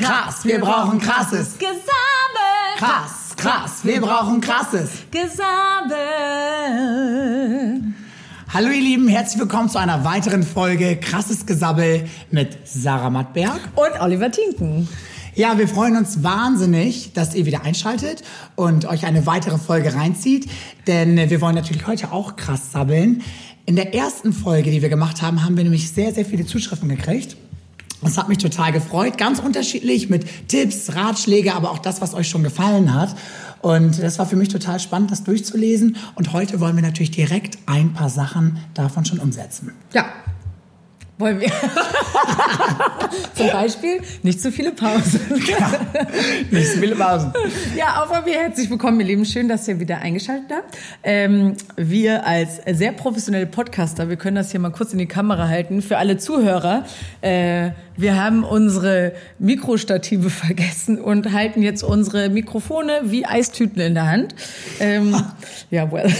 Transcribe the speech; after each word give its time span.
krass, 0.00 0.44
wir 0.44 0.58
brauchen 0.60 0.98
krasses. 0.98 1.58
Gesabbel. 1.58 1.80
Krass, 2.78 3.36
krass, 3.36 3.80
wir 3.82 4.00
brauchen 4.00 4.40
krasses. 4.40 4.90
Gesabbel. 5.10 5.98
Hallo 8.52 8.68
ihr 8.70 8.80
Lieben, 8.80 9.08
herzlich 9.08 9.38
willkommen 9.40 9.68
zu 9.68 9.78
einer 9.78 10.04
weiteren 10.04 10.42
Folge 10.42 10.96
Krasses 10.96 11.44
Gesabbel 11.46 12.08
mit 12.30 12.56
Sarah 12.64 13.10
Mattberg. 13.10 13.60
Und 13.76 14.00
Oliver 14.00 14.30
Tinken. 14.30 14.88
Ja, 15.34 15.58
wir 15.58 15.68
freuen 15.68 15.96
uns 15.96 16.24
wahnsinnig, 16.24 17.12
dass 17.12 17.34
ihr 17.34 17.46
wieder 17.46 17.62
einschaltet 17.64 18.24
und 18.56 18.86
euch 18.86 19.04
eine 19.06 19.26
weitere 19.26 19.58
Folge 19.58 19.94
reinzieht, 19.94 20.50
denn 20.86 21.16
wir 21.30 21.40
wollen 21.40 21.54
natürlich 21.54 21.86
heute 21.86 22.10
auch 22.10 22.36
krass 22.36 22.72
sabbeln. 22.72 23.22
In 23.66 23.76
der 23.76 23.94
ersten 23.94 24.32
Folge, 24.32 24.70
die 24.70 24.82
wir 24.82 24.88
gemacht 24.88 25.22
haben, 25.22 25.44
haben 25.44 25.56
wir 25.56 25.62
nämlich 25.62 25.92
sehr, 25.92 26.12
sehr 26.12 26.24
viele 26.24 26.46
Zuschriften 26.46 26.88
gekriegt. 26.88 27.36
Das 28.02 28.16
hat 28.16 28.28
mich 28.28 28.38
total 28.38 28.72
gefreut, 28.72 29.18
ganz 29.18 29.40
unterschiedlich 29.40 30.08
mit 30.08 30.48
Tipps, 30.48 30.94
Ratschläge, 30.94 31.54
aber 31.54 31.70
auch 31.70 31.78
das, 31.78 32.00
was 32.00 32.14
euch 32.14 32.28
schon 32.28 32.42
gefallen 32.42 32.94
hat. 32.94 33.14
Und 33.60 34.02
das 34.02 34.18
war 34.18 34.26
für 34.26 34.36
mich 34.36 34.48
total 34.48 34.80
spannend, 34.80 35.10
das 35.10 35.22
durchzulesen. 35.22 35.96
Und 36.14 36.32
heute 36.32 36.60
wollen 36.60 36.76
wir 36.76 36.82
natürlich 36.82 37.10
direkt 37.10 37.58
ein 37.66 37.92
paar 37.92 38.08
Sachen 38.08 38.58
davon 38.72 39.04
schon 39.04 39.18
umsetzen. 39.18 39.72
Ja. 39.92 40.06
Wollen 41.20 41.38
wir. 41.38 41.50
Zum 43.34 43.48
Beispiel 43.48 44.00
nicht 44.22 44.40
zu 44.40 44.50
viele 44.50 44.72
Pausen. 44.72 45.20
Nicht 46.50 46.72
so 46.72 46.80
viele 46.80 46.96
Pausen. 46.96 47.30
Ja, 47.76 48.02
auch 48.02 48.06
von 48.06 48.24
mir 48.24 48.40
herzlich 48.40 48.70
willkommen, 48.70 48.98
ihr 49.00 49.06
Lieben. 49.06 49.26
Schön, 49.26 49.46
dass 49.46 49.68
ihr 49.68 49.78
wieder 49.78 49.98
eingeschaltet 49.98 50.50
habt. 50.50 50.78
Ähm, 51.02 51.56
wir 51.76 52.26
als 52.26 52.62
sehr 52.70 52.92
professionelle 52.92 53.46
Podcaster, 53.46 54.08
wir 54.08 54.16
können 54.16 54.36
das 54.36 54.50
hier 54.50 54.60
mal 54.60 54.70
kurz 54.72 54.94
in 54.94 54.98
die 54.98 55.06
Kamera 55.06 55.46
halten. 55.46 55.82
Für 55.82 55.98
alle 55.98 56.16
Zuhörer, 56.16 56.86
äh, 57.20 57.72
wir 57.98 58.16
haben 58.16 58.42
unsere 58.42 59.12
Mikrostative 59.38 60.30
vergessen 60.30 60.98
und 60.98 61.32
halten 61.32 61.60
jetzt 61.60 61.82
unsere 61.82 62.30
Mikrofone 62.30 63.02
wie 63.04 63.26
Eistüten 63.26 63.80
in 63.80 63.92
der 63.92 64.06
Hand. 64.06 64.34
Ähm, 64.80 65.14
ja, 65.70 65.92
well. 65.92 66.10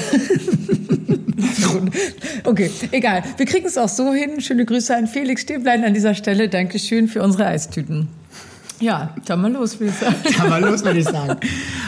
Okay, 2.44 2.70
egal. 2.91 3.22
Wir 3.36 3.46
kriegen 3.46 3.66
es 3.66 3.77
auch 3.77 3.88
so 3.88 4.12
hin. 4.12 4.41
Schöne 4.41 4.64
Grüße 4.64 4.96
an 4.96 5.06
Felix 5.06 5.42
Stäblein 5.42 5.84
an 5.84 5.94
dieser 5.94 6.14
Stelle. 6.14 6.48
Dankeschön 6.48 7.08
für 7.08 7.22
unsere 7.22 7.47
Eistüten. 7.47 8.08
Ja, 8.80 9.14
dann 9.27 9.42
mal 9.42 9.52
los, 9.52 9.78
würde 9.78 9.92
ich 9.92 9.98
sagen. 9.98 10.16
Dann 10.38 10.48
mal 10.48 10.64
los, 10.64 10.82
würde 10.82 11.00
ich 11.00 11.05
sagen. 11.05 11.38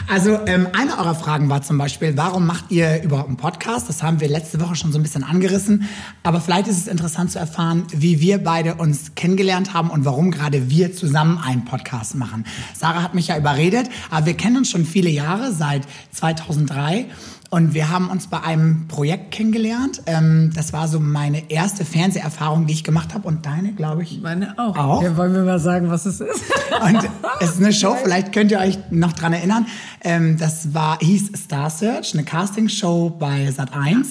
Also 0.09 0.39
ähm, 0.47 0.69
eine 0.75 0.99
eurer 0.99 1.15
Fragen 1.15 1.49
war 1.49 1.63
zum 1.63 1.79
Beispiel, 1.79 2.19
warum 2.19 2.47
macht 2.47 2.67
ihr 2.71 3.03
überhaupt 3.03 3.29
einen 3.29 3.39
Podcast? 3.39 3.89
Das 3.89 4.03
haben 4.03 4.21
wir 4.21 4.29
letzte 4.29 4.61
Woche 4.61 4.77
schon 4.77 4.93
so 4.93 4.99
ein 4.99 5.03
bisschen 5.03 5.25
angerissen. 5.25 5.89
Aber 6.23 6.43
vielleicht 6.43 6.67
ist 6.67 6.77
es 6.77 6.89
interessant 6.89 7.33
zu 7.33 7.39
erfahren, 7.39 7.85
wie 7.95 8.21
wir 8.21 8.45
beide 8.45 8.75
uns 8.75 9.15
kennengelernt 9.15 9.73
haben 9.73 9.89
und 9.89 10.05
warum 10.05 10.31
gerade 10.31 10.69
wir 10.69 10.95
zusammen 10.95 11.39
einen 11.39 11.65
Podcast 11.65 12.15
machen. 12.15 12.45
Sarah 12.79 13.03
hat 13.03 13.15
mich 13.15 13.29
ja 13.29 13.39
überredet, 13.39 13.89
aber 14.11 14.27
wir 14.27 14.35
kennen 14.35 14.59
uns 14.59 14.69
schon 14.69 14.85
viele 14.85 15.09
Jahre, 15.09 15.51
seit 15.51 15.85
2003. 16.11 17.07
Und 17.53 17.75
wir 17.75 17.91
haben 17.91 18.09
uns 18.09 18.29
bei 18.29 18.41
einem 18.41 18.89
Projekt 18.89 19.31
kennengelernt. 19.31 20.01
Ähm, 20.07 20.53
das 20.55 20.73
war 20.73 20.89
so 20.89 20.99
meine 20.99 21.51
erste 21.51 21.85
Fernseherfahrung, 21.85 22.67
die 22.67 22.73
ich 22.73 22.83
gemacht 22.83 23.13
habe. 23.13 23.29
Und 23.29 23.45
deine, 23.45 23.75
glaube 23.75 24.05
ich. 24.05 24.23
Meine 24.23 24.59
auch. 24.59 24.75
Auch? 24.75 25.03
Ja, 25.03 25.19
wollen 25.19 25.35
wir 25.35 25.43
mal 25.43 25.59
sagen, 25.59 25.91
was 25.91 26.07
es 26.07 26.23
ist? 26.23 26.45
Und 26.83 27.11
es 27.41 27.51
ist 27.51 27.59
eine 27.59 27.75
Show, 27.75 27.95
vielleicht 28.03 28.33
könnt 28.33 28.53
ihr 28.53 28.59
euch 28.59 28.79
noch 28.89 29.13
dran 29.13 29.35
erinnern. 29.35 29.67
Ähm, 30.01 30.39
das 30.39 30.73
war, 30.73 30.99
hieß 31.01 31.33
Star 31.45 31.69
Search, 31.69 32.15
eine 32.15 32.25
Castingshow 32.25 33.11
bei 33.11 33.47
Sat1. 33.51 34.07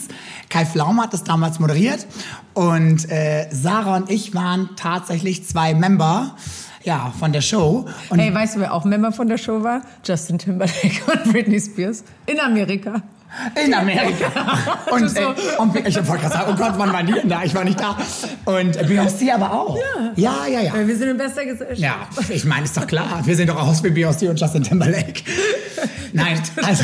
Kai 0.50 0.64
Flaum 0.64 1.02
hat 1.02 1.12
das 1.12 1.24
damals 1.24 1.60
moderiert. 1.60 2.06
Und 2.54 3.10
äh, 3.10 3.48
Sarah 3.50 3.96
und 3.96 4.12
ich 4.12 4.36
waren 4.36 4.70
tatsächlich 4.76 5.48
zwei 5.48 5.74
Member 5.74 6.36
ja, 6.84 7.12
von 7.18 7.34
der 7.34 7.42
Show. 7.42 7.88
Und 8.12 8.20
Hey, 8.20 8.32
weißt 8.32 8.58
du, 8.58 8.60
wer 8.60 8.72
auch 8.72 8.86
Member 8.86 9.12
von 9.12 9.28
der 9.28 9.40
Show 9.40 9.64
war? 9.64 9.82
Justin 10.06 10.38
Timberlake 10.38 11.02
und 11.12 11.34
Britney 11.34 11.60
Spears. 11.60 12.04
In 12.28 12.40
Amerika. 12.40 13.02
In 13.64 13.74
Amerika. 13.74 14.58
Und, 14.92 15.10
so. 15.10 15.20
äh, 15.20 15.58
und 15.58 15.76
ich 15.76 15.96
wollte 15.96 16.24
gerade 16.24 16.34
sagen, 16.34 16.52
oh 16.54 16.56
Gott, 16.56 16.74
wann 16.78 16.92
waren 16.92 17.08
die 17.08 17.14
denn 17.14 17.30
da? 17.30 17.44
Ich 17.44 17.56
war 17.56 17.64
nicht 17.64 17.80
da. 17.80 17.98
Und 18.46 18.78
Beyoncé 18.78 19.34
aber 19.34 19.52
auch. 19.54 19.78
Ja, 20.16 20.46
ja, 20.48 20.60
ja. 20.60 20.74
Weil 20.74 20.88
wir 20.88 20.98
sind 20.98 21.10
in 21.10 21.18
bester 21.18 21.46
Gesellschaft. 21.46 21.80
Ja, 21.80 21.96
ich 22.30 22.44
meine, 22.44 22.66
ist 22.66 22.76
doch 22.76 22.86
klar. 22.86 23.22
Wir 23.24 23.36
sehen 23.36 23.48
doch 23.48 23.56
aus 23.56 23.84
wie 23.84 23.88
Beyoncé 23.88 24.30
und 24.30 24.40
Justin 24.40 24.64
Timberlake. 24.64 25.24
Nein, 26.14 26.42
also, 26.64 26.84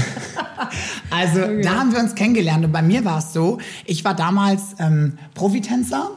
also 1.09 1.61
da 1.61 1.75
haben 1.75 1.91
wir 1.91 1.99
uns 1.99 2.16
kennengelernt. 2.16 2.63
Und 2.66 2.71
bei 2.71 2.81
mir 2.81 3.03
war 3.03 3.19
es 3.19 3.33
so, 3.33 3.59
ich 3.85 4.05
war 4.05 4.16
damals 4.16 4.75
ähm, 4.79 5.17
Profitänzer 5.33 6.11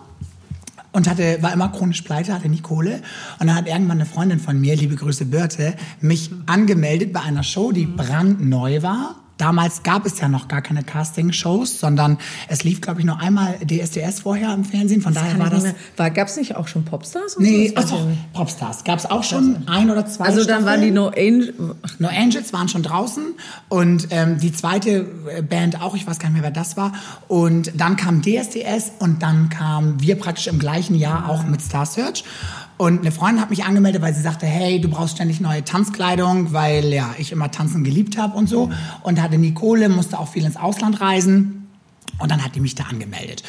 und 0.93 1.09
hatte, 1.09 1.39
war 1.43 1.53
immer 1.53 1.69
chronisch 1.69 2.03
pleite, 2.03 2.33
hatte 2.33 2.49
nie 2.49 2.61
Kohle. 2.61 3.01
Und 3.39 3.47
dann 3.47 3.57
hat 3.57 3.67
irgendwann 3.67 3.99
eine 3.99 4.07
Freundin 4.07 4.39
von 4.39 4.61
mir, 4.61 4.77
liebe 4.77 4.97
Grüße 4.97 5.25
Birte, 5.27 5.75
mich 6.01 6.31
angemeldet 6.47 7.13
bei 7.13 7.21
einer 7.21 7.43
Show, 7.43 7.73
die 7.73 7.87
brandneu 7.87 8.83
war. 8.83 9.17
Damals 9.41 9.83
gab 9.83 10.05
es 10.05 10.21
ja 10.21 10.29
noch 10.29 10.49
gar 10.49 10.61
keine 10.61 10.83
Casting-Shows, 10.83 11.81
sondern 11.81 12.19
es 12.49 12.63
lief, 12.63 12.83
glaube 12.83 13.01
ich, 13.01 13.07
nur 13.07 13.19
einmal 13.21 13.55
DSDS 13.65 14.21
vorher 14.21 14.53
im 14.53 14.65
Fernsehen. 14.65 15.01
Von 15.01 15.15
daher 15.15 15.39
war 15.39 15.49
das... 15.49 15.65
War, 15.97 16.11
gab's 16.11 16.37
nicht 16.37 16.57
auch 16.57 16.69
schon 16.69 16.85
Popstars? 16.85 17.39
Nee, 17.39 17.69
so? 17.69 17.75
Das 17.75 17.91
nicht. 17.91 18.33
Popstars. 18.35 18.85
Gab 18.85 18.99
es 18.99 19.07
auch 19.07 19.25
schon 19.25 19.67
ein 19.67 19.91
oder 19.91 20.05
zwei 20.05 20.27
Also 20.27 20.45
dann 20.45 20.67
waren 20.67 20.83
die 20.83 20.91
Staffeln. 20.91 20.95
No 20.95 21.09
Angel. 21.09 21.55
No 21.99 22.09
Angels 22.09 22.53
waren 22.53 22.69
schon 22.69 22.83
draußen 22.83 23.35
und 23.71 24.09
ähm, 24.11 24.39
die 24.39 24.53
zweite 24.53 25.07
äh, 25.35 25.41
Band 25.41 25.81
auch, 25.81 25.95
ich 25.95 26.07
weiß 26.07 26.19
gar 26.19 26.29
nicht 26.29 26.35
mehr, 26.35 26.43
wer 26.43 26.51
das 26.51 26.77
war. 26.77 26.93
Und 27.27 27.73
dann 27.81 27.97
kam 27.97 28.21
DSDS 28.21 28.93
und 28.99 29.23
dann 29.23 29.49
kamen 29.49 30.03
wir 30.03 30.17
praktisch 30.17 30.49
im 30.49 30.59
gleichen 30.59 30.97
Jahr 30.97 31.31
auch 31.31 31.45
mit 31.45 31.63
Star 31.63 31.87
Search. 31.87 32.25
Und 32.81 33.01
eine 33.01 33.13
Freundin 33.13 33.43
hat 33.43 33.51
mich 33.51 33.65
angemeldet, 33.65 34.01
weil 34.01 34.15
sie 34.15 34.23
sagte, 34.23 34.47
hey, 34.47 34.81
du 34.81 34.89
brauchst 34.89 35.17
ständig 35.17 35.39
neue 35.39 35.63
Tanzkleidung, 35.63 36.55
weil 36.55 36.87
ja 36.95 37.15
ich 37.19 37.31
immer 37.31 37.51
Tanzen 37.51 37.85
geliebt 37.85 38.17
habe 38.17 38.35
und 38.39 38.49
so. 38.49 38.71
Und 39.03 39.21
hatte 39.21 39.37
nie 39.37 39.53
Kohle, 39.53 39.91
musste 39.91 40.19
auch 40.19 40.29
viel 40.29 40.47
ins 40.47 40.57
Ausland 40.57 40.99
reisen. 41.03 41.69
Und 42.21 42.31
dann 42.31 42.43
hat 42.43 42.55
die 42.55 42.61
mich 42.61 42.77
da 42.77 42.85
angemeldet. 42.85 43.43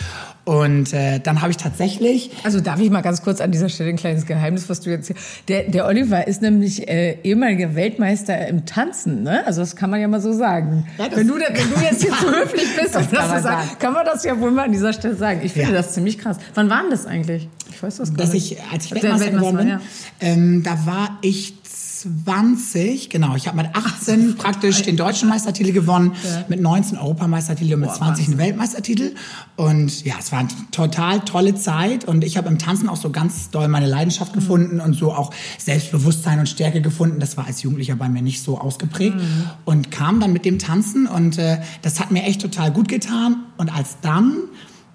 Und 0.43 0.91
äh, 0.91 1.19
dann 1.19 1.41
habe 1.41 1.51
ich 1.51 1.57
tatsächlich 1.57 2.31
Also 2.43 2.61
darf 2.61 2.79
ich 2.79 2.89
mal 2.89 3.01
ganz 3.01 3.21
kurz 3.21 3.41
an 3.41 3.51
dieser 3.51 3.69
Stelle 3.69 3.89
ein 3.91 3.95
kleines 3.95 4.25
Geheimnis, 4.25 4.69
was 4.69 4.79
du 4.79 4.89
jetzt 4.89 5.07
hier. 5.07 5.15
Der, 5.47 5.63
der 5.69 5.85
Oliver 5.85 6.27
ist 6.27 6.41
nämlich 6.41 6.87
äh, 6.89 7.17
ehemaliger 7.23 7.75
Weltmeister 7.75 8.47
im 8.47 8.65
Tanzen, 8.65 9.21
ne? 9.21 9.45
Also 9.45 9.61
das 9.61 9.75
kann 9.75 9.91
man 9.91 10.01
ja 10.01 10.07
mal 10.07 10.19
so 10.19 10.33
sagen. 10.33 10.87
Ja, 10.97 11.05
wenn, 11.15 11.27
du, 11.27 11.35
wenn 11.35 11.41
du 11.43 11.79
jetzt 11.83 12.01
hier 12.01 12.11
zu 12.13 12.27
höflich 12.35 12.65
bist, 12.75 12.95
Das 12.95 13.03
um 13.05 13.11
kann 13.11 13.19
das 13.19 13.27
man 13.29 13.37
zu 13.37 13.43
sagen, 13.43 13.67
sagen. 13.67 13.79
kann 13.79 13.93
man 13.93 14.05
das 14.05 14.23
ja 14.23 14.39
wohl 14.39 14.49
mal 14.51 14.65
an 14.65 14.71
dieser 14.71 14.93
Stelle 14.93 15.15
sagen. 15.15 15.41
Ich 15.43 15.53
finde 15.53 15.69
Ja. 15.73 15.77
das 15.77 15.93
ziemlich 15.93 16.17
krass. 16.17 16.37
Wann 16.55 16.69
war 16.71 16.81
denn 16.81 16.89
das 16.91 17.05
eigentlich? 17.05 17.47
Ich 17.69 17.81
weiß 17.83 17.97
das 17.97 18.09
gar 18.09 18.17
dass 18.25 18.33
nicht. 18.33 18.51
ich, 18.53 18.57
als 18.71 18.85
ich 18.85 18.93
Weltmeister 18.95 19.29
geworden 19.31 19.57
bin, 19.57 19.67
ja. 19.67 19.81
ähm, 20.21 20.63
da 20.63 20.71
war 20.87 21.19
ich 21.21 21.53
20, 22.01 23.09
genau. 23.09 23.35
Ich 23.35 23.47
habe 23.47 23.57
mit 23.57 23.75
18 23.75 24.35
praktisch 24.37 24.81
den 24.81 24.97
deutschen 24.97 25.29
Meistertitel 25.29 25.71
gewonnen, 25.71 26.13
mit 26.47 26.59
19 26.59 26.97
Europameistertitel 26.97 27.75
und 27.75 27.81
mit 27.81 27.93
20 27.93 28.27
einen 28.27 28.37
Weltmeistertitel. 28.37 29.13
Und 29.55 30.03
ja, 30.03 30.15
es 30.19 30.31
war 30.31 30.39
eine 30.39 30.49
total 30.71 31.19
tolle 31.21 31.55
Zeit 31.55 32.05
und 32.05 32.23
ich 32.23 32.37
habe 32.37 32.47
im 32.47 32.57
Tanzen 32.57 32.89
auch 32.89 32.97
so 32.97 33.11
ganz 33.11 33.51
doll 33.51 33.67
meine 33.67 33.87
Leidenschaft 33.87 34.33
gefunden 34.33 34.79
und 34.79 34.93
so 34.93 35.13
auch 35.13 35.31
Selbstbewusstsein 35.57 36.39
und 36.39 36.49
Stärke 36.49 36.81
gefunden. 36.81 37.19
Das 37.19 37.37
war 37.37 37.45
als 37.45 37.61
Jugendlicher 37.61 37.95
bei 37.95 38.09
mir 38.09 38.21
nicht 38.21 38.41
so 38.41 38.57
ausgeprägt 38.57 39.17
und 39.65 39.91
kam 39.91 40.19
dann 40.19 40.33
mit 40.33 40.45
dem 40.45 40.57
Tanzen 40.57 41.07
und 41.07 41.37
äh, 41.37 41.59
das 41.81 41.99
hat 41.99 42.11
mir 42.11 42.23
echt 42.23 42.41
total 42.41 42.71
gut 42.71 42.87
getan. 42.87 43.43
Und 43.57 43.71
als 43.71 43.97
dann 44.01 44.37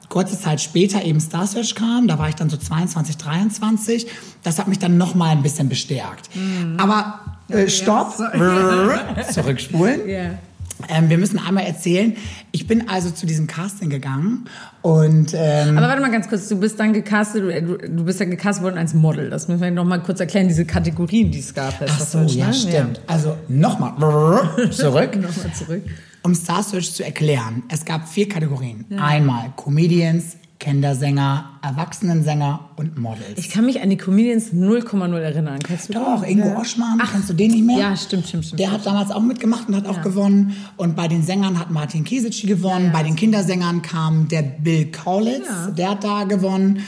kurze 0.08 0.38
Zeit 0.38 0.60
später 0.60 1.04
eben 1.04 1.20
Star 1.20 1.46
Search 1.46 1.74
kam, 1.74 2.08
da 2.08 2.18
war 2.18 2.28
ich 2.28 2.34
dann 2.34 2.50
so 2.50 2.56
22, 2.56 3.16
23, 3.16 4.06
das 4.42 4.58
hat 4.58 4.68
mich 4.68 4.78
dann 4.78 4.96
noch 4.98 5.14
mal 5.14 5.30
ein 5.30 5.42
bisschen 5.42 5.68
bestärkt. 5.68 6.30
Aber 6.78 7.20
äh, 7.48 7.68
stopp, 7.68 8.14
zurückspulen. 9.32 10.00
Ja. 10.08 10.38
Ähm, 10.88 11.08
wir 11.08 11.16
müssen 11.16 11.38
einmal 11.38 11.64
erzählen, 11.64 12.14
ich 12.52 12.66
bin 12.66 12.86
also 12.88 13.10
zu 13.10 13.24
diesem 13.24 13.46
Casting 13.46 13.88
gegangen 13.88 14.44
und 14.82 15.32
ähm, 15.34 15.78
Aber 15.78 15.88
warte 15.88 16.02
mal 16.02 16.10
ganz 16.10 16.28
kurz, 16.28 16.48
du 16.48 16.60
bist 16.60 16.78
dann 16.78 16.92
gecastet, 16.92 17.44
du, 17.66 17.78
du 17.78 18.04
bist 18.04 18.20
ja 18.20 18.26
gecastet 18.26 18.62
worden 18.62 18.76
als 18.76 18.92
Model. 18.92 19.30
Das 19.30 19.48
müssen 19.48 19.62
wir 19.62 19.70
noch 19.70 19.86
mal 19.86 20.02
kurz 20.02 20.20
erklären, 20.20 20.48
diese 20.48 20.66
Kategorien, 20.66 21.30
die 21.30 21.38
es 21.38 21.54
gab. 21.54 21.74
ach 21.80 22.00
so, 22.00 22.20
ja, 22.20 22.52
stimmt. 22.52 23.00
Also 23.06 23.36
nochmal 23.48 23.92
zurück. 24.70 25.16
Nochmal 25.16 25.52
zurück. 25.54 25.82
Um 26.26 26.34
Star 26.34 26.64
Search 26.64 26.92
zu 26.92 27.04
erklären, 27.04 27.62
es 27.68 27.84
gab 27.84 28.08
vier 28.08 28.28
Kategorien. 28.28 28.84
Einmal 28.98 29.52
Comedians, 29.54 30.36
Kindersänger, 30.58 31.50
Erwachsenensänger 31.62 32.68
und 32.74 32.98
Models. 32.98 33.36
Ich 33.36 33.48
kann 33.48 33.64
mich 33.64 33.80
an 33.80 33.90
die 33.90 33.96
Comedians 33.96 34.52
0,0 34.52 35.16
erinnern. 35.18 35.60
Kannst 35.60 35.88
du 35.88 35.92
Doch, 35.92 36.24
Ingo 36.24 36.60
Oschmann, 36.60 37.00
kennst 37.12 37.30
du 37.30 37.32
den 37.32 37.52
nicht 37.52 37.64
mehr? 37.64 37.78
Ja, 37.78 37.96
stimmt, 37.96 38.26
stimmt, 38.26 38.46
stimmt. 38.46 38.58
Der 38.58 38.72
hat 38.72 38.84
damals 38.84 39.12
auch 39.12 39.22
mitgemacht 39.22 39.68
und 39.68 39.76
hat 39.76 39.86
auch 39.86 40.02
gewonnen. 40.02 40.56
Und 40.76 40.96
bei 40.96 41.06
den 41.06 41.22
Sängern 41.22 41.60
hat 41.60 41.70
Martin 41.70 42.02
Kiesitschi 42.02 42.48
gewonnen. 42.48 42.90
bei 42.92 43.04
den 43.04 43.14
Kindersängern 43.14 43.82
kam 43.82 44.26
der 44.26 44.42
Bill 44.42 44.86
Kaulitz, 44.86 45.46
der 45.78 45.90
hat 45.90 46.02
da 46.02 46.24
gewonnen. 46.24 46.80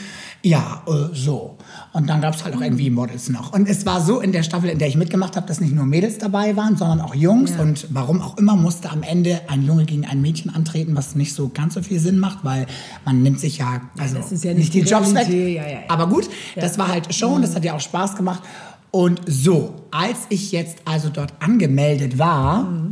Ja, 0.43 0.83
äh, 0.85 1.15
so. 1.15 1.58
Und 1.91 2.07
dann 2.07 2.21
gab 2.21 2.35
es 2.35 2.43
halt 2.43 2.55
auch 2.55 2.61
irgendwie 2.61 2.91
Models 2.91 3.29
noch. 3.29 3.51
Und 3.51 3.67
es 3.67 3.85
war 3.85 3.99
so 3.99 4.19
in 4.19 4.31
der 4.31 4.43
Staffel, 4.43 4.69
in 4.69 4.77
der 4.77 4.87
ich 4.87 4.95
mitgemacht 4.95 5.35
habe, 5.35 5.47
dass 5.47 5.59
nicht 5.59 5.73
nur 5.73 5.85
Mädels 5.85 6.19
dabei 6.19 6.55
waren, 6.55 6.77
sondern 6.77 7.01
auch 7.01 7.15
Jungs. 7.15 7.53
Und 7.59 7.87
warum 7.89 8.21
auch 8.21 8.37
immer 8.37 8.55
musste 8.55 8.91
am 8.91 9.01
Ende 9.01 9.41
ein 9.47 9.63
Junge 9.63 9.85
gegen 9.85 10.05
ein 10.05 10.21
Mädchen 10.21 10.53
antreten, 10.53 10.95
was 10.95 11.15
nicht 11.15 11.33
so 11.33 11.49
ganz 11.49 11.73
so 11.73 11.81
viel 11.81 11.99
Sinn 11.99 12.19
macht, 12.19 12.43
weil 12.43 12.67
man 13.05 13.23
nimmt 13.23 13.39
sich 13.39 13.57
ja, 13.57 13.81
also 13.97 14.17
das 14.17 14.31
ist 14.31 14.43
ja 14.43 14.51
nicht 14.51 14.59
nicht 14.59 14.73
die 14.75 14.81
die 14.83 14.89
Jobs 14.89 15.15
weg. 15.15 15.29
Ja, 15.29 15.35
ja, 15.35 15.67
ja. 15.67 15.79
Aber 15.87 16.07
gut, 16.07 16.29
das 16.55 16.77
war 16.77 16.89
halt 16.89 17.13
Show 17.13 17.29
und 17.29 17.41
das 17.41 17.55
hat 17.55 17.65
ja 17.65 17.73
auch 17.73 17.81
Spaß 17.81 18.15
gemacht. 18.15 18.43
Und 18.91 19.21
so, 19.27 19.75
als 19.91 20.17
ich 20.29 20.51
jetzt 20.51 20.79
also 20.85 21.09
dort 21.09 21.33
angemeldet 21.39 22.17
war, 22.17 22.63
Mhm. 22.63 22.88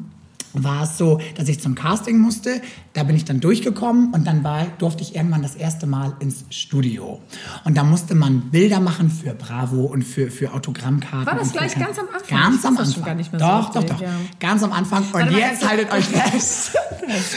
War 0.53 0.83
es 0.83 0.97
so, 0.97 1.19
dass 1.35 1.47
ich 1.47 1.59
zum 1.59 1.75
Casting 1.75 2.17
musste. 2.17 2.61
Da 2.93 3.03
bin 3.03 3.15
ich 3.15 3.25
dann 3.25 3.39
durchgekommen 3.39 4.13
und 4.13 4.25
dann 4.25 4.43
war, 4.43 4.65
durfte 4.79 5.03
ich 5.03 5.15
irgendwann 5.15 5.43
das 5.43 5.55
erste 5.55 5.85
Mal 5.87 6.15
ins 6.19 6.45
Studio. 6.49 7.21
Und 7.63 7.77
da 7.77 7.83
musste 7.83 8.15
man 8.15 8.49
Bilder 8.49 8.79
machen 8.79 9.09
für 9.09 9.33
Bravo 9.33 9.85
und 9.85 10.03
für, 10.03 10.31
für 10.31 10.53
Autogrammkarten. 10.53 11.27
War 11.27 11.35
das 11.35 11.51
gleich 11.51 11.75
ganz 11.75 11.99
am 11.99 12.05
Anfang? 12.13 12.39
Ganz 12.39 12.65
am 12.65 12.77
Anfang. 12.77 13.03
gar 13.03 13.15
nicht 13.15 13.31
mehr 13.31 13.39
so 13.39 13.45
doch, 13.45 13.69
doch, 13.71 13.83
doch. 13.83 14.01
ja. 14.01 14.09
Ganz 14.39 14.63
am 14.63 14.71
Anfang. 14.73 15.03
Und 15.03 15.13
Warte 15.13 15.33
jetzt 15.37 15.67
haltet 15.67 15.91
euch 15.91 16.05
fest. 16.05 16.71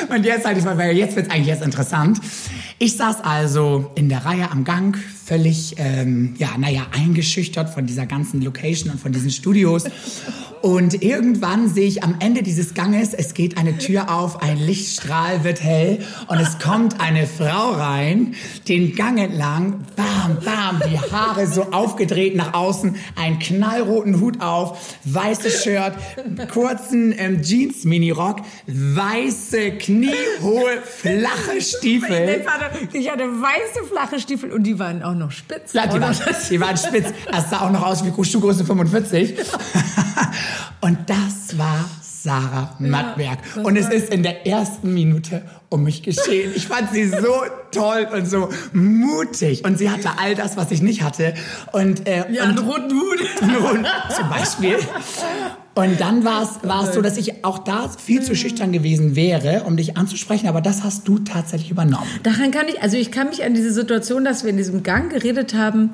und 0.09 0.25
jetzt 0.25 0.47
haltet 0.47 0.67
euch, 0.67 0.79
weil 0.79 0.97
jetzt 0.97 1.17
wird 1.17 1.27
es 1.27 1.33
eigentlich 1.33 1.49
erst 1.49 1.63
interessant. 1.63 2.21
Ich 2.79 2.97
saß 2.97 3.23
also 3.23 3.91
in 3.95 4.09
der 4.09 4.25
Reihe 4.25 4.51
am 4.51 4.65
Gang, 4.65 4.97
völlig, 5.31 5.77
ähm, 5.79 6.35
ja, 6.39 6.59
naja, 6.59 6.89
eingeschüchtert 6.91 7.71
von 7.71 7.87
dieser 7.87 8.05
ganzen 8.05 8.43
Location 8.43 8.91
und 8.91 9.01
von 9.01 9.13
diesen 9.13 9.31
Studios. 9.31 9.85
Und 10.61 11.03
irgendwann 11.03 11.69
sehe 11.69 11.87
ich 11.87 12.03
am 12.03 12.17
Ende 12.19 12.43
dieses 12.43 12.75
Ganges, 12.75 13.15
es 13.15 13.33
geht 13.33 13.57
eine 13.57 13.79
Tür 13.79 14.13
auf, 14.15 14.43
ein 14.43 14.59
Lichtstrahl 14.59 15.43
wird 15.43 15.63
hell 15.63 16.01
und 16.27 16.39
es 16.39 16.59
kommt 16.59 17.01
eine 17.01 17.27
Frau 17.27 17.71
rein, 17.71 18.35
den 18.69 18.95
Gang 18.95 19.19
entlang, 19.19 19.87
bam, 19.97 20.37
bam, 20.45 20.83
die 20.91 20.99
Haare 20.99 21.47
so 21.47 21.71
aufgedreht 21.71 22.37
nach 22.37 22.53
außen, 22.53 22.97
einen 23.17 23.39
knallroten 23.39 24.21
Hut 24.21 24.43
auf, 24.43 24.97
weißes 25.05 25.63
Shirt, 25.63 25.95
kurzen 26.53 27.15
ähm, 27.17 27.41
Jeans-Minirock, 27.41 28.43
weiße, 28.67 29.79
kniehohe, 29.79 30.83
flache 30.85 31.61
Stiefel. 31.63 32.45
Ich 32.93 33.11
hatte 33.11 33.25
weiße, 33.25 33.87
flache 33.89 34.21
Stiefel 34.21 34.53
und 34.53 34.65
die 34.65 34.79
waren 34.79 35.03
auch 35.03 35.15
noch 35.21 35.31
spitz. 35.31 35.73
Ja, 35.73 35.87
die 35.87 36.01
waren, 36.01 36.17
die 36.51 36.61
waren 36.61 36.77
spitz. 36.77 37.13
Das 37.31 37.51
sah 37.51 37.61
auch 37.61 37.71
noch 37.71 37.83
aus 37.83 38.05
wie 38.05 38.25
Schuhgröße 38.25 38.65
45. 38.65 39.39
Und 40.81 40.99
das 41.09 41.57
war 41.57 41.85
Sarah 42.23 42.77
Mattberg. 42.79 43.39
das 43.55 43.65
und 43.65 43.77
es 43.77 43.89
ist 43.89 44.13
in 44.13 44.23
der 44.23 44.47
ersten 44.47 44.93
Minute 44.93 45.43
um 45.71 45.85
mich 45.85 46.03
geschehen. 46.03 46.53
Ich 46.55 46.67
fand 46.67 46.91
sie 46.93 47.07
so 47.07 47.43
toll 47.71 48.09
und 48.13 48.29
so 48.29 48.49
mutig. 48.73 49.65
Und 49.65 49.79
sie 49.79 49.89
hatte 49.89 50.11
all 50.19 50.35
das, 50.35 50.57
was 50.57 50.71
ich 50.71 50.83
nicht 50.83 51.03
hatte. 51.03 51.35
Und, 51.73 52.07
äh, 52.07 52.31
Ja, 52.31 52.45
und 52.45 52.51
einen 52.51 52.59
roten 52.59 52.91
Hut. 52.91 53.43
nun, 53.43 53.87
zum 54.15 54.29
Beispiel. 54.29 54.77
Und 55.75 56.01
dann 56.01 56.25
war 56.25 56.43
es, 56.43 56.69
war 56.69 56.89
es 56.89 56.95
so, 56.95 57.01
dass 57.01 57.17
ich 57.17 57.45
auch 57.45 57.59
da 57.59 57.89
viel 57.89 58.23
zu 58.23 58.35
schüchtern 58.35 58.73
gewesen 58.73 59.17
wäre, 59.17 59.63
um 59.65 59.77
dich 59.77 59.97
anzusprechen. 59.97 60.49
Aber 60.49 60.61
das 60.61 60.83
hast 60.83 61.07
du 61.09 61.21
tatsächlich 61.21 61.71
übernommen. 61.71 62.07
Daran 62.23 62.51
kann 62.51 62.67
ich, 62.69 62.83
also 62.83 62.97
ich 62.97 63.11
kann 63.11 63.29
mich 63.29 63.45
an 63.45 63.55
diese 63.55 63.73
Situation, 63.73 64.25
dass 64.25 64.43
wir 64.43 64.51
in 64.51 64.57
diesem 64.57 64.83
Gang 64.83 65.11
geredet 65.11 65.55
haben, 65.55 65.93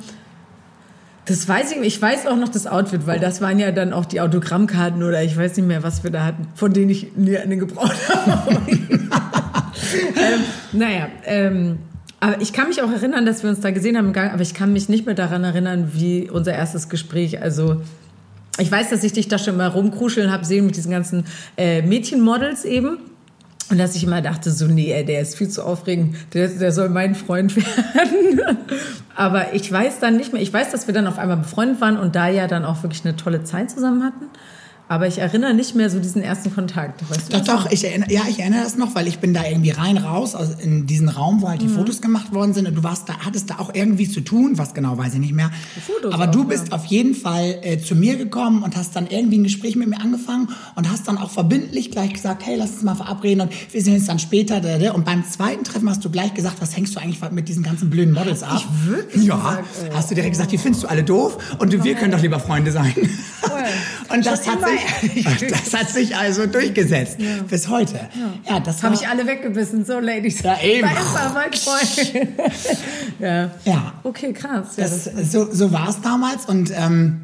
das 1.26 1.48
weiß 1.48 1.72
ich, 1.72 1.78
ich 1.78 2.00
weiß 2.00 2.26
auch 2.26 2.36
noch 2.36 2.48
das 2.48 2.66
Outfit, 2.66 3.06
weil 3.06 3.18
das 3.18 3.40
waren 3.40 3.58
ja 3.58 3.72
dann 3.72 3.92
auch 3.92 4.04
die 4.04 4.20
Autogrammkarten 4.20 5.02
oder 5.02 5.22
ich 5.22 5.36
weiß 5.36 5.56
nicht 5.56 5.66
mehr, 5.66 5.82
was 5.82 6.04
wir 6.04 6.10
da 6.12 6.24
hatten, 6.24 6.46
von 6.54 6.72
denen 6.72 6.90
ich 6.90 7.16
nie 7.16 7.36
eine 7.36 7.56
gebraucht 7.56 7.96
habe. 8.08 8.56
ähm, 8.70 10.40
naja, 10.72 11.08
ähm, 11.24 11.78
aber 12.20 12.40
ich 12.40 12.52
kann 12.52 12.68
mich 12.68 12.80
auch 12.80 12.90
erinnern, 12.90 13.26
dass 13.26 13.42
wir 13.42 13.50
uns 13.50 13.60
da 13.60 13.72
gesehen 13.72 13.96
haben 13.96 14.06
im 14.06 14.12
Gang, 14.12 14.32
aber 14.32 14.42
ich 14.42 14.54
kann 14.54 14.72
mich 14.72 14.88
nicht 14.88 15.04
mehr 15.04 15.16
daran 15.16 15.42
erinnern, 15.42 15.90
wie 15.94 16.30
unser 16.30 16.52
erstes 16.52 16.88
Gespräch, 16.88 17.42
also 17.42 17.82
ich 18.58 18.70
weiß, 18.70 18.90
dass 18.90 19.04
ich 19.04 19.12
dich 19.12 19.28
da 19.28 19.38
schon 19.38 19.56
mal 19.56 19.66
rumkruscheln 19.66 20.30
habe 20.30 20.44
sehen 20.44 20.64
mit 20.64 20.76
diesen 20.76 20.90
ganzen 20.90 21.24
äh, 21.58 21.82
Mädchenmodels 21.82 22.64
eben. 22.64 22.98
Und 23.68 23.78
dass 23.78 23.96
ich 23.96 24.04
immer 24.04 24.22
dachte, 24.22 24.50
so, 24.50 24.66
nee, 24.66 25.02
der 25.02 25.20
ist 25.20 25.36
viel 25.36 25.48
zu 25.48 25.64
aufregend, 25.64 26.16
der, 26.34 26.48
der 26.48 26.70
soll 26.70 26.88
mein 26.88 27.14
Freund 27.14 27.56
werden. 27.56 28.40
Aber 29.14 29.54
ich 29.54 29.70
weiß 29.70 29.98
dann 29.98 30.16
nicht 30.16 30.32
mehr, 30.32 30.42
ich 30.42 30.52
weiß, 30.52 30.70
dass 30.70 30.86
wir 30.86 30.94
dann 30.94 31.06
auf 31.06 31.18
einmal 31.18 31.38
befreundet 31.38 31.80
waren 31.80 31.98
und 31.98 32.14
da 32.14 32.28
ja 32.28 32.46
dann 32.46 32.64
auch 32.64 32.82
wirklich 32.82 33.04
eine 33.04 33.16
tolle 33.16 33.42
Zeit 33.42 33.70
zusammen 33.70 34.04
hatten. 34.04 34.26
Aber 34.88 35.08
ich 35.08 35.18
erinnere 35.18 35.52
nicht 35.52 35.74
mehr 35.74 35.90
so 35.90 35.98
diesen 35.98 36.22
ersten 36.22 36.54
Kontakt. 36.54 37.02
Weißt 37.10 37.32
du 37.32 37.38
Doch, 37.38 37.44
doch, 37.64 37.70
ich 37.72 37.84
erinnere, 37.84 38.12
ja, 38.12 38.22
ich 38.28 38.38
erinnere 38.38 38.62
das 38.62 38.76
noch, 38.76 38.94
weil 38.94 39.08
ich 39.08 39.18
bin 39.18 39.34
da 39.34 39.44
irgendwie 39.44 39.70
rein, 39.70 39.96
raus, 39.98 40.34
aus, 40.36 40.50
in 40.62 40.86
diesen 40.86 41.08
Raum, 41.08 41.42
wo 41.42 41.48
halt 41.48 41.60
Mhm. 41.60 41.66
die 41.66 41.74
Fotos 41.74 42.00
gemacht 42.00 42.32
worden 42.32 42.54
sind 42.54 42.68
und 42.68 42.76
du 42.76 42.84
warst 42.84 43.08
da, 43.08 43.14
hattest 43.24 43.50
da 43.50 43.58
auch 43.58 43.74
irgendwie 43.74 44.08
zu 44.08 44.20
tun, 44.20 44.58
was 44.58 44.74
genau 44.74 44.96
weiß 44.96 45.14
ich 45.14 45.18
nicht 45.20 45.32
mehr. 45.34 45.50
Fotos 45.84 46.14
Aber 46.14 46.26
auch, 46.28 46.30
du 46.30 46.40
ja. 46.40 46.44
bist 46.44 46.72
auf 46.72 46.84
jeden 46.86 47.14
Fall 47.16 47.58
äh, 47.62 47.78
zu 47.78 47.96
mir 47.96 48.16
gekommen 48.16 48.62
und 48.62 48.76
hast 48.76 48.94
dann 48.94 49.08
irgendwie 49.08 49.38
ein 49.38 49.42
Gespräch 49.44 49.74
mit 49.74 49.88
mir 49.88 50.00
angefangen 50.00 50.48
und 50.76 50.88
hast 50.90 51.08
dann 51.08 51.18
auch 51.18 51.30
verbindlich 51.30 51.90
gleich 51.90 52.12
gesagt, 52.12 52.46
hey, 52.46 52.54
lass 52.56 52.70
uns 52.72 52.82
mal 52.84 52.94
verabreden 52.94 53.40
und 53.40 53.52
wir 53.72 53.82
sehen 53.82 53.94
uns 53.94 54.06
dann 54.06 54.18
später. 54.20 54.60
Und 54.94 55.04
beim 55.04 55.24
zweiten 55.28 55.64
Treffen 55.64 55.90
hast 55.90 56.04
du 56.04 56.10
gleich 56.10 56.32
gesagt, 56.34 56.60
was 56.60 56.76
hängst 56.76 56.94
du 56.94 57.00
eigentlich 57.00 57.20
mit 57.32 57.48
diesen 57.48 57.64
ganzen 57.64 57.90
blöden 57.90 58.14
Models 58.14 58.42
ab? 58.44 58.62
ich 58.64 58.88
wirklich 58.88 59.24
Ja, 59.24 59.34
gesagt? 59.36 59.64
Oh. 59.90 59.96
hast 59.96 60.10
du 60.10 60.14
direkt 60.14 60.32
gesagt, 60.34 60.52
die 60.52 60.58
findest 60.58 60.84
du 60.84 60.88
alle 60.88 61.02
doof 61.02 61.38
und 61.58 61.72
du, 61.72 61.82
wir 61.82 61.94
können 61.96 62.12
doch 62.12 62.22
lieber 62.22 62.38
Freunde 62.38 62.70
sein. 62.70 62.94
Und 64.12 64.24
das 64.26 64.46
hat, 64.48 64.58
sich, 64.64 64.75
ehrlich. 64.76 65.24
das 65.50 65.74
hat 65.74 65.90
sich 65.90 66.16
also 66.16 66.46
durchgesetzt 66.46 67.18
bis 67.48 67.68
heute. 67.68 68.08
Ja, 68.48 68.60
das 68.60 68.82
war, 68.82 68.90
Habe 68.90 69.02
ich 69.02 69.08
alle 69.08 69.26
weggebissen, 69.26 69.84
so 69.84 69.98
Ladies. 69.98 70.42
Ja, 70.42 70.58
eben. 70.60 70.88
Da 70.88 71.00
ist 71.00 71.14
er, 71.14 71.32
mein 71.34 71.52
Freund. 71.52 72.28
ja. 73.18 73.50
Ja. 73.64 73.92
Okay, 74.02 74.32
krass. 74.32 74.76
Ja, 74.76 74.84
das, 74.84 75.04
das, 75.04 75.32
so, 75.32 75.52
so 75.52 75.72
war 75.72 75.88
es 75.88 76.00
damals 76.00 76.46
und 76.46 76.72
ähm, 76.76 77.22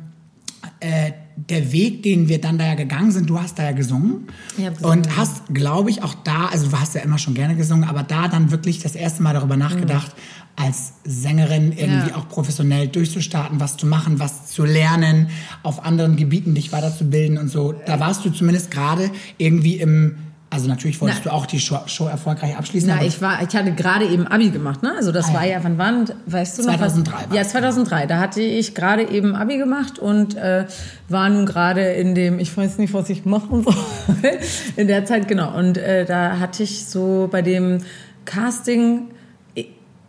äh, 0.80 1.12
der 1.36 1.72
Weg, 1.72 2.02
den 2.02 2.28
wir 2.28 2.40
dann 2.40 2.58
da 2.58 2.66
ja 2.66 2.74
gegangen 2.74 3.10
sind, 3.10 3.28
du 3.28 3.40
hast 3.40 3.58
da 3.58 3.64
ja 3.64 3.72
gesungen 3.72 4.28
gesungen, 4.56 4.84
und 4.84 5.16
hast, 5.16 5.42
glaube 5.52 5.90
ich, 5.90 6.02
auch 6.02 6.14
da, 6.14 6.46
also 6.46 6.68
du 6.68 6.78
hast 6.78 6.94
ja 6.94 7.00
immer 7.00 7.18
schon 7.18 7.34
gerne 7.34 7.56
gesungen, 7.56 7.88
aber 7.88 8.02
da 8.02 8.28
dann 8.28 8.50
wirklich 8.50 8.80
das 8.80 8.94
erste 8.94 9.22
Mal 9.22 9.34
darüber 9.34 9.56
nachgedacht, 9.56 10.12
als 10.56 10.92
Sängerin 11.04 11.72
irgendwie 11.72 12.10
Ja. 12.10 12.16
auch 12.16 12.28
professionell 12.28 12.86
durchzustarten, 12.88 13.58
was 13.60 13.76
zu 13.78 13.86
machen, 13.86 14.20
was 14.20 14.46
zu 14.48 14.64
lernen, 14.64 15.28
auf 15.62 15.84
anderen 15.84 16.16
Gebieten 16.16 16.54
dich 16.54 16.72
weiterzubilden 16.72 17.38
und 17.38 17.48
so. 17.48 17.72
Da 17.86 17.98
warst 18.00 18.24
du 18.24 18.30
zumindest 18.30 18.70
gerade 18.70 19.10
irgendwie 19.38 19.76
im, 19.76 20.16
also 20.50 20.68
natürlich 20.68 21.00
wolltest 21.00 21.22
Na. 21.24 21.30
du 21.30 21.36
auch 21.36 21.46
die 21.46 21.58
Show, 21.58 21.78
Show 21.86 22.04
erfolgreich 22.06 22.54
abschließen. 22.54 22.86
Na, 22.94 23.02
ich 23.02 23.22
war, 23.22 23.42
ich 23.42 23.56
hatte 23.56 23.72
gerade 23.72 24.04
eben 24.06 24.26
Abi 24.26 24.50
gemacht, 24.50 24.82
ne? 24.82 24.92
Also 24.94 25.10
das 25.10 25.30
Ah, 25.30 25.34
war 25.34 25.46
ja. 25.46 25.58
wann 25.64 25.78
waren, 25.78 26.04
weißt 26.26 26.58
du 26.58 26.62
noch 26.64 26.74
2003 26.76 27.12
was? 27.14 27.20
war's, 27.30 27.36
Ja, 27.36 27.42
2003. 27.44 28.06
Da 28.06 28.18
hatte 28.18 28.42
ich 28.42 28.74
gerade 28.74 29.08
eben 29.10 29.34
Abi 29.34 29.56
gemacht 29.56 29.98
und 29.98 30.34
äh, 30.36 30.66
war 31.08 31.30
nun 31.30 31.46
gerade 31.46 31.80
in 31.92 32.14
dem, 32.14 32.38
ich 32.38 32.54
weiß 32.54 32.76
nicht, 32.76 32.92
was 32.92 33.08
ich 33.08 33.24
machen 33.24 33.64
soll, 33.64 33.74
in 34.76 34.86
der 34.86 35.06
Zeit 35.06 35.26
genau. 35.28 35.56
Und 35.56 35.78
äh, 35.78 36.04
da 36.04 36.38
hatte 36.38 36.62
ich 36.62 36.84
so 36.84 37.28
bei 37.32 37.40
dem 37.40 37.78
Casting 38.26 39.08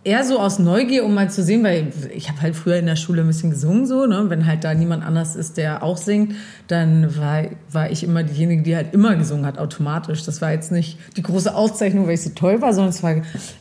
eher 0.04 0.24
so 0.24 0.40
aus 0.40 0.60
Neugier, 0.60 1.06
um 1.06 1.14
mal 1.14 1.30
zu 1.30 1.44
sehen, 1.44 1.64
weil 1.64 1.92
ich 2.14 2.30
habe 2.30 2.42
halt 2.42 2.56
früher 2.56 2.78
in 2.78 2.86
der 2.86 2.96
Schule 2.96 3.22
ein 3.22 3.28
bisschen 3.28 3.52
gesungen, 3.52 3.86
so, 3.86 4.06
ne? 4.06 4.26
Wenn 4.28 4.46
halt 4.46 4.64
da 4.64 4.74
niemand 4.74 5.06
anders 5.06 5.36
ist, 5.36 5.58
der 5.58 5.84
auch 5.84 5.98
singt, 5.98 6.36
dann 6.68 7.18
war, 7.18 7.44
war 7.72 7.89
ich 7.89 8.04
immer 8.04 8.24
diejenige, 8.24 8.63
die 8.63 8.75
halt 8.75 8.94
immer 8.94 9.16
gesungen 9.16 9.46
hat, 9.46 9.58
automatisch. 9.58 10.24
Das 10.25 10.42
war 10.42 10.51
jetzt 10.51 10.72
nicht 10.72 10.98
die 11.16 11.24
große 11.24 11.54
Auszeichnung, 11.56 12.08
weil 12.08 12.16
ich 12.16 12.24
so 12.24 12.32
toll 12.32 12.62
war, 12.62 12.74
sondern 12.74 12.89
es 12.89 13.04
war 13.04 13.16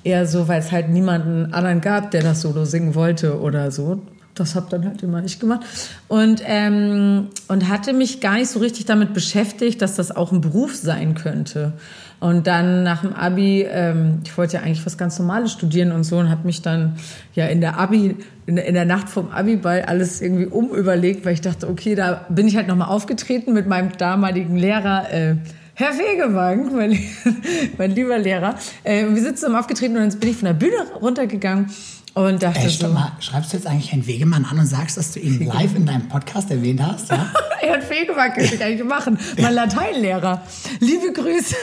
eher 0.04 0.26
so, 0.26 0.48
weil 0.48 0.60
es 0.60 0.72
halt 0.72 0.88
niemanden 0.90 1.52
anderen 1.52 1.80
gab, 1.80 2.10
der 2.10 2.22
das 2.22 2.40
Solo 2.40 2.64
singen 2.64 2.94
wollte 2.94 3.40
oder 3.40 3.70
so. 3.70 4.02
Das 4.42 4.54
habe 4.54 4.66
dann 4.70 4.84
halt 4.84 5.02
immer 5.02 5.22
ich 5.24 5.38
gemacht. 5.38 5.60
Und, 6.08 6.42
ähm, 6.44 7.28
und 7.48 7.68
hatte 7.68 7.92
mich 7.92 8.20
gar 8.20 8.34
nicht 8.34 8.48
so 8.48 8.58
richtig 8.58 8.86
damit 8.86 9.14
beschäftigt, 9.14 9.80
dass 9.80 9.94
das 9.94 10.14
auch 10.14 10.32
ein 10.32 10.40
Beruf 10.40 10.74
sein 10.74 11.14
könnte. 11.14 11.72
Und 12.18 12.46
dann 12.46 12.82
nach 12.82 13.02
dem 13.02 13.14
Abi, 13.14 13.66
ähm, 13.68 14.20
ich 14.24 14.36
wollte 14.36 14.56
ja 14.56 14.62
eigentlich 14.62 14.84
was 14.86 14.96
ganz 14.96 15.18
Normales 15.18 15.52
studieren 15.52 15.90
und 15.90 16.04
so 16.04 16.18
und 16.18 16.30
habe 16.30 16.46
mich 16.46 16.62
dann 16.62 16.96
ja 17.34 17.46
in 17.46 17.60
der 17.60 17.78
Abi, 17.78 18.16
in 18.46 18.56
in 18.58 18.74
der 18.74 18.84
Nacht 18.84 19.08
vom 19.08 19.30
Abi-Ball 19.30 19.82
alles 19.82 20.20
irgendwie 20.20 20.46
umüberlegt, 20.46 21.24
weil 21.24 21.34
ich 21.34 21.40
dachte, 21.40 21.68
okay, 21.68 21.94
da 21.94 22.24
bin 22.28 22.46
ich 22.46 22.56
halt 22.56 22.68
nochmal 22.68 22.88
aufgetreten 22.88 23.52
mit 23.52 23.66
meinem 23.66 23.96
damaligen 23.96 24.56
Lehrer, 24.56 25.12
äh, 25.12 25.36
Herr 25.74 25.98
Wegewank, 25.98 26.72
mein, 26.72 26.98
mein 27.78 27.90
lieber 27.92 28.18
Lehrer. 28.18 28.56
Äh, 28.84 29.06
wir 29.08 29.20
sitzen 29.20 29.36
zusammen 29.36 29.56
aufgetreten 29.56 29.96
und 29.96 30.12
dann 30.12 30.20
bin 30.20 30.28
ich 30.28 30.36
von 30.36 30.46
der 30.46 30.54
Bühne 30.54 30.76
runtergegangen 31.00 31.70
und 32.14 32.42
dachte 32.42 32.60
Ey, 32.60 32.68
so, 32.68 32.88
mal, 32.88 33.12
schreibst 33.20 33.52
du 33.52 33.56
jetzt 33.56 33.66
eigentlich 33.66 33.90
Herrn 33.90 34.06
Wegemann 34.06 34.44
an 34.44 34.58
und 34.58 34.66
sagst, 34.66 34.96
dass 34.98 35.12
du 35.12 35.20
ihn 35.20 35.46
live 35.46 35.74
in 35.74 35.86
deinem 35.86 36.08
Podcast 36.08 36.50
erwähnt 36.50 36.82
hast? 36.82 37.10
Ja? 37.10 37.32
Herrn 37.60 37.82
Wegewank 37.88 38.34
könnte 38.34 38.54
ich 38.54 38.62
eigentlich 38.62 38.86
machen. 38.86 39.18
Mein 39.40 39.54
Lateinlehrer. 39.54 40.42
Liebe 40.80 41.12
Grüße. 41.12 41.56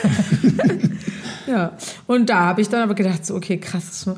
ja, 1.46 1.72
und 2.06 2.28
da 2.28 2.40
habe 2.40 2.62
ich 2.62 2.68
dann 2.68 2.82
aber 2.82 2.94
gedacht, 2.94 3.24
so, 3.24 3.34
okay, 3.36 3.58
krass, 3.58 4.10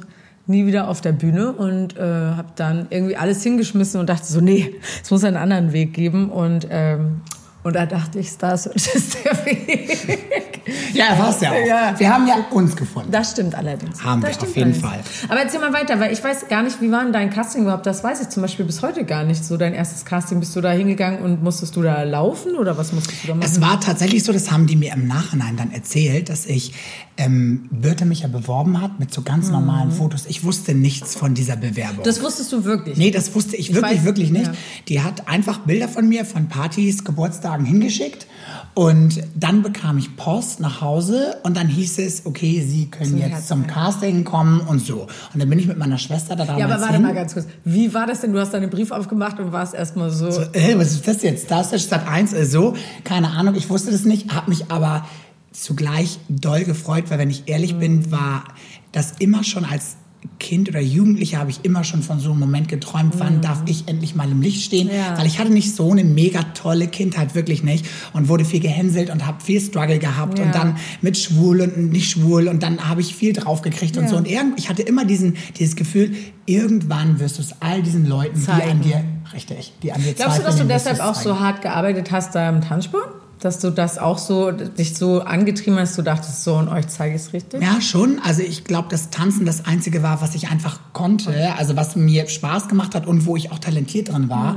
nie 0.47 0.67
wieder 0.67 0.89
auf 0.89 1.01
der 1.01 1.13
Bühne 1.13 1.53
und 1.53 1.97
äh, 1.97 2.01
habe 2.01 2.53
dann 2.57 2.87
irgendwie 2.91 3.17
alles 3.17 3.43
hingeschmissen 3.43 4.01
und 4.01 4.09
dachte 4.09 4.27
so, 4.27 4.41
nee, 4.41 4.75
es 5.03 5.11
muss 5.11 5.25
einen 5.25 5.37
anderen 5.37 5.73
Weg 5.73 5.93
geben 5.93 6.31
und 6.31 6.67
ähm, 6.71 7.21
und 7.63 7.77
da 7.77 7.87
dachte 7.87 8.19
ich, 8.19 8.29
Stars 8.29 8.67
ist 8.75 9.25
der 9.25 9.47
Weg. 9.47 10.61
Ja, 10.95 11.19
war's 11.19 11.41
ja 11.41 11.51
auch. 11.51 11.67
Ja. 11.67 11.99
Wir 11.99 12.13
haben 12.13 12.27
ja 12.27 12.37
uns 12.51 12.77
gefunden. 12.77 13.11
Das 13.11 13.33
stimmt 13.33 13.55
allerdings. 13.55 14.03
Haben 14.03 14.21
das 14.21 14.41
wir, 14.41 14.49
auf 14.49 14.57
jeden 14.57 14.85
allerdings. 14.85 15.07
Aber 15.29 15.41
erzähl 15.41 15.61
mal 15.61 15.73
weiter, 15.73 15.99
weil 16.01 16.13
ich 16.13 16.23
weiß 16.23 16.49
gar 16.49 16.63
nicht, 16.63 16.81
wie 16.81 16.91
war 16.91 17.03
denn 17.03 17.13
dein 17.13 17.31
Casting 17.31 17.63
überhaupt? 17.63 17.87
Das 17.87 18.03
weiß 18.03 18.21
ich 18.21 18.29
zum 18.29 18.43
Beispiel 18.43 18.65
bis 18.65 18.83
heute 18.83 19.05
gar 19.05 19.25
nicht. 19.25 19.45
So 19.45 19.57
dein 19.57 19.75
erstes 19.75 20.05
Casting, 20.05 20.41
bist 20.41 20.55
du 20.55 20.61
da 20.61 20.71
hingegangen 20.71 21.21
und 21.21 21.43
musstest 21.43 21.77
du 21.77 21.83
da 21.83 22.03
laufen 22.03 22.57
oder 22.57 22.77
was 22.77 22.93
musstest 22.93 23.25
du 23.25 23.29
da 23.29 23.35
machen? 23.35 23.49
Es 23.49 23.61
war 23.61 23.81
tatsächlich 23.81 24.25
so, 24.25 24.33
das 24.33 24.51
haben 24.51 24.67
die 24.67 24.77
mir 24.77 24.93
im 24.93 25.07
Nachhinein 25.07 25.57
dann 25.57 25.73
erzählt, 25.73 26.29
dass 26.29 26.47
ich 26.47 26.75
ähm, 27.19 27.69
Birte 27.71 28.05
mich 28.07 28.21
ja 28.21 28.29
beworben 28.29 28.81
hat 28.81 28.99
mit 28.99 29.13
so 29.13 29.23
ganz 29.23 29.51
normalen 29.51 29.91
Fotos. 29.91 30.25
Ich 30.27 30.45
wusste 30.45 30.75
nichts 30.75 31.15
von 31.15 31.35
dieser 31.35 31.57
Bewerbung. 31.57 31.99
Mhm. 31.99 32.03
das 32.05 32.23
wusstest 32.23 32.51
du 32.53 32.65
wirklich? 32.65 32.97
Nee, 32.97 33.11
das 33.11 33.35
wusste 33.35 33.57
ich, 33.57 33.75
wirklich, 33.75 33.99
weiß, 33.99 34.05
wirklich 34.05 34.31
nicht. 34.31 34.47
ja. 34.47 34.53
Die 34.89 35.03
hat 35.03 35.29
einfach 35.29 35.59
Bilder 35.61 35.89
von 35.89 36.09
mir 36.09 36.25
von 36.25 36.49
Partys, 36.49 37.05
Geburtstagen 37.05 37.67
hingeschickt. 37.67 38.27
Und 38.75 39.23
dann 39.35 39.63
bekam 39.63 39.99
ich 39.99 40.17
Post 40.17 40.61
nach 40.61 40.81
Hause 40.81 41.37
und 41.43 41.57
dann 41.59 41.69
hieß 41.69 41.99
es, 41.99 42.25
okay, 42.25 42.65
Sie 42.67 42.87
können 42.87 43.11
Zum 43.11 43.19
jetzt 43.19 43.49
zum. 43.49 43.67
Casting 43.67 44.25
kommen 44.25 44.61
und 44.61 44.81
so. 44.81 45.03
Und 45.35 45.41
dann 45.43 45.49
bin 45.51 45.59
ich 45.59 45.67
mit 45.67 45.77
meiner 45.79 45.99
Schwester 45.99 46.35
da 46.35 46.45
damals 46.47 46.59
Ja, 46.61 46.65
aber 46.67 46.81
warte 46.81 46.95
hin. 46.95 47.03
mal 47.03 47.15
ganz 47.15 47.35
kurz. 47.35 47.47
Wie 47.65 47.93
war 47.93 48.07
das 48.07 48.23
denn? 48.23 48.33
Du 48.33 48.39
hast 48.41 48.55
deinen 48.55 48.71
Brief 48.71 48.91
aufgemacht 48.91 49.39
und 49.39 49.53
warst 49.53 49.75
erstmal 49.75 50.11
so. 50.11 50.29
Äh, 50.53 50.77
was 50.79 50.93
ist 50.93 51.07
das 51.07 51.23
jetzt? 51.23 51.51
Das 51.51 51.73
ist 51.73 51.85
Stadt 51.85 52.09
1, 52.09 52.33
äh, 52.33 52.47
so. 52.47 52.75
Keine 53.05 53.29
Ahnung, 53.31 53.55
ich 53.55 53.69
wusste 53.69 53.91
das 53.91 54.05
nicht, 54.05 54.35
habe 54.35 54.51
mich 54.51 54.71
aber 54.71 55.05
zugleich 55.53 56.19
doll 56.29 56.65
gefreut, 56.65 57.05
weil 57.09 57.19
wenn 57.19 57.31
ich 57.31 57.45
ehrlich 57.47 57.75
Mhm. 57.75 57.79
bin, 57.79 58.11
war 58.13 58.45
das 58.93 59.13
immer 59.19 59.45
schon 59.45 59.65
als 59.65 59.97
Kind 60.39 60.69
oder 60.69 60.79
Jugendlicher 60.79 61.39
habe 61.39 61.51
ich 61.51 61.65
immer 61.65 61.83
schon 61.83 62.01
von 62.01 62.21
so 62.21 62.31
einem 62.31 62.39
Moment 62.39 62.69
geträumt, 62.69 63.15
wann 63.19 63.41
darf 63.41 63.61
ich 63.67 63.89
endlich 63.89 64.15
mal 64.15 64.31
im 64.31 64.41
Licht 64.41 64.63
stehen, 64.63 64.87
Mhm. 64.87 64.95
Ja. 64.95 65.19
weil 65.19 65.27
ich 65.27 65.41
hatte 65.41 65.51
nicht 65.53 65.75
so 65.75 65.91
eine 65.91 66.05
mega 66.05 66.43
tolle 66.55 66.87
Kindheit, 66.87 67.35
wirklich 67.35 67.65
nicht 67.65 67.85
und 68.13 68.29
wurde 68.29 68.45
viel 68.45 68.61
gehänselt 68.61 69.11
und 69.11 69.27
habe 69.27 69.43
viel 69.43 69.61
Struggle 69.61 69.99
gehabt 69.99 70.39
Ja. 70.39 70.45
und 70.45 70.55
dann 70.55 70.77
mit 71.01 71.19
schwul 71.19 71.61
und 71.63 71.91
nicht 71.91 72.09
schwul 72.09 72.47
und 72.47 72.63
dann 72.63 72.89
habe 72.89 73.01
ich 73.01 73.17
viel 73.17 73.33
draufgekriegt 73.33 73.97
und 73.97 74.05
Ja. 74.05 74.11
so 74.11 74.17
und 74.17 74.29
irgend, 74.29 74.61
ich 74.61 74.69
hatte 74.69 74.83
immer 74.83 75.05
diesen, 75.05 75.37
dieses 75.59 75.75
Gefühl, 75.75 76.15
irgendwann 76.47 77.19
wirst 77.19 77.39
du 77.39 77.43
es 77.43 77.57
all 77.61 77.83
diesen 77.83 78.07
Leuten, 78.07 78.39
die 78.39 78.45
Zeigen. 78.47 78.71
an 78.71 78.81
dir, 78.83 79.05
richtig, 79.35 79.73
die 79.83 79.93
an 79.93 80.03
dir 80.05 80.13
Glaubst 80.13 80.39
du, 80.39 80.43
dass 80.45 80.57
du 80.57 80.65
deshalb 80.67 80.97
es 80.97 81.01
auch 81.01 81.15
zeigen. 81.15 81.31
so 81.31 81.41
hart 81.41 81.63
gearbeitet 81.63 82.13
hast 82.13 82.33
da 82.37 82.49
im 82.49 82.61
Tanzsport? 82.61 83.09
Dass 83.43 83.59
du 83.59 83.71
das 83.71 83.99
auch 83.99 84.19
so, 84.19 84.53
dich 84.53 84.95
so 84.97 85.21
angetrieben 85.21 85.77
hast, 85.79 85.99
du 85.99 86.03
dachtest 86.03 86.45
so, 86.45 86.55
und 86.55 86.69
euch 86.69 86.87
zeige 86.87 87.17
ich 87.17 87.23
es 87.23 87.33
richtig? 87.33 87.61
Ja, 87.61 87.81
schon. 87.81 88.21
Also 88.23 88.43
ich 88.43 88.63
glaube, 88.63 88.89
dass 88.89 89.11
Tanzen 89.11 89.47
das 89.47 89.67
Einzige 89.67 90.05
war, 90.05 90.23
was 90.23 90.37
ich 90.37 90.49
einfach 90.49 90.79
konnte, 90.93 91.53
also 91.59 91.75
was 91.75 91.97
mir 91.97 92.29
Spaß 92.29 92.69
gemacht 92.69 92.95
hat 92.95 93.07
und 93.07 93.27
wo 93.27 93.37
ich 93.37 93.51
auch 93.51 93.59
talentiert 93.59 94.13
drin 94.13 94.29
war. 94.29 94.57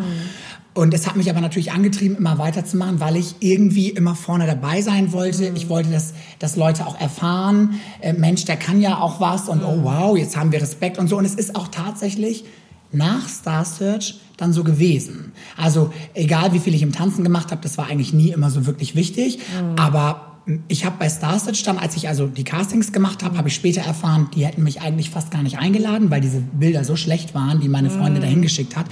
Und 0.75 0.93
es 0.93 1.07
hat 1.07 1.15
mich 1.15 1.29
aber 1.29 1.39
natürlich 1.39 1.71
angetrieben, 1.71 2.17
immer 2.17 2.37
weiterzumachen, 2.37 2.99
weil 2.99 3.15
ich 3.15 3.35
irgendwie 3.39 3.89
immer 3.89 4.13
vorne 4.13 4.45
dabei 4.45 4.81
sein 4.81 5.13
wollte. 5.13 5.45
Ich 5.55 5.69
wollte, 5.69 5.89
dass, 5.89 6.13
dass 6.37 6.57
Leute 6.57 6.85
auch 6.85 6.99
erfahren, 6.99 7.79
äh, 8.01 8.11
Mensch, 8.11 8.43
der 8.43 8.57
kann 8.57 8.81
ja 8.81 8.99
auch 8.99 9.21
was 9.21 9.47
und 9.47 9.63
oh 9.63 9.79
wow, 9.83 10.17
jetzt 10.17 10.35
haben 10.35 10.51
wir 10.51 10.61
Respekt 10.61 10.97
und 10.97 11.07
so. 11.07 11.17
Und 11.17 11.23
es 11.23 11.33
ist 11.33 11.55
auch 11.55 11.69
tatsächlich 11.69 12.43
nach 12.91 13.27
Star 13.27 13.65
Search 13.65 14.19
dann 14.37 14.53
so 14.53 14.63
gewesen. 14.63 15.31
Also 15.57 15.93
egal, 16.13 16.53
wie 16.53 16.59
viel 16.59 16.73
ich 16.73 16.81
im 16.81 16.91
Tanzen 16.91 17.23
gemacht 17.23 17.51
habe, 17.51 17.61
das 17.61 17.77
war 17.77 17.87
eigentlich 17.87 18.13
nie 18.13 18.29
immer 18.29 18.49
so 18.49 18.65
wirklich 18.65 18.95
wichtig. 18.95 19.39
Aber 19.77 20.35
ich 20.67 20.85
habe 20.85 20.95
bei 20.99 21.09
Star 21.09 21.39
Search 21.39 21.63
dann, 21.63 21.77
als 21.77 21.95
ich 21.95 22.07
also 22.07 22.27
die 22.27 22.43
Castings 22.43 22.91
gemacht 22.91 23.23
habe, 23.23 23.37
habe 23.37 23.47
ich 23.47 23.55
später 23.55 23.81
erfahren, 23.81 24.29
die 24.35 24.45
hätten 24.45 24.63
mich 24.63 24.81
eigentlich 24.81 25.09
fast 25.09 25.31
gar 25.31 25.41
nicht 25.41 25.57
eingeladen, 25.57 26.11
weil 26.11 26.21
diese 26.21 26.39
Bilder 26.39 26.83
so 26.83 26.95
schlecht 26.95 27.33
waren, 27.33 27.59
die 27.59 27.69
meine 27.69 27.89
Freundin 27.89 28.21
dahin 28.21 28.41
geschickt 28.41 28.75
hat. 28.75 28.85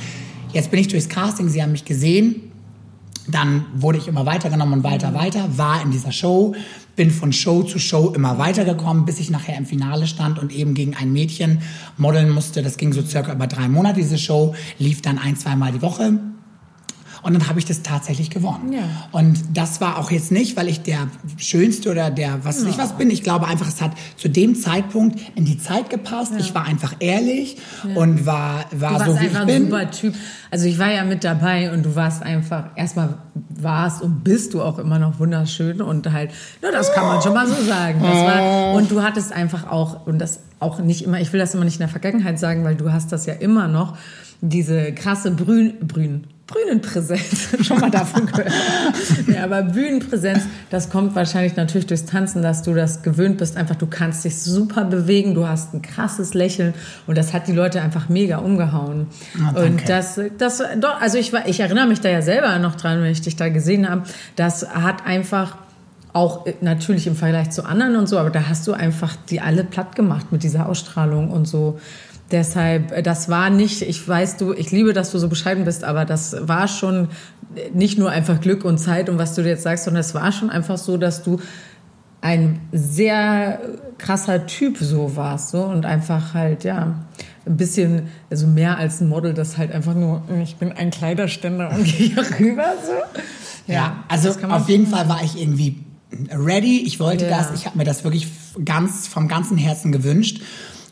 Jetzt 0.51 0.71
bin 0.71 0.79
ich 0.79 0.87
durchs 0.87 1.09
Casting, 1.09 1.49
sie 1.49 1.61
haben 1.61 1.71
mich 1.71 1.85
gesehen, 1.85 2.51
dann 3.27 3.65
wurde 3.75 3.97
ich 3.97 4.07
immer 4.07 4.25
weitergenommen 4.25 4.79
und 4.79 4.83
weiter, 4.83 5.13
weiter, 5.13 5.57
war 5.57 5.81
in 5.81 5.91
dieser 5.91 6.11
Show, 6.11 6.55
bin 6.95 7.11
von 7.11 7.33
Show 7.33 7.63
zu 7.63 7.79
Show 7.79 8.13
immer 8.15 8.37
weitergekommen, 8.37 9.05
bis 9.05 9.19
ich 9.19 9.29
nachher 9.29 9.57
im 9.57 9.65
Finale 9.65 10.07
stand 10.07 10.39
und 10.39 10.51
eben 10.51 10.73
gegen 10.73 10.95
ein 10.95 11.11
Mädchen 11.11 11.61
modeln 11.97 12.29
musste. 12.29 12.61
Das 12.61 12.77
ging 12.77 12.93
so 12.93 13.01
circa 13.01 13.33
über 13.33 13.47
drei 13.47 13.67
Monate, 13.67 13.99
diese 13.99 14.17
Show, 14.17 14.55
lief 14.79 15.01
dann 15.01 15.17
ein, 15.17 15.35
zweimal 15.35 15.71
die 15.71 15.81
Woche. 15.81 16.19
Und 17.23 17.33
dann 17.33 17.47
habe 17.47 17.57
ich 17.57 17.65
das 17.65 17.83
tatsächlich 17.83 18.29
gewonnen. 18.29 18.73
Ja. 18.73 18.83
Und 19.13 19.39
das 19.53 19.79
war 19.79 19.97
auch 19.97 20.11
jetzt 20.11 20.31
nicht, 20.31 20.57
weil 20.57 20.67
ich 20.67 20.81
der 20.81 21.07
Schönste 21.37 21.89
oder 21.89 22.11
der 22.11 22.43
was 22.43 22.61
weiß 22.61 22.71
ich 22.71 22.77
was 22.77 22.97
bin. 22.97 23.09
Ich 23.09 23.23
glaube 23.23 23.47
einfach, 23.47 23.67
es 23.67 23.81
hat 23.81 23.93
zu 24.17 24.27
dem 24.27 24.55
Zeitpunkt 24.55 25.19
in 25.35 25.45
die 25.45 25.57
Zeit 25.57 25.89
gepasst. 25.89 26.33
Ich 26.37 26.53
war 26.53 26.65
einfach 26.65 26.95
ehrlich 26.99 27.57
und 27.95 28.25
war, 28.25 28.65
war 28.71 28.99
Du 28.99 28.99
warst 28.99 29.05
so, 29.05 29.13
wie 29.13 29.19
einfach 29.19 29.31
ich 29.31 29.37
ein 29.39 29.47
bin. 29.47 29.63
super 29.63 29.91
Typ. 29.91 30.15
Also 30.51 30.65
ich 30.65 30.77
war 30.77 30.91
ja 30.91 31.05
mit 31.05 31.23
dabei 31.23 31.71
und 31.71 31.83
du 31.83 31.95
warst 31.95 32.23
einfach, 32.23 32.71
erstmal 32.75 33.17
warst 33.61 34.01
und 34.01 34.23
bist 34.23 34.53
du 34.53 34.61
auch 34.61 34.79
immer 34.79 34.99
noch 34.99 35.19
wunderschön 35.19 35.81
und 35.81 36.11
halt, 36.11 36.31
na, 36.61 36.71
das 36.71 36.93
kann 36.93 37.07
man 37.07 37.21
schon 37.21 37.33
mal 37.33 37.47
so 37.47 37.61
sagen. 37.63 37.99
Das 38.01 38.15
war, 38.15 38.73
und 38.73 38.91
du 38.91 39.01
hattest 39.03 39.33
einfach 39.33 39.69
auch, 39.69 40.05
und 40.05 40.19
das 40.19 40.39
auch 40.59 40.79
nicht 40.79 41.03
immer, 41.03 41.19
ich 41.19 41.31
will 41.33 41.39
das 41.39 41.53
immer 41.53 41.65
nicht 41.65 41.75
in 41.75 41.81
der 41.81 41.89
Vergangenheit 41.89 42.39
sagen, 42.39 42.63
weil 42.63 42.75
du 42.75 42.91
hast 42.91 43.11
das 43.11 43.25
ja 43.25 43.33
immer 43.33 43.67
noch, 43.67 43.97
diese 44.41 44.91
krasse 44.93 45.31
Brün, 45.31 45.73
Brün, 45.81 46.25
Bühnenpräsenz, 46.45 47.55
schon 47.65 47.79
mal 47.79 47.89
davon 47.89 48.25
gehört. 48.25 48.51
ja, 49.27 49.45
aber 49.45 49.61
Bühnenpräsenz, 49.63 50.43
das 50.69 50.89
kommt 50.89 51.15
wahrscheinlich 51.15 51.55
natürlich 51.55 51.87
durchs 51.87 52.05
Tanzen, 52.05 52.41
dass 52.41 52.63
du 52.63 52.73
das 52.73 53.01
gewöhnt 53.01 53.37
bist. 53.37 53.55
Einfach, 53.55 53.75
du 53.75 53.87
kannst 53.87 54.25
dich 54.25 54.37
super 54.37 54.83
bewegen, 54.83 55.35
du 55.35 55.47
hast 55.47 55.73
ein 55.73 55.81
krasses 55.81 56.33
Lächeln 56.33 56.73
und 57.07 57.17
das 57.17 57.33
hat 57.33 57.47
die 57.47 57.53
Leute 57.53 57.81
einfach 57.81 58.09
mega 58.09 58.37
umgehauen. 58.37 59.07
Danke. 59.37 59.61
und 59.61 59.89
das, 59.89 60.19
das, 60.37 60.61
doch, 60.79 60.99
also 60.99 61.17
ich 61.17 61.31
war, 61.31 61.47
ich 61.47 61.61
erinnere 61.61 61.87
mich 61.87 62.01
da 62.01 62.09
ja 62.09 62.21
selber 62.21 62.59
noch 62.59 62.75
dran, 62.75 63.01
wenn 63.01 63.11
ich 63.11 63.21
dich 63.21 63.37
da 63.37 63.47
gesehen 63.47 63.89
habe. 63.89 64.03
Das 64.35 64.67
hat 64.67 65.05
einfach 65.05 65.57
auch 66.13 66.45
äh, 66.45 66.53
natürlich 66.61 67.07
im 67.07 67.15
Vergleich 67.15 67.51
zu 67.51 67.65
anderen 67.65 67.95
und 67.95 68.07
so, 68.07 68.17
aber 68.19 68.29
da 68.29 68.47
hast 68.47 68.67
du 68.67 68.73
einfach 68.73 69.15
die 69.29 69.41
alle 69.41 69.63
platt 69.63 69.95
gemacht 69.95 70.31
mit 70.31 70.43
dieser 70.43 70.67
Ausstrahlung 70.69 71.31
und 71.31 71.47
so. 71.47 71.79
Deshalb, 72.33 72.91
äh, 72.91 73.01
das 73.03 73.29
war 73.29 73.49
nicht, 73.49 73.81
ich 73.83 74.05
weiß 74.05 74.35
du, 74.37 74.51
ich 74.53 74.71
liebe, 74.71 74.91
dass 74.91 75.11
du 75.11 75.19
so 75.19 75.29
bescheiden 75.29 75.63
bist, 75.63 75.83
aber 75.85 76.03
das 76.03 76.35
war 76.41 76.67
schon 76.67 77.07
nicht 77.73 77.97
nur 77.99 78.09
einfach 78.09 78.41
Glück 78.41 78.65
und 78.65 78.79
Zeit 78.79 79.07
und 79.09 79.19
was 79.19 79.35
du 79.35 79.41
jetzt 79.43 79.63
sagst, 79.63 79.85
sondern 79.85 80.01
es 80.01 80.15
war 80.15 80.31
schon 80.31 80.49
einfach 80.49 80.77
so, 80.77 80.97
dass 80.97 81.21
du 81.23 81.39
ein 82.21 82.59
sehr 82.71 83.59
krasser 83.99 84.47
Typ 84.47 84.77
so 84.79 85.15
warst 85.15 85.49
so 85.51 85.63
und 85.63 85.85
einfach 85.85 86.33
halt 86.33 86.63
ja 86.63 86.95
ein 87.45 87.57
bisschen 87.57 88.03
also 88.31 88.47
mehr 88.47 88.77
als 88.77 89.01
ein 89.01 89.09
Model 89.09 89.33
das 89.33 89.57
halt 89.57 89.71
einfach 89.71 89.93
nur 89.93 90.23
ich 90.41 90.55
bin 90.55 90.71
ein 90.71 90.89
Kleiderständer 90.89 91.69
und 91.69 91.83
gehe 91.97 92.15
rüber 92.39 92.73
so 92.83 92.93
Ja, 93.71 94.03
also 94.07 94.33
kann 94.33 94.49
man 94.49 94.61
auf 94.61 94.69
jeden 94.69 94.87
Fall 94.87 95.07
war 95.09 95.21
ich 95.21 95.39
irgendwie 95.39 95.83
ready. 96.31 96.83
Ich 96.85 96.99
wollte 96.99 97.25
Ja. 97.25 97.37
das. 97.37 97.51
Ich 97.55 97.65
habe 97.65 97.77
mir 97.77 97.83
das 97.83 98.03
wirklich 98.03 98.27
ganz 98.63 99.07
vom 99.07 99.27
ganzen 99.27 99.57
Herzen 99.57 99.91
gewünscht. 99.91 100.41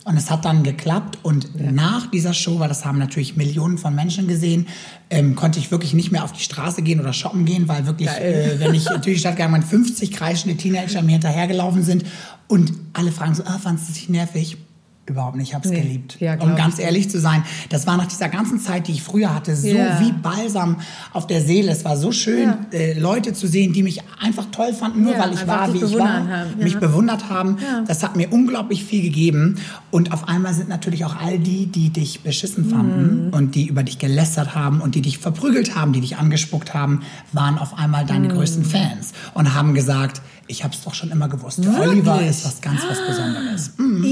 Und 0.04 0.16
es 0.16 0.30
hat 0.30 0.44
dann 0.44 0.64
geklappt. 0.64 1.18
Und 1.22 1.60
nach 1.60 2.10
dieser 2.10 2.34
Show, 2.34 2.58
weil 2.58 2.68
das 2.68 2.84
haben 2.84 2.98
natürlich 2.98 3.36
Millionen 3.36 3.78
von 3.78 3.94
Menschen 3.94 4.26
gesehen, 4.26 4.66
ähm, 5.10 5.36
konnte 5.36 5.60
ich 5.60 5.70
wirklich 5.70 5.94
nicht 5.94 6.10
mehr 6.10 6.24
auf 6.24 6.32
die 6.32 6.42
Straße 6.42 6.82
gehen 6.82 6.98
oder 6.98 7.12
shoppen 7.12 7.44
gehen, 7.44 7.68
weil 7.68 7.86
wirklich, 7.86 8.08
äh, 8.08 8.58
wenn 8.58 8.74
ich 8.74 8.84
durch 8.84 9.02
die 9.02 9.18
Stadt 9.18 9.36
gegangen 9.36 9.54
bin, 9.54 9.62
50 9.62 10.10
kreischende 10.10 10.56
Teenager 10.56 11.02
mir 11.02 11.12
hinterhergelaufen 11.12 11.82
sind. 11.84 12.04
Und 12.48 12.72
alle 12.92 13.12
fragen 13.12 13.34
so, 13.34 13.44
ah, 13.44 13.58
fandest 13.58 13.88
du 13.88 13.92
es 13.92 13.98
nicht 13.98 14.10
nervig? 14.10 14.56
Überhaupt 15.04 15.36
nicht, 15.36 15.48
ich 15.48 15.54
habe 15.54 15.64
es 15.64 15.70
Nee. 15.72 15.80
geliebt. 15.80 16.16
Ja, 16.20 16.34
um 16.38 16.54
ganz 16.54 16.78
ich. 16.78 16.84
ehrlich 16.84 17.10
zu 17.10 17.18
sein, 17.18 17.42
das 17.70 17.88
war 17.88 17.96
nach 17.96 18.06
dieser 18.06 18.28
ganzen 18.28 18.60
Zeit, 18.60 18.86
die 18.86 18.92
ich 18.92 19.02
früher 19.02 19.34
hatte, 19.34 19.56
so 19.56 19.66
Ja. 19.66 19.98
wie 20.00 20.12
Balsam 20.12 20.76
auf 21.12 21.26
der 21.26 21.40
Seele. 21.42 21.72
Es 21.72 21.84
war 21.84 21.96
so 21.96 22.12
schön, 22.12 22.50
Ja. 22.50 22.58
äh, 22.78 22.96
Leute 22.96 23.32
zu 23.32 23.48
sehen, 23.48 23.72
die 23.72 23.82
mich 23.82 24.00
einfach 24.20 24.46
toll 24.52 24.72
fanden, 24.72 25.02
nur 25.02 25.14
Ja, 25.14 25.18
weil 25.18 25.32
ich 25.34 25.44
war, 25.48 25.74
wie 25.74 25.78
ich 25.84 25.98
war, 25.98 26.46
mich 26.56 26.78
bewundert 26.78 27.28
haben. 27.30 27.56
Das 27.88 28.04
hat 28.04 28.14
mir 28.14 28.32
unglaublich 28.32 28.84
viel 28.84 29.02
gegeben. 29.02 29.56
Und 29.90 30.12
auf 30.12 30.28
einmal 30.28 30.54
sind 30.54 30.68
natürlich 30.68 31.04
auch 31.04 31.16
all 31.16 31.36
die, 31.40 31.66
die 31.66 31.90
dich 31.90 32.20
beschissen 32.20 32.70
fanden 32.70 33.26
Mhm. 33.26 33.32
und 33.32 33.54
die 33.56 33.66
über 33.66 33.82
dich 33.82 33.98
gelästert 33.98 34.54
haben 34.54 34.80
und 34.80 34.94
die 34.94 35.02
dich 35.02 35.18
verprügelt 35.18 35.74
haben, 35.74 35.92
die 35.92 36.00
dich 36.00 36.16
angespuckt 36.16 36.74
haben, 36.74 37.02
waren 37.32 37.58
auf 37.58 37.76
einmal 37.76 38.06
deine 38.06 38.28
Mhm. 38.28 38.34
größten 38.34 38.64
Fans 38.64 39.12
und 39.34 39.52
haben 39.52 39.74
gesagt, 39.74 40.22
ich 40.46 40.62
habe 40.62 40.74
es 40.74 40.82
doch 40.84 40.94
schon 40.94 41.10
immer 41.10 41.28
gewusst. 41.28 41.64
Der 41.64 41.80
Oliver 41.80 42.22
ist 42.24 42.44
was 42.44 42.60
ganz 42.60 42.80
was 42.88 43.04
Besonderes. 43.04 43.72
Mhm. 43.78 44.04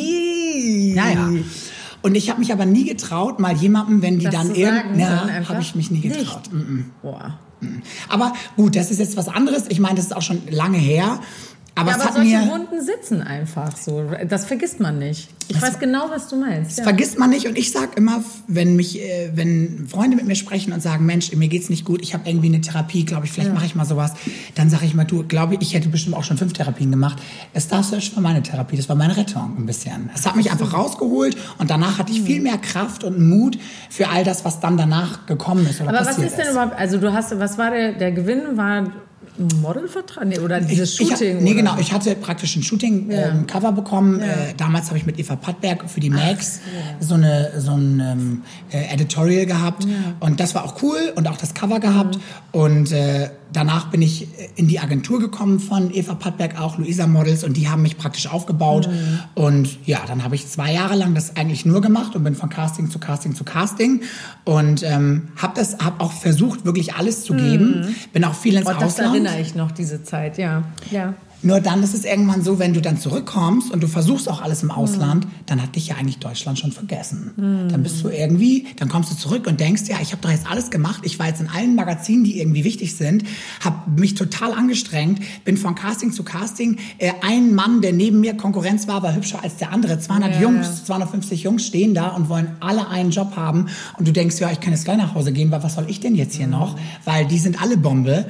Ja, 0.61 1.11
ja. 1.11 1.31
Und 2.03 2.15
ich 2.15 2.31
habe 2.31 2.41
mich 2.41 2.53
aber 2.53 2.65
nie 2.65 2.85
getraut, 2.85 3.41
mal 3.41 3.55
jemandem, 3.55 4.03
wenn 4.03 4.19
die 4.19 4.25
Das 4.25 4.35
dann 4.35 4.47
zu 4.47 4.55
irgend, 4.55 5.01
sagen, 5.01 5.29
ja, 5.29 5.49
habe 5.49 5.61
ich 5.61 5.75
mich 5.75 5.91
nie 5.91 6.01
getraut. 6.01 6.53
Mhm. 6.53 6.87
Boah. 7.03 7.39
Aber 8.09 8.33
gut, 8.57 8.75
das 8.75 8.91
ist 8.91 8.99
jetzt 8.99 9.17
was 9.17 9.29
anderes. 9.29 9.65
Ich 9.69 9.81
meine, 9.81 9.97
das 9.97 10.07
ist 10.07 10.17
auch 10.17 10.23
schon 10.23 10.41
lange 10.51 10.79
her. 10.79 11.21
Aber 11.81 11.91
Ja, 11.91 11.97
es 11.97 12.03
aber 12.03 12.13
solche. 12.15 12.37
Wunden 12.51 12.81
sitzen 12.85 13.23
einfach 13.23 13.77
so. 13.77 14.05
Das 14.29 14.45
vergisst 14.47 14.81
man 14.81 14.99
nicht. 14.99 15.29
Ich 15.49 15.55
Das- 15.59 15.63
weiß 15.63 15.79
genau, 15.81 16.11
was 16.11 16.29
du 16.29 16.37
meinst. 16.37 16.71
Das 16.73 16.79
Ja. 16.79 16.85
vergisst 16.85 17.19
man 17.19 17.31
nicht 17.31 17.47
und 17.47 17.59
ich 17.59 17.73
sag 17.73 17.97
immer, 17.97 18.23
wenn 18.47 18.77
mich, 18.77 19.01
äh, 19.01 19.31
wenn 19.35 19.89
Freunde 19.89 20.17
mit 20.17 20.27
mir 20.27 20.37
sprechen 20.37 20.73
und 20.73 20.81
sagen, 20.83 21.07
Mensch, 21.07 21.33
mir 21.33 21.49
geht's 21.49 21.71
nicht 21.71 21.85
gut, 21.85 22.03
ich 22.03 22.15
habe 22.15 22.29
irgendwie 22.29 22.47
eine 22.49 22.61
Therapie, 22.61 23.05
glaube 23.05 23.27
ich, 23.27 23.33
vielleicht 23.33 23.53
mache 23.53 23.67
ich 23.67 23.75
mal 23.75 23.85
sowas, 23.85 24.13
dann 24.55 24.71
sage 24.71 24.85
ich 24.87 24.95
mal, 24.95 25.05
du, 25.05 25.25
glaube 25.27 25.55
ich, 25.55 25.63
ich 25.63 25.75
hätte 25.75 25.89
bestimmt 25.89 26.15
auch 26.17 26.23
schon 26.25 26.37
fünf 26.39 26.53
Therapien 26.53 26.91
gemacht. 26.91 27.19
Das 27.53 27.65
Star 27.65 27.83
Search 27.83 28.15
war 28.15 28.23
meine 28.23 28.43
Therapie, 28.43 28.77
das 28.77 28.89
war 28.89 28.95
meine 28.97 29.17
Rettung 29.17 29.57
ein 29.59 29.67
bisschen. 29.67 30.11
Es 30.15 30.25
hat 30.27 30.37
mich 30.37 30.53
einfach 30.53 30.73
rausgeholt 30.73 31.37
und 31.59 31.71
danach 31.71 31.99
hatte 31.99 32.13
ich 32.13 32.23
viel 32.23 32.41
mehr 32.41 32.59
Kraft 32.59 33.03
und 33.03 33.19
Mut 33.21 33.59
für 33.89 34.09
all 34.09 34.23
das, 34.23 34.45
was 34.45 34.61
dann 34.61 34.77
danach 34.77 35.27
gekommen 35.27 35.67
ist 35.67 35.81
oder 35.81 35.91
Aber 35.91 36.07
was 36.07 36.19
ist 36.19 36.37
denn 36.37 36.51
überhaupt, 36.53 36.79
also 36.79 36.99
du 36.99 37.13
hast, 37.13 37.37
was 37.41 37.59
war 37.59 37.71
der, 37.73 37.93
der 37.95 38.13
Gewinn 38.13 38.57
war 38.57 38.85
Modelvertrag? 39.39 40.27
Nee, 40.27 40.39
oder 40.39 40.61
dieses 40.61 40.99
ich, 41.01 41.09
Shooting? 41.09 41.39
Ich, 41.39 41.43
nee, 41.43 41.55
genau. 41.55 41.77
Ich 41.79 41.93
hatte 41.93 42.15
praktisch 42.15 42.57
ein 42.57 42.63
Shooting-Cover 42.63 43.69
ähm, 43.69 43.75
bekommen. 43.75 44.21
Ja. 44.21 44.27
Äh, 44.27 44.55
damals 44.57 44.89
habe 44.89 44.99
ich 44.99 45.07
mit 45.07 45.19
Eva 45.19 45.37
Pattberg 45.37 45.89
für 45.89 46.01
die 46.01 46.11
Max 46.11 46.61
so, 47.01 47.15
eine, 47.15 47.53
so 47.59 47.73
ein 47.73 48.01
ähm, 48.01 48.43
äh, 48.71 48.93
Editorial 48.93 49.47
gehabt. 49.47 49.87
Und 50.21 50.41
das 50.41 50.55
war 50.55 50.65
auch 50.65 50.83
cool 50.83 51.13
und 51.15 51.29
auch 51.29 51.37
das 51.37 51.55
Cover 51.55 51.81
gehabt. 51.81 52.19
Und 52.53 52.93
äh, 52.93 53.31
danach 53.53 53.91
bin 53.91 54.03
ich 54.03 54.29
in 54.57 54.69
die 54.69 54.79
Agentur 54.81 55.21
gekommen 55.21 55.61
von 55.61 55.93
Eva 55.95 56.15
Pattberg, 56.15 56.61
auch 56.61 56.79
Luisa 56.79 57.07
Models. 57.07 57.45
Und 57.45 57.57
die 57.57 57.69
haben 57.69 57.83
mich 57.83 57.97
praktisch 57.97 58.27
aufgebaut. 58.27 58.89
Und 59.35 59.79
ja, 59.87 60.01
dann 60.07 60.25
habe 60.25 60.35
ich 60.35 60.47
zwei 60.49 60.73
Jahre 60.73 60.95
lang 60.95 61.15
das 61.15 61.37
eigentlich 61.37 61.65
nur 61.65 61.81
gemacht 61.81 62.15
und 62.17 62.25
bin 62.25 62.35
von 62.35 62.49
Casting 62.49 62.91
zu 62.91 62.99
Casting 62.99 63.35
zu 63.35 63.45
Casting. 63.45 64.03
Und 64.45 64.83
ähm, 64.83 65.29
habe 65.37 65.55
das, 65.57 65.79
habe 65.79 66.01
auch 66.01 66.13
versucht, 66.13 66.65
wirklich 66.65 66.95
alles 66.95 67.25
zu 67.25 67.35
geben. 67.35 67.95
Bin 68.13 68.25
auch 68.25 68.35
viel 68.35 68.55
ins 68.57 68.67
Oh, 68.67 68.73
das 68.73 68.95
Ausland. 68.95 69.15
erinnere 69.15 69.41
ich 69.41 69.55
noch, 69.55 69.71
diese 69.71 70.03
Zeit, 70.03 70.39
ja. 70.39 70.63
ja. 70.91 71.15
Nur 71.43 71.61
dann 71.61 71.83
ist 71.83 71.95
es 71.95 72.05
irgendwann 72.05 72.43
so, 72.43 72.59
wenn 72.59 72.75
du 72.75 72.81
dann 72.83 72.99
zurückkommst 72.99 73.71
und 73.71 73.83
du 73.83 73.89
versuchst 73.89 74.29
auch 74.29 74.43
alles 74.43 74.63
im 74.63 74.71
Ausland, 74.71 75.27
dann 75.47 75.63
hat 75.63 75.75
dich 75.75 75.89
ja 75.89 75.97
eigentlich 75.97 76.19
Deutschland 76.19 76.59
schon 76.59 76.73
vergessen. 76.73 77.33
Dann 77.71 77.83
bist 77.83 78.03
du 78.05 78.09
irgendwie, 78.09 78.67
dann 78.77 78.89
kommst 78.89 79.11
du 79.11 79.17
zurück 79.17 79.47
und 79.47 79.59
denkst, 79.59 79.83
ja, 79.87 79.97
ich 80.03 80.13
habe 80.13 80.21
doch 80.23 80.31
jetzt 80.31 80.51
alles 80.51 80.71
gemacht. 80.71 81.01
Ich 81.05 81.19
war 81.19 81.27
jetzt 81.27 81.41
in 81.41 81.49
allen 81.49 81.75
Magazinen, 81.75 82.25
die 82.25 82.39
irgendwie 82.41 82.65
wichtig 82.65 82.95
sind, 82.95 83.25
habe 83.65 83.91
mich 83.99 84.15
total 84.15 84.53
angestrengt, 84.53 85.21
bin 85.45 85.57
von 85.57 85.75
Casting 85.75 86.13
zu 86.13 86.25
Casting. 86.25 86.79
Äh, 86.99 87.13
ein 87.23 87.55
Mann, 87.55 87.81
der 87.81 87.93
neben 87.93 88.21
mir 88.21 88.37
Konkurrenz 88.37 88.87
war, 88.87 89.03
war 89.03 89.15
hübscher 89.15 89.43
als 89.43 89.57
der 89.57 89.73
andere. 89.73 89.99
200 89.99 90.35
Ja, 90.35 90.41
Jungs, 90.43 90.67
ja. 90.67 90.85
250 90.85 91.43
Jungs 91.43 91.67
stehen 91.67 91.95
da 91.95 92.09
und 92.09 92.29
wollen 92.29 92.57
alle 92.61 92.89
einen 92.89 93.11
Job 93.11 93.37
haben. 93.37 93.69
Und 93.99 94.07
du 94.07 94.13
denkst, 94.13 94.39
ja, 94.41 94.51
ich 94.51 94.61
kann 94.61 94.73
jetzt 94.73 94.85
gleich 94.85 94.99
nach 94.99 95.15
Hause 95.15 95.33
gehen, 95.33 95.51
weil 95.51 95.63
was 95.63 95.75
soll 95.75 95.87
ich 95.89 96.01
denn 96.01 96.15
jetzt 96.15 96.35
hier 96.37 96.47
noch? 96.47 96.77
Weil 97.05 97.27
die 97.27 97.39
sind 97.39 97.63
alle 97.63 97.77
Bombe. 97.77 98.27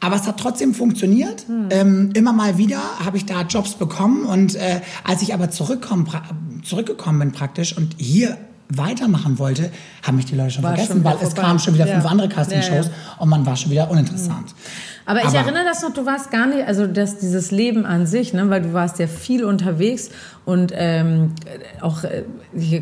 Aber 0.00 0.16
es 0.16 0.26
hat 0.26 0.38
trotzdem 0.38 0.74
funktioniert. 0.74 1.44
Ähm, 1.70 2.10
immer 2.14 2.32
mal 2.32 2.56
wieder 2.58 2.78
habe 3.04 3.16
ich 3.16 3.26
da 3.26 3.42
Jobs 3.42 3.74
bekommen. 3.74 4.24
Und 4.26 4.54
äh, 4.54 4.80
als 5.04 5.22
ich 5.22 5.34
aber 5.34 5.50
zurückgekommen 5.50 7.18
bin 7.18 7.32
praktisch 7.32 7.76
und 7.76 7.94
hier 7.98 8.36
weitermachen 8.70 9.38
wollte, 9.38 9.70
haben 10.06 10.16
mich 10.16 10.26
die 10.26 10.34
Leute 10.34 10.50
schon 10.50 10.62
War 10.62 10.72
vergessen, 10.76 10.96
schon 10.96 11.04
weil 11.04 11.16
es 11.22 11.34
kamen 11.34 11.58
schon 11.58 11.74
wieder 11.74 11.86
Ja. 11.86 11.94
fünf 11.94 12.06
andere 12.06 12.28
Castingshows 12.28 12.86
Ja, 12.86 12.92
und 13.18 13.28
man 13.30 13.46
war 13.46 13.56
schon 13.56 13.70
wieder 13.70 13.90
uninteressant. 13.90 14.54
Aber 15.06 15.20
ich 15.20 15.26
Aber- 15.28 15.38
erinnere 15.38 15.64
das 15.64 15.80
noch, 15.80 15.94
du 15.94 16.04
warst 16.04 16.30
gar 16.30 16.46
nicht, 16.46 16.66
also 16.66 16.86
das, 16.86 17.16
dieses 17.18 17.50
Leben 17.50 17.86
an 17.86 18.06
sich, 18.06 18.34
ne, 18.34 18.50
weil 18.50 18.60
du 18.60 18.74
warst 18.74 18.98
ja 18.98 19.06
viel 19.06 19.42
unterwegs 19.42 20.10
und 20.48 20.72
ähm, 20.74 21.32
auch, 21.82 22.04
äh, 22.04 22.22
hier, 22.58 22.80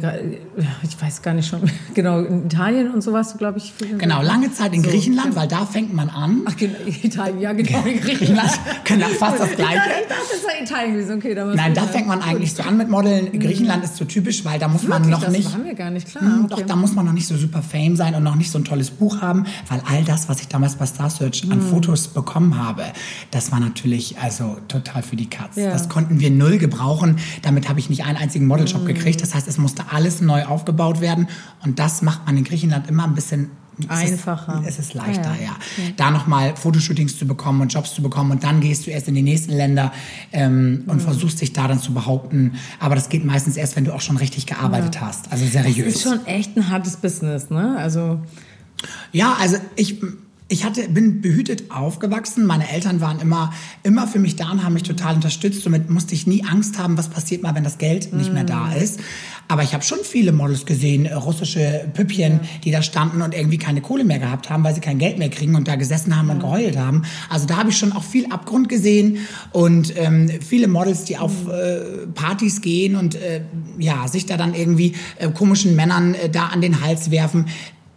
ich 0.84 1.02
weiß 1.02 1.22
gar 1.22 1.34
nicht 1.34 1.48
schon, 1.48 1.62
genau, 1.94 2.20
in 2.20 2.46
Italien 2.46 2.92
und 2.92 3.02
so 3.02 3.12
warst 3.12 3.34
du, 3.34 3.38
glaube 3.38 3.58
ich. 3.58 3.72
Genau, 3.98 4.22
lange 4.22 4.52
Zeit 4.52 4.72
in 4.72 4.84
So, 4.84 4.90
Griechenland, 4.90 5.30
genau. 5.30 5.40
weil 5.40 5.48
da 5.48 5.66
fängt 5.66 5.92
man 5.92 6.08
an. 6.08 6.42
Ach, 6.46 6.54
genau, 6.56 6.76
Italien, 7.02 7.40
ja, 7.40 7.52
genau, 7.52 7.78
in 7.84 8.00
Griechenland. 8.00 8.50
Griechenland, 8.50 8.50
genau, 8.84 9.08
fast 9.08 9.40
das 9.40 9.50
Gleiche. 9.56 9.74
Ich 9.74 10.08
dachte, 10.08 10.22
das 10.30 10.44
war 10.44 10.62
Italien 10.62 10.92
gewesen, 10.94 11.16
okay. 11.16 11.34
Da 11.34 11.44
Nein, 11.44 11.74
da 11.74 11.82
fängt 11.82 12.06
man 12.06 12.22
eigentlich 12.22 12.54
so 12.54 12.62
an 12.62 12.76
mit 12.76 12.88
Modeln. 12.88 13.36
Griechenland 13.36 13.82
ist 13.82 13.96
so 13.96 14.04
typisch, 14.04 14.44
weil 14.44 14.60
da 14.60 14.68
muss 14.68 14.84
man 14.84 15.02
Wirklich, 15.02 15.10
noch 15.10 15.24
das 15.24 15.32
nicht. 15.32 15.52
war 15.52 15.58
mir 15.58 15.74
gar 15.74 15.90
nicht 15.90 16.06
klar. 16.08 16.22
Hm, 16.22 16.44
okay. 16.44 16.60
Doch, 16.60 16.66
da 16.68 16.76
muss 16.76 16.94
man 16.94 17.04
noch 17.04 17.12
nicht 17.14 17.26
so 17.26 17.36
super 17.36 17.62
Fame 17.62 17.96
sein 17.96 18.14
und 18.14 18.22
noch 18.22 18.36
nicht 18.36 18.52
so 18.52 18.58
ein 18.58 18.64
tolles 18.64 18.90
Buch 18.92 19.20
haben, 19.22 19.44
weil 19.68 19.82
all 19.90 20.04
das, 20.04 20.28
was 20.28 20.40
ich 20.40 20.46
damals 20.46 20.76
bei 20.76 20.86
Star 20.86 21.10
Search 21.10 21.42
Hm. 21.42 21.50
an 21.50 21.60
Fotos 21.62 22.06
bekommen 22.06 22.56
habe, 22.64 22.84
das 23.32 23.50
war 23.50 23.58
natürlich 23.58 24.18
also 24.18 24.56
total 24.68 25.02
für 25.02 25.16
die 25.16 25.28
Katz. 25.28 25.56
Ja. 25.56 25.70
Das 25.72 25.88
konnten 25.88 26.20
wir 26.20 26.30
null 26.30 26.58
gebrauchen. 26.58 27.16
Damit 27.42 27.55
habe 27.68 27.80
ich 27.80 27.88
nicht 27.90 28.04
einen 28.04 28.18
einzigen 28.18 28.46
Modeljob 28.46 28.80
Hm. 28.80 28.86
gekriegt. 28.86 29.22
Das 29.22 29.34
heißt, 29.34 29.48
es 29.48 29.58
musste 29.58 29.84
alles 29.90 30.20
neu 30.20 30.44
aufgebaut 30.44 31.00
werden 31.00 31.28
und 31.64 31.78
das 31.78 32.02
macht 32.02 32.26
man 32.26 32.36
in 32.36 32.44
Griechenland 32.44 32.88
immer 32.88 33.04
ein 33.04 33.14
bisschen 33.14 33.50
es 33.78 33.88
Einfacher. 33.90 34.62
Ist, 34.62 34.68
es 34.70 34.86
ist 34.86 34.94
leichter, 34.94 35.32
Ah, 35.32 35.36
ja. 35.38 35.42
ja. 35.48 35.56
Da 35.98 36.10
nochmal 36.10 36.56
Fotoshootings 36.56 37.18
zu 37.18 37.26
bekommen 37.26 37.60
und 37.60 37.74
Jobs 37.74 37.94
zu 37.94 38.00
bekommen 38.00 38.30
und 38.30 38.42
dann 38.42 38.60
gehst 38.60 38.86
du 38.86 38.90
erst 38.90 39.06
in 39.08 39.14
die 39.14 39.20
nächsten 39.20 39.52
Länder 39.52 39.92
ähm, 40.32 40.70
Mhm. 40.70 40.82
und 40.86 41.02
versuchst 41.02 41.42
dich 41.42 41.52
da 41.52 41.68
dann 41.68 41.78
zu 41.78 41.92
behaupten. 41.92 42.54
Aber 42.80 42.94
das 42.94 43.10
geht 43.10 43.26
meistens 43.26 43.58
erst, 43.58 43.76
wenn 43.76 43.84
du 43.84 43.92
auch 43.94 44.00
schon 44.00 44.16
richtig 44.16 44.46
gearbeitet 44.46 45.02
hast. 45.02 45.30
Also 45.30 45.44
Das 45.44 45.52
seriös. 45.52 45.96
ist 45.96 46.02
schon 46.04 46.24
echt 46.24 46.56
ein 46.56 46.70
hartes 46.70 46.96
Business, 46.96 47.50
ne? 47.50 47.76
Also, 47.78 48.18
Ja, 49.12 49.36
also 49.38 49.56
ich, 49.74 50.00
ich 50.48 50.64
hatte, 50.64 50.88
bin 50.88 51.20
behütet 51.20 51.72
aufgewachsen. 51.72 52.46
Meine 52.46 52.70
Eltern 52.70 53.00
waren 53.00 53.18
immer, 53.18 53.52
immer 53.82 54.06
für 54.06 54.20
mich 54.20 54.36
da 54.36 54.50
und 54.52 54.62
haben 54.62 54.74
mich 54.74 54.84
total 54.84 55.16
unterstützt. 55.16 55.62
Somit 55.62 55.90
musste 55.90 56.14
ich 56.14 56.28
nie 56.28 56.44
Angst 56.44 56.78
haben, 56.78 56.96
was 56.96 57.08
passiert 57.08 57.42
mal, 57.42 57.54
wenn 57.56 57.64
das 57.64 57.78
Geld 57.78 58.12
nicht 58.12 58.32
mehr 58.32 58.44
da 58.44 58.72
ist. 58.72 59.00
Aber 59.48 59.62
ich 59.62 59.74
habe 59.74 59.84
schon 59.84 59.98
viele 60.02 60.32
Models 60.32 60.66
gesehen, 60.66 61.06
äh, 61.06 61.14
russische 61.14 61.88
Püppchen, 61.94 62.40
die 62.64 62.70
da 62.70 62.82
standen 62.82 63.22
und 63.22 63.34
irgendwie 63.34 63.58
keine 63.58 63.80
Kohle 63.80 64.04
mehr 64.04 64.18
gehabt 64.18 64.50
haben, 64.50 64.62
weil 64.62 64.74
sie 64.74 64.80
kein 64.80 64.98
Geld 64.98 65.18
mehr 65.18 65.30
kriegen 65.30 65.54
und 65.54 65.68
da 65.68 65.76
gesessen 65.76 66.16
haben 66.16 66.30
und 66.30 66.40
geheult 66.40 66.76
haben. 66.76 67.02
Also 67.28 67.46
da 67.46 67.56
habe 67.56 67.70
ich 67.70 67.78
schon 67.78 67.92
auch 67.92 68.04
viel 68.04 68.26
Abgrund 68.26 68.68
gesehen 68.68 69.18
und 69.52 69.96
ähm, 69.96 70.28
viele 70.28 70.68
Models, 70.68 71.04
die 71.04 71.18
auf 71.18 71.48
äh, 71.48 72.06
Partys 72.14 72.60
gehen 72.60 72.96
und 72.96 73.16
äh, 73.16 73.42
ja 73.78 74.08
sich 74.08 74.26
da 74.26 74.36
dann 74.36 74.54
irgendwie 74.54 74.94
äh, 75.18 75.30
komischen 75.30 75.76
Männern 75.76 76.14
äh, 76.14 76.28
da 76.28 76.46
an 76.46 76.60
den 76.60 76.80
Hals 76.82 77.10
werfen. 77.10 77.46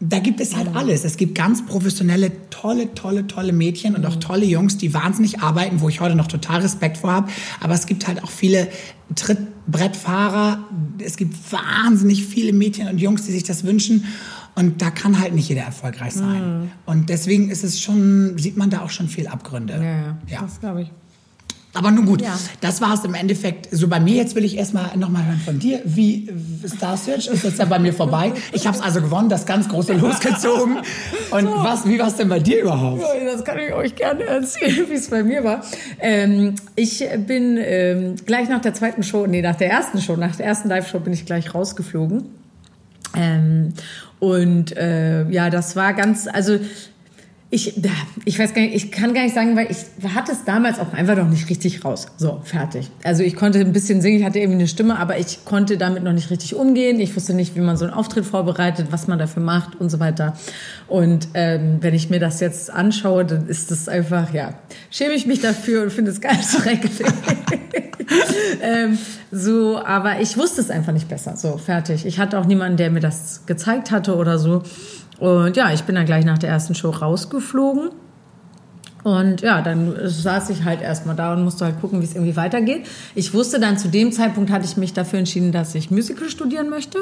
Da 0.02 0.20
gibt 0.20 0.40
es 0.40 0.56
halt 0.56 0.76
alles. 0.76 1.04
Es 1.04 1.18
gibt 1.18 1.36
ganz 1.36 1.66
professionelle, 1.66 2.32
tolle, 2.50 2.94
tolle, 2.94 3.28
tolle 3.28 3.52
Mädchen 3.52 3.96
und 3.96 4.06
auch 4.06 4.16
tolle 4.16 4.46
Jungs, 4.46 4.78
die 4.78 4.94
wahnsinnig 4.94 5.42
arbeiten, 5.42 5.82
wo 5.82 5.90
ich 5.90 6.00
heute 6.00 6.16
noch 6.16 6.28
total 6.28 6.62
Respekt 6.62 6.98
vor 6.98 7.12
habe. 7.12 7.30
Aber 7.60 7.74
es 7.74 7.86
gibt 7.86 8.08
halt 8.08 8.24
auch 8.24 8.30
viele 8.32 8.70
Trittbrettfahrer. 9.16 10.60
Es 11.04 11.18
gibt 11.18 11.36
wahnsinnig 11.52 12.26
viele 12.26 12.54
Mädchen 12.54 12.88
und 12.88 13.00
Jungs, 13.00 13.26
die 13.26 13.32
sich 13.32 13.44
das 13.44 13.64
wünschen. 13.64 14.06
Und 14.56 14.82
da 14.82 14.90
kann 14.90 15.20
halt 15.20 15.34
nicht 15.36 15.48
jeder 15.50 15.62
erfolgreich 15.62 16.14
sein. 16.14 16.72
Und 16.86 17.10
deswegen 17.10 17.50
ist 17.50 17.64
es 17.64 17.80
schon, 17.80 18.38
sieht 18.38 18.58
man 18.58 18.70
da 18.70 18.82
auch 18.82 18.90
schon 18.90 19.08
viel 19.08 19.28
Abgründe. 19.28 19.74
ja, 19.76 19.82
ja, 19.84 20.18
Ja. 20.28 20.42
das 20.42 20.60
glaube 20.60 20.84
ich. 20.84 20.92
Aber 21.74 21.92
nun 21.92 22.06
gut, 22.08 22.22
Ja. 22.24 22.38
das 22.62 22.82
war 22.82 22.96
es 22.96 23.04
im 23.06 23.14
Endeffekt. 23.14 23.68
So 23.72 23.88
bei 23.88 24.00
mir 24.00 24.16
jetzt 24.16 24.34
will 24.36 24.44
ich 24.44 24.58
erstmal 24.58 24.98
nochmal 24.98 25.26
hören 25.26 25.40
von 25.40 25.60
dir. 25.60 25.82
Wie 25.86 26.28
Star 26.68 26.98
Search 26.98 27.28
ist 27.28 27.44
jetzt 27.44 27.60
ja 27.60 27.66
bei 27.66 27.78
mir 27.78 27.94
vorbei. 27.94 28.34
Ich 28.54 28.66
habe 28.66 28.76
es 28.76 28.82
also 28.84 29.02
gewonnen, 29.02 29.30
das 29.30 29.46
ganz 29.46 29.70
große 29.70 29.94
losgezogen. 29.94 30.78
Und 31.32 31.46
was, 31.48 31.88
wie 31.88 32.00
war 32.00 32.08
es 32.08 32.16
denn 32.16 32.28
bei 32.28 32.40
dir 32.40 32.64
überhaupt? 32.64 33.04
Das 33.24 33.46
kann 33.46 33.60
ich 33.60 33.72
euch 33.72 33.96
gerne 33.96 34.24
erzählen, 34.24 34.90
wie 34.90 34.94
es 34.96 35.10
bei 35.10 35.22
mir 35.24 35.44
war. 35.44 35.64
Ähm, 36.00 36.56
ich 36.76 37.08
bin 37.28 37.58
ähm, 37.62 38.16
gleich 38.26 38.50
nach 38.50 38.62
der 38.62 38.74
zweiten 38.74 39.04
Show, 39.04 39.28
nee, 39.28 39.44
nach 39.44 39.56
der 39.56 39.70
ersten 39.70 40.02
Show, 40.02 40.16
nach 40.16 40.36
der 40.36 40.48
ersten 40.48 40.70
Live-Show 40.70 41.00
bin 41.02 41.14
ich 41.14 41.26
gleich 41.28 41.54
rausgeflogen. 41.54 42.26
Ähm, 43.16 43.74
und 44.20 44.76
äh, 44.76 45.30
ja, 45.30 45.50
das 45.52 45.76
war 45.76 45.94
ganz, 45.94 46.28
also 46.28 46.60
ich, 47.52 47.82
ich 48.26 48.38
weiß 48.38 48.54
gar 48.54 48.62
nicht, 48.62 48.76
ich 48.76 48.92
kann 48.92 49.12
gar 49.16 49.24
nicht 49.24 49.34
sagen, 49.34 49.56
weil 49.56 49.72
ich 49.72 50.14
hatte 50.14 50.34
es 50.34 50.46
damals 50.46 50.78
auch 50.78 50.94
einfach 50.94 51.16
noch 51.18 51.28
nicht 51.28 51.50
richtig 51.50 51.84
raus. 51.84 52.06
So, 52.16 52.42
fertig. 52.44 52.92
Also 53.04 53.24
ich 53.24 53.36
konnte 53.36 53.60
ein 53.60 53.74
bisschen 53.74 54.02
singen, 54.02 54.20
ich 54.20 54.24
hatte 54.24 54.38
irgendwie 54.38 54.60
eine 54.60 54.68
Stimme, 54.68 55.00
aber 55.00 55.18
ich 55.18 55.46
konnte 55.46 55.78
damit 55.78 56.04
noch 56.04 56.14
nicht 56.14 56.30
richtig 56.30 56.54
umgehen. 56.54 57.00
Ich 57.00 57.16
wusste 57.16 57.34
nicht, 57.34 57.56
wie 57.56 57.62
man 57.62 57.76
so 57.76 57.86
einen 57.86 57.94
Auftritt 57.96 58.26
vorbereitet, 58.26 58.88
was 58.92 59.08
man 59.08 59.18
dafür 59.18 59.42
macht 59.42 59.82
und 59.82 59.90
so 59.90 60.00
weiter. 60.00 60.38
Und 60.88 61.30
ähm, 61.34 61.78
wenn 61.82 61.96
ich 61.96 62.12
mir 62.12 62.20
das 62.20 62.40
jetzt 62.40 62.72
anschaue, 62.72 63.26
dann 63.26 63.48
ist 63.48 63.72
das 63.72 63.90
einfach, 63.90 64.32
ja, 64.32 64.54
schäme 64.92 65.16
ich 65.16 65.26
mich 65.26 65.42
dafür 65.42 65.82
und 65.82 65.92
finde 65.92 66.12
es 66.12 66.22
ganz 66.22 66.52
schrecklich. 66.62 67.00
ähm, 68.62 68.96
so, 69.32 69.84
aber 69.84 70.22
ich 70.22 70.38
wusste 70.38 70.62
es 70.62 70.70
einfach 70.70 70.94
nicht 70.94 71.10
besser. 71.10 71.36
So, 71.36 71.58
fertig. 71.58 72.06
Ich 72.06 72.20
hatte 72.20 72.38
auch 72.38 72.46
niemanden, 72.46 72.78
der 72.78 72.92
mir 72.92 73.00
das 73.00 73.42
gezeigt 73.48 73.90
hatte 73.90 74.16
oder 74.16 74.38
so. 74.38 74.62
Und 75.20 75.58
ja, 75.58 75.72
ich 75.74 75.84
bin 75.84 75.96
dann 75.96 76.06
gleich 76.06 76.26
nach 76.26 76.38
der 76.38 76.50
ersten 76.50 76.76
Show 76.76 76.90
rausgeflogen. 76.90 77.90
Und 79.04 79.42
ja, 79.42 79.62
dann 79.62 79.96
saß 80.04 80.50
ich 80.50 80.66
halt 80.66 80.82
erstmal 80.82 81.16
da 81.16 81.34
und 81.34 81.44
musste 81.44 81.64
halt 81.64 81.80
gucken, 81.80 82.02
wie 82.02 82.06
es 82.06 82.16
irgendwie 82.16 82.36
weitergeht. 82.36 82.86
Ich 83.16 83.34
wusste 83.34 83.60
dann, 83.60 83.78
zu 83.78 83.88
dem 83.88 84.12
Zeitpunkt 84.12 84.52
hatte 84.52 84.66
ich 84.66 84.76
mich 84.76 84.92
dafür 84.92 85.20
entschieden, 85.20 85.54
dass 85.54 85.74
ich 85.74 85.90
Musical 85.90 86.30
studieren 86.30 86.70
möchte. 86.70 87.00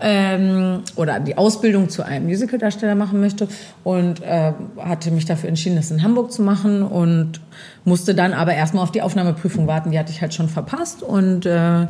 Ähm, 0.00 0.80
oder 0.96 1.20
die 1.20 1.38
Ausbildung 1.38 1.88
zu 1.88 2.04
einem 2.04 2.26
Musicaldarsteller 2.26 2.94
machen 2.94 3.20
möchte. 3.20 3.48
Und 3.84 4.22
äh, 4.22 4.52
hatte 4.78 5.10
mich 5.10 5.24
dafür 5.24 5.48
entschieden, 5.48 5.76
das 5.76 5.90
in 5.90 6.02
Hamburg 6.02 6.30
zu 6.30 6.42
machen. 6.42 6.82
Und 6.82 7.40
musste 7.84 8.14
dann 8.14 8.34
aber 8.34 8.54
erstmal 8.54 8.82
auf 8.82 8.92
die 8.92 9.00
Aufnahmeprüfung 9.00 9.66
warten. 9.66 9.92
Die 9.92 9.98
hatte 9.98 10.12
ich 10.12 10.20
halt 10.20 10.34
schon 10.34 10.50
verpasst. 10.50 11.02
Und 11.02 11.46
äh, 11.46 11.86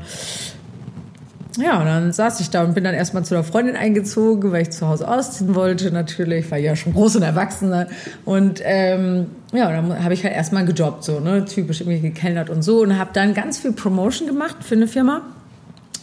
ja, 1.56 1.78
und 1.78 1.86
dann 1.86 2.12
saß 2.12 2.40
ich 2.40 2.50
da 2.50 2.64
und 2.64 2.74
bin 2.74 2.84
dann 2.84 2.94
erstmal 2.94 3.24
zu 3.24 3.34
einer 3.34 3.44
Freundin 3.44 3.76
eingezogen, 3.76 4.50
weil 4.50 4.62
ich 4.62 4.70
zu 4.70 4.88
Hause 4.88 5.06
ausziehen 5.06 5.54
wollte, 5.54 5.92
natürlich, 5.92 6.50
war 6.50 6.58
ja 6.58 6.74
schon 6.74 6.94
groß 6.94 7.16
und 7.16 7.22
erwachsener. 7.22 7.86
Und 8.24 8.60
ähm, 8.64 9.26
ja, 9.52 9.70
dann 9.70 10.02
habe 10.02 10.14
ich 10.14 10.24
halt 10.24 10.34
erstmal 10.34 10.64
gejobbt, 10.64 11.04
so, 11.04 11.20
ne, 11.20 11.44
typisch 11.44 11.80
irgendwie 11.80 12.00
gekellnert 12.00 12.50
und 12.50 12.62
so. 12.62 12.80
Und 12.82 12.98
habe 12.98 13.10
dann 13.12 13.34
ganz 13.34 13.58
viel 13.58 13.72
Promotion 13.72 14.26
gemacht 14.26 14.56
für 14.60 14.74
eine 14.74 14.88
Firma, 14.88 15.22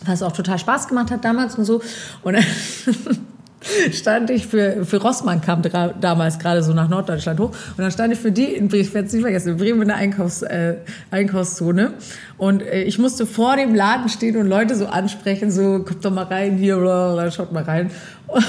was 0.05 0.23
auch 0.23 0.31
total 0.31 0.57
Spaß 0.57 0.87
gemacht 0.87 1.11
hat 1.11 1.25
damals 1.25 1.55
und 1.55 1.65
so. 1.65 1.81
Und 2.23 2.33
dann 2.33 2.45
stand 3.91 4.29
ich 4.29 4.47
für, 4.47 4.85
für 4.85 4.97
Rossmann 4.97 5.41
kam 5.41 5.61
damals 5.99 6.39
gerade 6.39 6.63
so 6.63 6.73
nach 6.73 6.89
Norddeutschland 6.89 7.39
hoch 7.39 7.49
und 7.49 7.77
dann 7.77 7.91
stand 7.91 8.13
ich 8.13 8.19
für 8.19 8.31
die 8.31 8.45
in 8.45 8.67
Bremen, 8.67 8.81
ich 8.81 8.93
werde 8.93 9.07
es 9.07 9.13
nicht 9.13 9.21
vergessen, 9.21 9.49
in 9.49 9.57
Bremen 9.57 9.81
in 9.81 9.87
der 9.89 9.97
Einkaufs, 9.97 10.41
äh, 10.41 10.75
Einkaufszone 11.11 11.93
und 12.37 12.61
äh, 12.61 12.83
ich 12.83 12.99
musste 12.99 13.25
vor 13.25 13.55
dem 13.55 13.75
Laden 13.75 14.09
stehen 14.09 14.37
und 14.37 14.47
Leute 14.47 14.75
so 14.75 14.87
ansprechen, 14.87 15.51
so 15.51 15.83
kommt 15.83 16.03
doch 16.03 16.11
mal 16.11 16.25
rein 16.25 16.57
hier 16.57 16.77
oder 16.77 17.29
schaut 17.31 17.51
mal 17.51 17.63
rein 17.63 17.91
und 18.27 18.45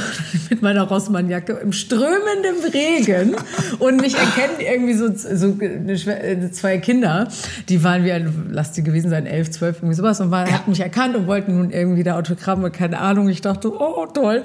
mit 0.51 0.63
meiner 0.63 0.83
Rossmann-Jacke 0.83 1.55
im 1.55 1.73
strömenden 1.73 2.73
Regen 2.73 3.35
und 3.81 4.01
mich 4.01 4.15
erkennen 4.15 4.61
irgendwie 4.61 4.95
so, 4.95 5.09
so 5.13 5.57
eine, 5.61 6.51
zwei 6.53 6.79
Kinder, 6.79 7.29
die 7.69 7.83
waren 7.83 8.05
wie 8.05 8.13
ein, 8.13 8.51
lass 8.51 8.73
die 8.73 8.83
gewesen 8.83 9.11
sein, 9.11 9.27
elf, 9.27 9.51
zwölf, 9.51 9.79
irgendwie 9.79 9.97
sowas 9.97 10.21
und 10.21 10.31
ja. 10.31 10.53
hat 10.53 10.69
mich 10.69 10.81
erkannt 10.81 11.17
und 11.17 11.27
wollten 11.27 11.57
nun 11.57 11.71
irgendwie 11.71 12.03
da 12.03 12.17
Autogramme, 12.17 12.71
keine 12.71 12.99
Ahnung. 12.99 13.29
Ich 13.29 13.41
dachte, 13.41 13.73
oh 13.73 14.07
toll. 14.07 14.43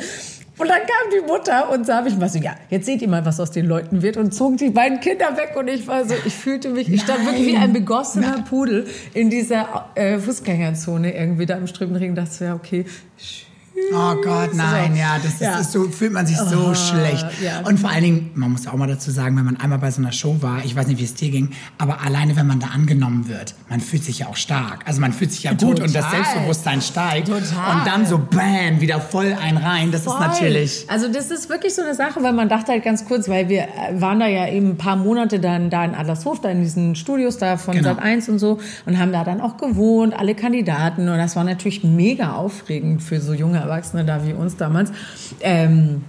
Und 0.58 0.68
dann 0.70 0.80
kam 0.80 1.12
die 1.14 1.26
Mutter 1.26 1.70
und 1.72 1.86
sah 1.86 2.02
mich 2.02 2.18
mal 2.18 2.30
so, 2.30 2.40
ja, 2.40 2.56
jetzt 2.70 2.88
seht 2.88 3.02
ihr 3.02 3.08
mal, 3.08 3.26
was 3.26 3.40
aus 3.40 3.52
den 3.52 3.68
Leuten 3.68 4.02
wird 4.02 4.18
und 4.18 4.34
zog 4.34 4.58
die 4.58 4.72
beiden 4.72 5.00
Kinder 5.00 5.38
weg 5.38 5.56
und 5.56 5.68
ich 5.68 5.88
war 5.88 6.04
so, 6.06 6.16
ich 6.26 6.34
fühlte 6.34 6.70
mich, 6.70 6.92
ich 6.92 7.02
stand 7.02 7.26
wirklich 7.26 7.48
wie 7.48 7.58
ein 7.58 7.74
begossener 7.74 8.32
Nein. 8.32 8.46
Pudel 8.46 8.88
in 9.14 9.30
dieser 9.30 9.92
äh, 9.94 10.18
Fußgängerzone 10.18 11.16
irgendwie 11.16 11.46
da 11.46 11.58
im 11.58 11.68
strömenden 11.68 12.02
Regen. 12.02 12.16
Dachte 12.16 12.46
ja, 12.46 12.56
okay, 12.56 12.86
Oh 13.94 14.16
Gott, 14.24 14.54
nein, 14.54 14.94
so. 14.94 15.00
ja, 15.00 15.18
das 15.22 15.40
ja. 15.40 15.60
Ist, 15.60 15.72
so 15.72 15.84
fühlt 15.90 16.12
man 16.12 16.26
sich 16.26 16.38
so 16.38 16.70
oh, 16.72 16.74
schlecht. 16.74 17.26
Ja. 17.42 17.62
Und 17.62 17.80
vor 17.80 17.90
allen 17.90 18.04
Dingen, 18.04 18.32
man 18.34 18.52
muss 18.52 18.68
auch 18.68 18.74
mal 18.74 18.88
dazu 18.88 19.12
sagen, 19.12 19.38
wenn 19.38 19.46
man 19.46 19.58
einmal 19.58 19.78
bei 19.80 19.92
so 19.92 20.02
einer 20.02 20.12
Show 20.12 20.38
war, 20.42 20.66
ich 20.66 20.76
weiß 20.76 20.88
nicht, 20.88 21.00
wie 21.00 21.04
es 21.04 21.14
dir 21.14 21.30
ging, 21.30 21.52
aber 21.78 22.02
alleine, 22.02 22.36
wenn 22.36 22.48
man 22.48 22.60
da 22.60 22.68
angenommen 22.68 23.28
wird, 23.28 23.54
man 23.70 23.80
fühlt 23.80 24.04
sich 24.04 24.20
ja 24.20 24.28
auch 24.28 24.36
stark. 24.36 24.84
Also 24.86 25.00
man 25.00 25.14
fühlt 25.14 25.32
sich 25.32 25.44
ja 25.44 25.52
Total. 25.52 25.70
gut 25.70 25.80
und 25.84 25.96
das 25.96 26.10
Selbstbewusstsein 26.10 26.82
steigt. 26.82 27.28
Total. 27.28 27.78
Und 27.78 27.88
dann 27.88 28.06
so 28.06 28.18
bam, 28.18 28.82
wieder 28.82 29.00
voll 29.00 29.36
ein 29.40 29.58
rein. 29.58 29.92
Das 29.92 30.04
voll. 30.04 30.14
ist 30.14 30.20
natürlich. 30.20 30.86
Also 30.90 31.08
das 31.08 31.30
ist 31.30 31.50
wirklich 31.50 31.76
so 31.76 31.84
eine 31.84 31.94
Sache, 31.94 32.22
weil 32.24 32.34
man 32.34 32.50
dachte 32.50 32.72
halt 32.72 32.84
ganz 32.84 33.06
kurz, 33.06 33.30
weil 33.30 33.48
wir 33.48 33.68
waren 33.94 34.20
da 34.20 34.28
ja 34.28 34.48
eben 34.48 34.72
ein 34.72 34.78
paar 34.78 34.96
Monate 34.96 35.40
dann 35.40 35.70
da 35.70 35.86
in 35.86 35.94
Adlershof, 35.94 36.42
da 36.42 36.50
in 36.50 36.62
diesen 36.62 36.96
Studios 36.96 37.38
da 37.38 37.58
von 37.58 37.76
genau. 37.76 37.90
Sat 37.90 38.00
1 38.00 38.30
und 38.30 38.40
so 38.40 38.60
und 38.86 38.98
haben 38.98 39.12
da 39.12 39.24
dann 39.24 39.40
auch 39.40 39.58
gewohnt, 39.58 40.18
alle 40.18 40.34
Kandidaten. 40.36 41.08
Und 41.08 41.18
das 41.18 41.36
war 41.36 41.44
natürlich 41.44 41.84
mega 41.84 42.34
aufregend 42.34 43.04
für 43.04 43.22
so 43.22 43.34
junge 43.34 43.67
Erwachsene 43.68 44.06
da 44.06 44.26
wie 44.26 44.34
uns 44.34 44.58
damals. 44.58 44.92
Ähm, 45.42 46.04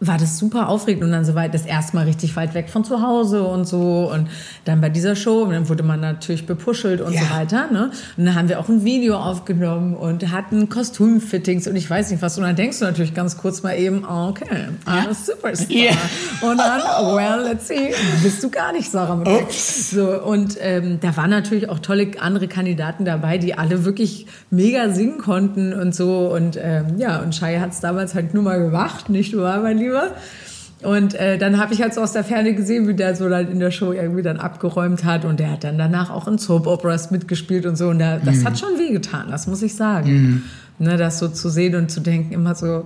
war 0.00 0.16
das 0.16 0.38
super 0.38 0.68
aufregend 0.68 1.02
und 1.02 1.10
dann 1.10 1.24
so 1.24 1.34
weit 1.34 1.54
das 1.54 1.66
erste 1.66 1.96
Mal 1.96 2.04
richtig 2.04 2.36
weit 2.36 2.54
weg 2.54 2.70
von 2.70 2.84
zu 2.84 3.02
Hause 3.02 3.42
und 3.42 3.66
so 3.66 4.10
und 4.12 4.28
dann 4.64 4.80
bei 4.80 4.90
dieser 4.90 5.16
Show 5.16 5.42
und 5.42 5.50
dann 5.50 5.68
wurde 5.68 5.82
man 5.82 6.00
natürlich 6.00 6.46
bepuschelt 6.46 7.00
und 7.00 7.14
ja. 7.14 7.22
so 7.22 7.30
weiter 7.34 7.68
ne 7.72 7.90
und 8.16 8.24
dann 8.24 8.34
haben 8.36 8.48
wir 8.48 8.60
auch 8.60 8.68
ein 8.68 8.84
Video 8.84 9.16
aufgenommen 9.16 9.94
und 9.94 10.30
hatten 10.30 10.68
Kostümfittings 10.68 11.66
und 11.66 11.74
ich 11.74 11.90
weiß 11.90 12.12
nicht 12.12 12.22
was 12.22 12.38
und 12.38 12.44
dann 12.44 12.54
denkst 12.54 12.78
du 12.78 12.84
natürlich 12.84 13.12
ganz 13.12 13.38
kurz 13.38 13.64
mal 13.64 13.76
eben 13.76 14.04
oh, 14.08 14.28
okay 14.28 14.68
I'm 14.86 15.08
a 15.08 15.14
Superstar 15.14 15.76
yeah. 15.76 15.96
und 16.42 16.58
dann 16.58 16.80
well 17.16 17.42
let's 17.42 17.66
see 17.66 17.92
bist 18.22 18.42
du 18.44 18.50
gar 18.50 18.72
nicht 18.72 18.88
Sarah 18.90 19.20
Ups. 19.20 19.90
so 19.90 20.22
und 20.22 20.56
ähm, 20.60 21.00
da 21.00 21.16
waren 21.16 21.30
natürlich 21.30 21.68
auch 21.68 21.80
tolle 21.80 22.12
andere 22.20 22.46
Kandidaten 22.46 23.04
dabei 23.04 23.38
die 23.38 23.54
alle 23.54 23.84
wirklich 23.84 24.26
mega 24.50 24.90
singen 24.90 25.18
konnten 25.18 25.72
und 25.72 25.92
so 25.92 26.32
und 26.32 26.56
ähm, 26.62 26.98
ja 26.98 27.18
und 27.18 27.34
Shai 27.34 27.58
hat 27.58 27.72
es 27.72 27.80
damals 27.80 28.14
halt 28.14 28.32
nur 28.32 28.44
mal 28.44 28.60
gemacht 28.60 29.08
nicht 29.08 29.36
wahr 29.36 29.60
mein 29.60 29.78
Lieber 29.78 29.87
lieber. 29.88 30.14
Und 30.82 31.14
äh, 31.14 31.38
dann 31.38 31.58
habe 31.58 31.74
ich 31.74 31.82
halt 31.82 31.92
so 31.92 32.00
aus 32.00 32.12
der 32.12 32.22
Ferne 32.22 32.54
gesehen, 32.54 32.86
wie 32.86 32.94
der 32.94 33.16
so 33.16 33.28
dann 33.28 33.50
in 33.50 33.58
der 33.58 33.72
Show 33.72 33.92
irgendwie 33.92 34.22
dann 34.22 34.36
abgeräumt 34.36 35.04
hat. 35.04 35.24
Und 35.24 35.40
der 35.40 35.50
hat 35.52 35.64
dann 35.64 35.76
danach 35.76 36.10
auch 36.10 36.28
in 36.28 36.38
Soap 36.38 36.66
Operas 36.66 37.10
mitgespielt 37.10 37.66
und 37.66 37.76
so. 37.76 37.88
Und 37.88 37.98
der, 37.98 38.20
das 38.20 38.38
mhm. 38.38 38.44
hat 38.44 38.58
schon 38.58 38.78
wehgetan, 38.78 39.28
das 39.30 39.48
muss 39.48 39.62
ich 39.62 39.74
sagen. 39.74 40.12
Mhm. 40.12 40.42
Ne, 40.78 40.96
das 40.96 41.18
so 41.18 41.28
zu 41.28 41.48
sehen 41.48 41.74
und 41.74 41.90
zu 41.90 42.00
denken, 42.00 42.32
immer 42.32 42.54
so, 42.54 42.84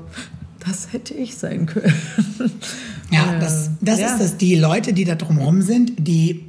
das 0.67 0.93
hätte 0.93 1.13
ich 1.13 1.37
sein 1.37 1.67
können. 1.67 1.93
Ja, 3.11 3.37
das, 3.41 3.71
das 3.83 4.01
ja. 4.01 4.07
ist 4.07 4.19
das. 4.21 4.37
Die 4.39 4.55
Leute, 4.55 4.95
die 4.95 5.05
da 5.05 5.15
drumherum 5.15 5.61
sind, 5.61 5.93
die 5.99 6.47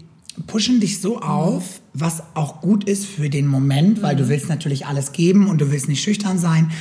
pushen 0.47 0.79
dich 0.79 1.01
so 1.01 1.19
auf, 1.19 1.81
was 1.93 2.23
auch 2.33 2.61
gut 2.61 2.85
ist 2.85 3.05
für 3.05 3.29
den 3.29 3.47
Moment, 3.47 4.01
weil 4.01 4.15
mhm. 4.15 4.19
du 4.19 4.29
willst 4.29 4.47
natürlich 4.47 4.85
alles 4.85 5.11
geben 5.11 5.49
und 5.49 5.59
du 5.59 5.71
willst 5.71 5.89
nicht 5.89 6.01
schüchtern 6.01 6.39
sein. 6.39 6.71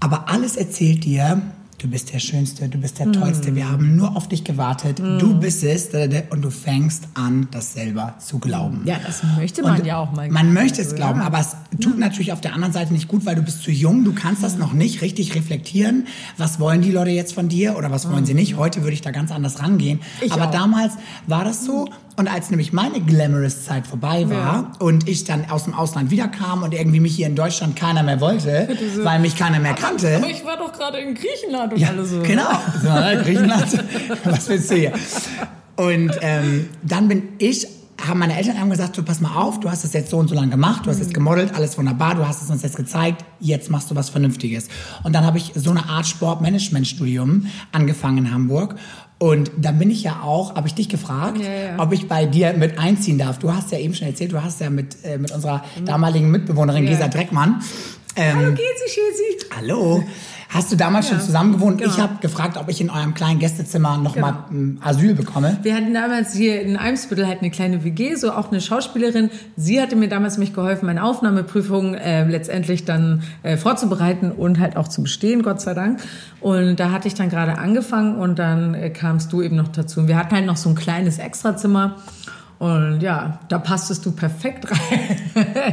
Aber 0.00 0.28
alles 0.28 0.56
erzählt 0.56 1.04
dir, 1.04 1.40
du 1.80 1.88
bist 1.88 2.12
der 2.12 2.18
Schönste, 2.18 2.68
du 2.68 2.78
bist 2.78 2.98
der 2.98 3.06
mm. 3.06 3.12
Tollste, 3.14 3.54
wir 3.54 3.68
haben 3.68 3.96
nur 3.96 4.14
auf 4.16 4.28
dich 4.28 4.44
gewartet, 4.44 4.98
mm. 4.98 5.18
du 5.18 5.38
bist 5.38 5.64
es 5.64 5.88
und 6.30 6.42
du 6.42 6.50
fängst 6.50 7.08
an, 7.14 7.48
das 7.50 7.72
selber 7.72 8.16
zu 8.18 8.38
glauben. 8.38 8.82
Ja, 8.84 8.98
das 9.04 9.22
möchte 9.36 9.62
man 9.62 9.80
und 9.80 9.86
ja 9.86 9.98
auch 9.98 10.12
mal. 10.12 10.28
Man 10.30 10.52
möchte 10.52 10.82
es 10.82 10.94
glauben, 10.94 11.20
ja. 11.20 11.26
aber 11.26 11.40
es 11.40 11.56
tut 11.80 11.94
ja. 11.94 12.00
natürlich 12.00 12.32
auf 12.32 12.40
der 12.40 12.54
anderen 12.54 12.72
Seite 12.72 12.92
nicht 12.92 13.08
gut, 13.08 13.24
weil 13.24 13.34
du 13.34 13.42
bist 13.42 13.62
zu 13.62 13.70
jung, 13.70 14.04
du 14.04 14.12
kannst 14.12 14.42
das 14.42 14.58
noch 14.58 14.74
nicht 14.74 15.00
richtig 15.00 15.34
reflektieren. 15.34 16.06
Was 16.36 16.60
wollen 16.60 16.82
die 16.82 16.92
Leute 16.92 17.10
jetzt 17.10 17.34
von 17.34 17.48
dir 17.48 17.76
oder 17.76 17.90
was 17.90 18.10
wollen 18.10 18.26
sie 18.26 18.34
nicht? 18.34 18.56
Heute 18.56 18.82
würde 18.82 18.92
ich 18.92 19.02
da 19.02 19.10
ganz 19.10 19.32
anders 19.32 19.60
rangehen. 19.60 20.00
Ich 20.20 20.32
aber 20.32 20.48
auch. 20.48 20.50
damals 20.50 20.94
war 21.26 21.44
das 21.44 21.64
so 21.64 21.88
und 22.16 22.28
als 22.28 22.50
nämlich 22.50 22.72
meine 22.72 23.00
glamorous 23.00 23.64
Zeit 23.64 23.86
vorbei 23.86 24.28
war 24.28 24.36
ja. 24.36 24.72
und 24.78 25.08
ich 25.08 25.24
dann 25.24 25.50
aus 25.50 25.64
dem 25.64 25.74
Ausland 25.74 26.10
wiederkam 26.10 26.62
und 26.62 26.74
irgendwie 26.74 27.00
mich 27.00 27.16
hier 27.16 27.26
in 27.26 27.36
Deutschland 27.36 27.76
keiner 27.76 28.02
mehr 28.02 28.20
wollte, 28.20 28.68
so, 28.94 29.04
weil 29.04 29.20
mich 29.20 29.36
keiner 29.36 29.58
mehr 29.58 29.74
kannte. 29.74 30.16
Aber 30.16 30.28
ich 30.28 30.44
war 30.44 30.56
doch 30.56 30.72
gerade 30.72 30.98
in 30.98 31.14
Griechenland 31.14 31.72
und 31.72 31.78
ja, 31.78 31.88
alles 31.88 32.10
so. 32.10 32.22
Genau, 32.22 32.50
so, 32.82 32.88
ne, 32.88 33.20
Griechenland. 33.24 33.84
Was 34.24 34.48
willst 34.48 34.70
du 34.70 34.74
hier? 34.74 34.92
Und 35.76 36.12
ähm, 36.20 36.68
dann 36.82 37.08
bin 37.08 37.28
ich 37.38 37.66
haben 38.06 38.18
meine 38.18 38.36
Eltern 38.36 38.58
haben 38.58 38.70
gesagt, 38.70 38.96
du 38.96 39.02
pass 39.02 39.20
mal 39.20 39.34
auf, 39.36 39.60
du 39.60 39.70
hast 39.70 39.84
das 39.84 39.92
jetzt 39.92 40.10
so 40.10 40.18
und 40.18 40.28
so 40.28 40.34
lange 40.34 40.50
gemacht, 40.50 40.86
du 40.86 40.90
hast 40.90 41.00
jetzt 41.00 41.14
gemodelt, 41.14 41.54
alles 41.54 41.76
wunderbar, 41.76 42.14
du 42.14 42.26
hast 42.26 42.42
es 42.42 42.50
uns 42.50 42.62
jetzt 42.62 42.76
gezeigt, 42.76 43.24
jetzt 43.40 43.70
machst 43.70 43.90
du 43.90 43.94
was 43.94 44.10
Vernünftiges. 44.10 44.68
Und 45.02 45.14
dann 45.14 45.24
habe 45.24 45.38
ich 45.38 45.52
so 45.54 45.70
eine 45.70 45.88
Art 45.88 46.06
Sportmanagement-Studium 46.06 47.46
angefangen 47.72 48.18
in 48.18 48.32
Hamburg 48.32 48.76
und 49.22 49.50
dann 49.58 49.78
bin 49.78 49.90
ich 49.90 50.02
ja 50.02 50.22
auch, 50.22 50.54
habe 50.54 50.66
ich 50.66 50.74
dich 50.74 50.88
gefragt, 50.88 51.36
ja, 51.42 51.52
ja. 51.52 51.78
ob 51.78 51.92
ich 51.92 52.08
bei 52.08 52.24
dir 52.24 52.54
mit 52.54 52.78
einziehen 52.78 53.18
darf. 53.18 53.38
Du 53.38 53.52
hast 53.52 53.70
ja 53.70 53.76
eben 53.76 53.94
schon 53.94 54.08
erzählt, 54.08 54.32
du 54.32 54.42
hast 54.42 54.62
ja 54.62 54.70
mit, 54.70 54.96
äh, 55.04 55.18
mit 55.18 55.30
unserer 55.30 55.62
damaligen 55.84 56.30
Mitbewohnerin 56.30 56.84
ja. 56.84 56.90
Gesa 56.90 57.08
Dreckmann. 57.08 57.60
Ähm, 58.16 58.36
hallo 58.36 58.50
Gesi, 58.50 58.88
Schesi. 58.88 59.46
Hallo. 59.56 60.04
Hast 60.52 60.72
du 60.72 60.76
damals 60.76 61.08
ja. 61.08 61.14
schon 61.14 61.24
zusammen 61.24 61.52
gewohnt? 61.52 61.78
Genau. 61.78 61.92
Ich 61.92 62.00
habe 62.00 62.14
gefragt, 62.20 62.56
ob 62.56 62.68
ich 62.68 62.80
in 62.80 62.90
eurem 62.90 63.14
kleinen 63.14 63.38
Gästezimmer 63.38 63.98
nochmal 63.98 64.46
genau. 64.50 64.80
Asyl 64.84 65.14
bekomme. 65.14 65.58
Wir 65.62 65.76
hatten 65.76 65.94
damals 65.94 66.34
hier 66.34 66.60
in 66.60 66.76
Eimsbüttel 66.76 67.28
halt 67.28 67.38
eine 67.38 67.52
kleine 67.52 67.84
WG, 67.84 68.16
so 68.16 68.32
auch 68.32 68.50
eine 68.50 68.60
Schauspielerin. 68.60 69.30
Sie 69.56 69.80
hatte 69.80 69.94
mir 69.94 70.08
damals 70.08 70.38
mich 70.38 70.52
geholfen, 70.52 70.86
meine 70.86 71.04
Aufnahmeprüfung 71.04 71.94
äh, 71.94 72.24
letztendlich 72.24 72.84
dann 72.84 73.22
äh, 73.44 73.56
vorzubereiten 73.56 74.32
und 74.32 74.58
halt 74.58 74.76
auch 74.76 74.88
zu 74.88 75.04
bestehen, 75.04 75.42
Gott 75.44 75.60
sei 75.60 75.74
Dank. 75.74 76.00
Und 76.40 76.80
da 76.80 76.90
hatte 76.90 77.06
ich 77.06 77.14
dann 77.14 77.28
gerade 77.28 77.58
angefangen 77.58 78.16
und 78.16 78.40
dann 78.40 78.74
äh, 78.74 78.90
kamst 78.90 79.32
du 79.32 79.42
eben 79.42 79.54
noch 79.54 79.68
dazu. 79.68 80.00
Und 80.00 80.08
wir 80.08 80.16
hatten 80.16 80.34
halt 80.34 80.46
noch 80.46 80.56
so 80.56 80.68
ein 80.68 80.74
kleines 80.74 81.18
Extrazimmer. 81.18 81.96
Und 82.60 83.00
ja, 83.00 83.40
da 83.48 83.58
passtest 83.58 84.04
du 84.04 84.12
perfekt 84.12 84.70
rein. 84.70 85.16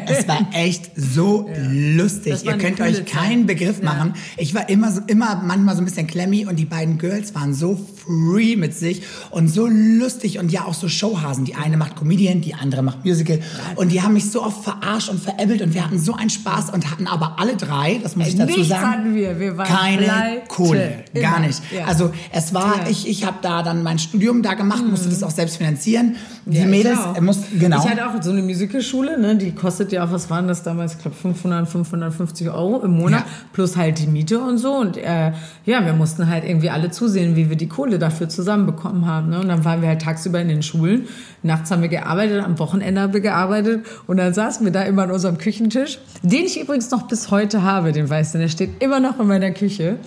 es 0.07 0.25
war 0.25 0.47
echt 0.53 0.89
so 0.95 1.45
ja. 1.49 1.55
lustig. 1.69 2.45
Ihr 2.45 2.57
könnt 2.57 2.79
euch 2.79 3.03
keinen 3.03 3.45
Begriff 3.45 3.79
ja. 3.79 3.83
machen. 3.83 4.13
Ich 4.37 4.55
war 4.55 4.69
immer 4.69 4.93
so, 4.93 5.01
immer 5.05 5.41
manchmal 5.43 5.75
so 5.75 5.81
ein 5.81 5.85
bisschen 5.85 6.07
klemmy 6.07 6.45
und 6.45 6.55
die 6.55 6.63
beiden 6.63 6.97
Girls 6.97 7.35
waren 7.35 7.53
so 7.53 7.75
free 7.75 8.55
mit 8.55 8.73
sich 8.73 9.01
und 9.31 9.49
so 9.49 9.67
lustig 9.67 10.39
und 10.39 10.49
ja 10.49 10.63
auch 10.63 10.73
so 10.73 10.87
Showhasen. 10.87 11.43
Die 11.43 11.55
eine 11.55 11.75
macht 11.75 11.97
Comedian, 11.97 12.39
die 12.39 12.53
andere 12.53 12.83
macht 12.83 13.03
Musical 13.03 13.41
und 13.75 13.91
die 13.91 14.01
haben 14.01 14.13
mich 14.13 14.31
so 14.31 14.41
oft 14.41 14.63
verarscht 14.63 15.09
und 15.09 15.19
veräppelt 15.19 15.61
und 15.61 15.73
wir 15.73 15.83
hatten 15.83 15.99
so 15.99 16.13
einen 16.13 16.29
Spaß 16.29 16.69
und 16.69 16.89
hatten 16.89 17.07
aber 17.07 17.37
alle 17.37 17.57
drei, 17.57 17.99
das 18.01 18.15
muss 18.15 18.29
ich 18.29 18.37
dazu 18.37 18.59
Nichts 18.59 18.69
sagen, 18.69 18.87
hatten 18.87 19.13
wir. 19.13 19.37
Wir 19.41 19.57
waren 19.57 19.67
keine. 19.67 20.43
Kohle, 20.47 21.03
Immer. 21.11 21.21
gar 21.21 21.39
nicht. 21.41 21.61
Ja. 21.75 21.83
Also 21.83 22.11
es 22.31 22.53
war, 22.53 22.89
ich, 22.89 23.09
ich 23.09 23.25
habe 23.25 23.39
da 23.41 23.61
dann 23.61 23.83
mein 23.83 23.99
Studium 23.99 24.41
da 24.41 24.53
gemacht, 24.53 24.85
mhm. 24.85 24.91
musste 24.91 25.09
das 25.09 25.21
auch 25.21 25.31
selbst 25.31 25.57
finanzieren. 25.57 26.15
Die 26.45 26.76
Mädels 26.77 26.99
ich 27.15 27.21
muss 27.21 27.39
genau. 27.57 27.77
Ich 27.77 27.89
hatte 27.89 28.07
auch 28.07 28.21
so 28.21 28.31
eine 28.31 28.41
Musicalschule, 28.41 29.19
ne, 29.19 29.35
die 29.35 29.51
kostet 29.51 29.91
ja 29.91 30.05
auch, 30.05 30.11
was 30.11 30.29
waren 30.29 30.47
das 30.47 30.63
damals, 30.63 30.95
ich 30.95 30.99
glaube 30.99 31.15
500, 31.15 31.67
550 31.67 32.49
Euro 32.49 32.81
im 32.81 32.91
Monat, 32.91 33.21
ja. 33.21 33.25
plus 33.53 33.77
halt 33.77 33.99
die 33.99 34.07
Miete 34.07 34.39
und 34.39 34.57
so. 34.57 34.75
Und 34.75 34.97
äh, 34.97 35.31
ja, 35.65 35.85
wir 35.85 35.93
mussten 35.93 36.27
halt 36.27 36.43
irgendwie 36.43 36.69
alle 36.69 36.91
zusehen, 36.91 37.35
wie 37.35 37.49
wir 37.49 37.57
die 37.57 37.67
Kohle 37.67 37.99
dafür 37.99 38.29
zusammenbekommen 38.29 39.05
haben. 39.05 39.29
Ne? 39.29 39.39
Und 39.39 39.47
dann 39.47 39.65
waren 39.65 39.81
wir 39.81 39.89
halt 39.89 40.01
tagsüber 40.01 40.39
in 40.39 40.47
den 40.47 40.63
Schulen, 40.63 41.07
nachts 41.43 41.71
haben 41.71 41.81
wir 41.81 41.89
gearbeitet, 41.89 42.43
am 42.43 42.59
Wochenende 42.59 43.01
haben 43.01 43.13
wir 43.13 43.21
gearbeitet 43.21 43.85
und 44.07 44.17
dann 44.17 44.33
saßen 44.33 44.65
wir 44.65 44.71
da 44.71 44.83
immer 44.83 45.03
an 45.03 45.11
unserem 45.11 45.37
Küchentisch, 45.37 45.99
den 46.23 46.45
ich 46.45 46.59
übrigens 46.59 46.91
noch 46.91 47.07
bis 47.07 47.31
heute 47.31 47.63
habe, 47.63 47.91
den 47.91 48.09
weißt 48.09 48.35
du, 48.35 48.39
der 48.39 48.49
steht 48.49 48.81
immer 48.81 48.99
noch 48.99 49.19
in 49.19 49.27
meiner 49.27 49.51
Küche. 49.51 49.97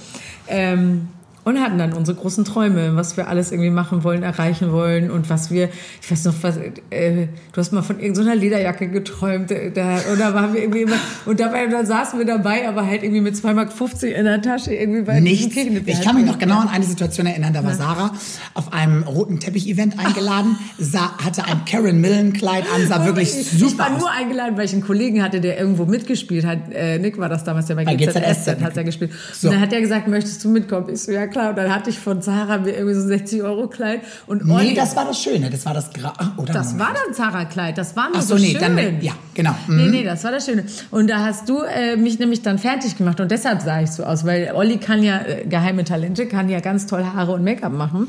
Ähm, 0.48 1.08
und 1.44 1.60
hatten 1.60 1.78
dann 1.78 1.92
unsere 1.92 2.16
großen 2.16 2.44
Träume, 2.44 2.96
was 2.96 3.16
wir 3.16 3.28
alles 3.28 3.52
irgendwie 3.52 3.70
machen 3.70 4.04
wollen, 4.04 4.22
erreichen 4.22 4.72
wollen 4.72 5.10
und 5.10 5.30
was 5.30 5.50
wir, 5.50 5.70
ich 6.02 6.10
weiß 6.10 6.24
noch, 6.26 6.34
was, 6.42 6.58
äh, 6.90 7.26
du 7.52 7.56
hast 7.56 7.72
mal 7.72 7.82
von 7.82 7.98
irgendeiner 7.98 8.34
Lederjacke 8.34 8.88
geträumt, 8.88 9.50
äh, 9.50 9.70
da, 9.70 9.98
oder 10.12 10.34
waren 10.34 10.54
wir 10.54 10.62
irgendwie 10.62 10.82
immer, 10.82 10.96
und 11.26 11.40
dabei, 11.40 11.66
dann 11.66 11.86
saßen 11.86 12.18
wir 12.18 12.26
dabei, 12.26 12.68
aber 12.68 12.86
halt 12.86 13.02
irgendwie 13.02 13.22
mit 13.22 13.34
2,50 13.34 13.54
Mark 13.54 14.02
in 14.02 14.24
der 14.24 14.42
Tasche 14.42 14.74
irgendwie 14.74 15.02
bei 15.02 15.20
Nichts. 15.20 15.56
Ich 15.56 16.02
kann 16.02 16.16
mich 16.16 16.26
noch 16.26 16.38
genau 16.38 16.60
an 16.60 16.68
eine 16.68 16.84
Situation 16.84 17.26
erinnern, 17.26 17.52
da 17.52 17.64
war 17.64 17.74
Sarah 17.74 18.12
auf 18.54 18.72
einem 18.72 19.02
roten 19.02 19.40
Teppich-Event 19.40 19.98
eingeladen, 19.98 20.58
sah, 20.78 21.16
hatte 21.24 21.44
ein 21.44 21.64
Karen 21.64 22.00
Millen-Kleid 22.00 22.64
an, 22.74 22.86
sah 22.86 23.04
wirklich 23.04 23.34
ich, 23.34 23.50
super 23.50 23.66
Ich 23.72 23.78
war 23.78 23.94
aus. 23.94 24.00
nur 24.00 24.10
eingeladen, 24.10 24.56
weil 24.56 24.66
ich 24.66 24.72
einen 24.72 24.82
Kollegen 24.82 25.22
hatte, 25.22 25.40
der 25.40 25.58
irgendwo 25.58 25.86
mitgespielt 25.86 26.44
hat. 26.44 26.72
Äh, 26.72 26.98
Nick 26.98 27.18
war 27.18 27.28
das 27.28 27.44
damals, 27.44 27.66
der 27.66 27.76
bei, 27.76 27.84
Bei 27.84 27.94
GZSZ, 27.94 28.14
GZSZ 28.14 28.62
hat 28.62 28.76
er 28.76 28.84
gespielt. 28.84 29.12
So. 29.32 29.48
Und 29.48 29.54
dann 29.54 29.62
hat 29.62 29.72
er 29.72 29.80
gesagt, 29.80 30.08
möchtest 30.08 30.44
du 30.44 30.50
mitkommen? 30.50 30.88
Ich 30.92 31.02
so, 31.02 31.12
ja 31.12 31.29
klar. 31.30 31.50
Und 31.50 31.56
dann 31.56 31.74
hatte 31.74 31.90
ich 31.90 31.98
von 31.98 32.20
Sarah 32.22 32.58
mir 32.58 32.70
irgendwie 32.74 32.94
so 32.94 33.06
60 33.06 33.42
Euro 33.42 33.68
Kleid. 33.68 34.00
Und 34.26 34.44
Nee, 34.44 34.52
Olli- 34.54 34.74
das 34.74 34.94
war 34.96 35.04
das 35.06 35.18
Schöne, 35.22 35.48
das 35.50 35.64
war 35.64 35.74
das 35.74 35.90
Gra 35.92 36.12
oder 36.36 36.52
das 36.52 36.78
war 36.78 36.90
dann 36.92 37.14
Sarah 37.14 37.44
Kleid, 37.46 37.78
das 37.78 37.96
war 37.96 38.10
nur 38.10 38.20
so, 38.22 38.36
so 38.36 38.42
nee, 38.42 38.52
schön. 38.52 38.60
dann- 38.76 39.00
ja, 39.00 39.12
genau. 39.34 39.54
Nee, 39.68 39.88
nee, 39.88 40.04
das 40.04 40.22
war 40.24 40.32
das 40.32 40.44
Schöne. 40.46 40.64
Und 40.90 41.08
da 41.08 41.20
hast 41.24 41.48
du 41.48 41.62
äh, 41.62 41.96
mich 41.96 42.18
nämlich 42.18 42.42
dann 42.42 42.58
fertig 42.58 42.96
gemacht 42.98 43.20
und 43.20 43.30
deshalb 43.30 43.62
sah 43.62 43.80
ich 43.80 43.90
so 43.90 44.04
aus, 44.04 44.26
weil 44.26 44.52
Olli 44.54 44.78
kann 44.78 45.02
ja, 45.02 45.20
äh, 45.20 45.46
geheime 45.46 45.84
Talente, 45.84 46.26
kann 46.26 46.48
ja 46.48 46.60
ganz 46.60 46.86
toll 46.86 47.04
Haare 47.04 47.32
und 47.32 47.44
Make-up 47.44 47.72
machen. 47.72 48.08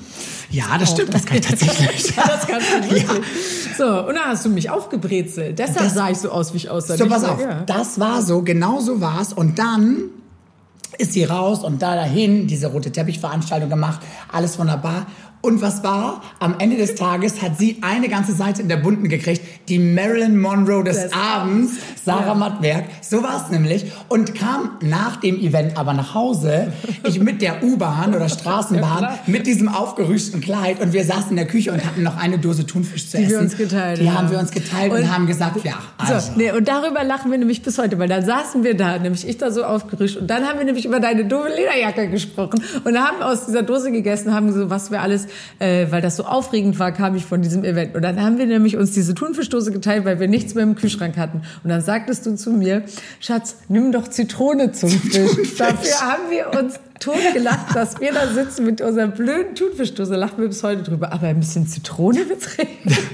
Ja, 0.49 0.65
das 0.79 0.91
stimmt, 0.91 1.13
das 1.13 1.25
kann 1.25 1.37
ich 1.37 1.45
tatsächlich. 1.47 2.15
Ja, 2.17 2.23
das 2.27 2.47
kannst 2.47 2.67
du 2.69 2.81
wirklich. 2.83 3.03
Ja. 3.03 3.09
So, 3.77 4.07
und 4.07 4.15
dann 4.15 4.25
hast 4.25 4.43
du 4.45 4.49
mich 4.49 4.69
aufgebrezelt. 4.69 5.57
Deshalb 5.59 5.79
Das- 5.79 5.93
sah 5.93 6.09
ich 6.09 6.17
so 6.17 6.29
aus, 6.31 6.53
wie 6.53 6.57
ich 6.57 6.69
aussah. 6.69 6.97
So, 6.97 7.05
pass 7.07 7.23
auf, 7.23 7.39
Ja. 7.41 7.63
das 7.65 7.99
war 7.99 8.21
so, 8.21 8.41
genau 8.41 8.79
so 8.79 8.99
war's. 9.01 9.33
Und 9.33 9.59
dann 9.59 10.05
ist 10.97 11.13
sie 11.13 11.23
raus 11.23 11.63
und 11.63 11.81
da 11.81 11.95
dahin, 11.95 12.47
diese 12.47 12.67
rote 12.67 12.91
Teppichveranstaltung 12.91 13.69
gemacht, 13.69 14.01
alles 14.31 14.59
wunderbar. 14.59 15.07
Und 15.41 15.61
was 15.61 15.83
war? 15.83 16.21
Am 16.39 16.55
Ende 16.59 16.77
des 16.77 16.93
Tages 16.95 17.41
hat 17.41 17.57
sie 17.57 17.77
eine 17.81 18.09
ganze 18.09 18.33
Seite 18.33 18.61
in 18.61 18.69
der 18.69 18.77
Bunten 18.77 19.09
gekriegt, 19.09 19.41
die 19.69 19.79
Marilyn 19.79 20.39
Monroe 20.39 20.83
des, 20.83 21.01
Des 21.01 21.13
Abends, 21.13 21.73
Sarah 22.05 22.27
Ja. 22.27 22.33
Mattwerk. 22.35 22.85
So 23.01 23.23
war's 23.23 23.49
nämlich. 23.49 23.85
Und 24.07 24.35
kam 24.35 24.77
nach 24.81 25.15
dem 25.17 25.39
Event 25.39 25.77
aber 25.77 25.93
nach 25.93 26.13
Hause, 26.13 26.71
ich 27.07 27.19
mit 27.19 27.41
der 27.41 27.63
U-Bahn 27.63 28.13
oder 28.13 28.29
Straßenbahn, 28.29 28.97
klar. 28.99 29.19
mit 29.25 29.47
diesem 29.47 29.67
aufgerüschten 29.67 30.41
Kleid 30.41 30.79
und 30.79 30.93
wir 30.93 31.03
saßen 31.03 31.31
in 31.31 31.37
der 31.37 31.47
Küche 31.47 31.71
und 31.71 31.83
hatten 31.85 32.03
noch 32.03 32.17
eine 32.17 32.37
Dose 32.37 32.65
Thunfisch 32.67 33.09
zu 33.09 33.17
Die 33.17 33.23
essen. 33.23 33.31
wir 33.33 33.39
uns 33.39 33.57
geteilt 33.57 33.99
Die 33.99 34.09
haben. 34.09 34.17
haben 34.19 34.31
wir 34.31 34.39
uns 34.39 34.51
geteilt 34.51 34.91
und, 34.91 34.99
Und- 34.99 35.11
haben 35.11 35.25
gesagt, 35.27 35.63
ja, 35.65 35.73
also. 35.97 36.19
So, 36.19 36.33
nee, 36.37 36.51
und 36.51 36.67
darüber 36.67 37.03
lachen 37.03 37.31
wir 37.31 37.37
nämlich 37.39 37.63
bis 37.63 37.77
heute, 37.79 37.97
weil 37.97 38.07
dann 38.09 38.23
saßen 38.23 38.63
wir 38.63 38.75
da, 38.77 38.99
nämlich 38.99 39.27
ich 39.27 39.37
da 39.37 39.49
so 39.51 39.63
aufgerüscht 39.63 40.17
und 40.17 40.27
dann 40.27 40.43
haben 40.45 40.59
wir 40.59 40.65
nämlich 40.65 40.85
über 40.85 40.99
deine 40.99 41.25
doofe 41.25 41.49
Lederjacke 41.49 42.09
gesprochen 42.09 42.61
und 42.83 42.97
haben 42.99 43.21
aus 43.23 43.47
dieser 43.47 43.63
Dose 43.63 43.91
gegessen, 43.91 44.33
haben 44.35 44.53
so, 44.53 44.69
was 44.69 44.91
wir 44.91 45.01
alles, 45.01 45.27
äh, 45.59 45.87
weil 45.89 46.01
das 46.01 46.15
so 46.15 46.25
aufregend 46.25 46.79
war, 46.79 46.91
kam 46.91 47.15
ich 47.15 47.25
von 47.25 47.41
diesem 47.41 47.63
Event. 47.63 47.95
Und 47.95 48.01
dann 48.01 48.21
haben 48.21 48.37
wir 48.37 48.45
nämlich 48.45 48.77
uns 48.77 48.91
diese 48.91 49.15
Thunfischdose 49.15 49.71
geteilt, 49.71 50.05
weil 50.05 50.19
wir 50.19 50.27
nichts 50.27 50.55
mehr 50.55 50.63
im 50.63 50.75
Kühlschrank 50.75 51.17
hatten. 51.17 51.41
Und 51.63 51.69
dann 51.69 51.81
sagtest 51.81 52.25
du 52.25 52.35
zu 52.35 52.51
mir, 52.51 52.83
Schatz, 53.19 53.57
nimm 53.67 53.91
doch 53.91 54.07
Zitrone 54.07 54.71
zum 54.71 54.89
Fisch. 54.89 55.57
Dafür 55.57 56.01
haben 56.01 56.23
wir 56.29 56.59
uns 56.59 56.79
totgelacht, 57.01 57.67
dass 57.75 57.99
wir 57.99 58.13
da 58.13 58.27
sitzen 58.27 58.65
mit 58.65 58.81
unserer 58.81 59.07
blöden 59.07 59.55
Thunfischdose, 59.55 60.15
lachen 60.15 60.39
wir 60.39 60.47
bis 60.47 60.63
heute 60.63 60.83
drüber, 60.83 61.11
aber 61.11 61.27
ein 61.27 61.39
bisschen 61.39 61.67
Zitrone 61.67 62.29
wird's 62.29 62.57
reden. 62.57 62.95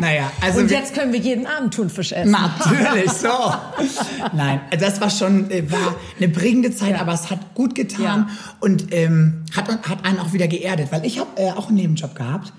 Naja, 0.00 0.30
also 0.40 0.60
Und 0.60 0.70
jetzt 0.70 0.94
können 0.94 1.12
wir 1.12 1.20
jeden 1.20 1.46
Abend 1.46 1.74
Thunfisch 1.74 2.12
essen. 2.12 2.30
Natürlich, 2.30 3.10
so. 3.12 3.28
Nein, 4.32 4.60
das 4.78 5.00
war 5.02 5.10
schon 5.10 5.50
äh, 5.50 5.70
war 5.70 5.96
eine 6.18 6.28
prägende 6.30 6.70
Zeit, 6.74 6.98
aber 6.98 7.12
es 7.12 7.30
hat 7.30 7.54
gut 7.54 7.74
getan 7.74 8.02
Ja. 8.02 8.28
und 8.60 8.92
ähm, 8.94 9.44
hat, 9.54 9.68
hat 9.68 10.04
einen 10.04 10.18
auch 10.18 10.32
wieder 10.32 10.48
geerdet, 10.48 10.88
weil 10.90 11.04
ich 11.04 11.18
habe 11.18 11.28
äh, 11.36 11.50
auch 11.50 11.68
einen 11.68 11.76
Nebenjob 11.76 12.14
gehabt 12.14 12.52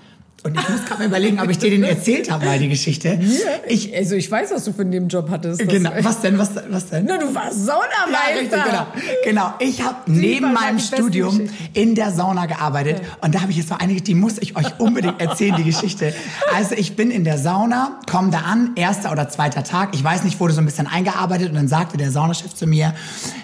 und 0.44 0.58
ich 0.58 0.68
muss 0.68 0.84
gerade 0.84 1.00
mal 1.00 1.06
überlegen, 1.06 1.40
ob 1.40 1.48
ich 1.50 1.58
dir 1.58 1.70
den 1.70 1.84
erzählt 1.84 2.30
habe, 2.30 2.44
mal 2.46 2.58
die 2.58 2.68
Geschichte. 2.68 3.20
Ich, 3.68 3.94
also 3.96 4.14
ich 4.16 4.30
weiß, 4.30 4.50
was 4.50 4.64
du 4.64 4.72
für 4.72 4.82
einen 4.82 4.90
Nebenjob 4.90 5.30
hattest. 5.30 5.68
Genau, 5.68 5.90
was 6.00 6.20
denn, 6.20 6.38
was, 6.38 6.50
was 6.68 6.88
denn? 6.88 7.04
Na, 7.08 7.18
du 7.18 7.34
warst 7.34 7.58
Ja, 7.58 7.74
Saunameister. 7.74 8.40
richtig, 8.40 8.64
genau. 8.64 8.86
Genau, 9.24 9.54
ich 9.60 9.82
habe 9.82 9.96
neben 10.06 10.46
waren 10.46 10.54
meinem 10.54 10.78
Studium 10.78 11.48
in 11.74 11.94
der 11.94 12.10
Sauna 12.10 12.46
gearbeitet 12.46 13.02
und 13.20 13.34
da 13.34 13.40
habe 13.42 13.52
ich 13.52 13.58
jetzt 13.58 13.68
so 13.68 13.76
einige, 13.78 14.00
die 14.00 14.14
muss 14.14 14.38
ich 14.38 14.56
euch 14.56 14.78
unbedingt 14.78 15.20
erzählen, 15.20 15.54
die 15.56 15.64
Geschichte. 15.64 16.12
Also 16.54 16.74
ich 16.74 16.96
bin 16.96 17.10
in 17.10 17.24
der 17.24 17.38
Sauna, 17.38 18.00
komme 18.10 18.30
da 18.30 18.38
an, 18.40 18.72
erster 18.76 19.12
oder 19.12 19.28
zweiter 19.28 19.62
Tag, 19.64 19.90
ich 19.94 20.02
weiß 20.02 20.24
nicht, 20.24 20.40
wurde 20.40 20.54
so 20.54 20.60
ein 20.60 20.64
bisschen 20.66 20.86
eingearbeitet 20.86 21.50
und 21.50 21.54
dann 21.54 21.68
sagte 21.68 21.96
der 21.96 22.10
Saunachef 22.10 22.54
zu 22.54 22.66
mir, 22.66 22.94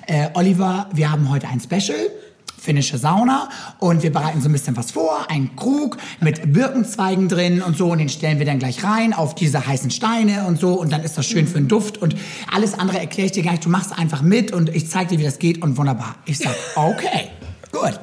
äh, 0.07 0.29
Oliver, 0.35 0.89
wir 0.93 1.11
haben 1.11 1.31
heute 1.31 1.47
ein 1.49 1.61
Special. 1.61 1.97
Finnische 2.69 2.99
Sauna 2.99 3.49
und 3.79 4.03
wir 4.03 4.13
bereiten 4.13 4.43
so 4.43 4.49
ein 4.51 4.53
bisschen 4.53 4.77
was 4.77 4.91
vor, 4.91 5.31
einen 5.31 5.57
Krug 5.57 5.97
mit 6.21 6.53
Birkenzweigen 6.53 7.27
drin 7.27 7.63
und 7.63 7.79
so 7.79 7.91
und 7.91 7.97
den 7.97 8.11
stellen 8.11 8.39
wir 8.39 8.45
dann 8.45 8.59
gleich 8.59 8.85
rein 8.85 9.15
auf 9.15 9.35
diese 9.35 9.67
heißen 9.67 9.91
Steine 9.91 10.45
und 10.47 10.61
so 10.61 10.75
und 10.75 10.93
dann 10.93 11.03
ist 11.03 11.17
das 11.17 11.25
schön 11.25 11.47
für 11.47 11.55
den 11.55 11.69
Duft 11.69 11.97
und 11.97 12.15
alles 12.53 12.79
andere 12.79 12.99
erkläre 12.99 13.25
ich 13.25 13.33
dir 13.33 13.43
gar 13.43 13.53
nicht, 13.53 13.65
du 13.65 13.71
machst 13.71 13.99
einfach 13.99 14.21
mit 14.21 14.53
und 14.53 14.69
ich 14.69 14.91
zeige 14.91 15.13
dir, 15.13 15.19
wie 15.21 15.25
das 15.25 15.39
geht 15.39 15.63
und 15.63 15.79
wunderbar. 15.79 16.17
Ich 16.27 16.37
sag, 16.37 16.55
okay, 16.77 17.31
gut. 17.73 17.99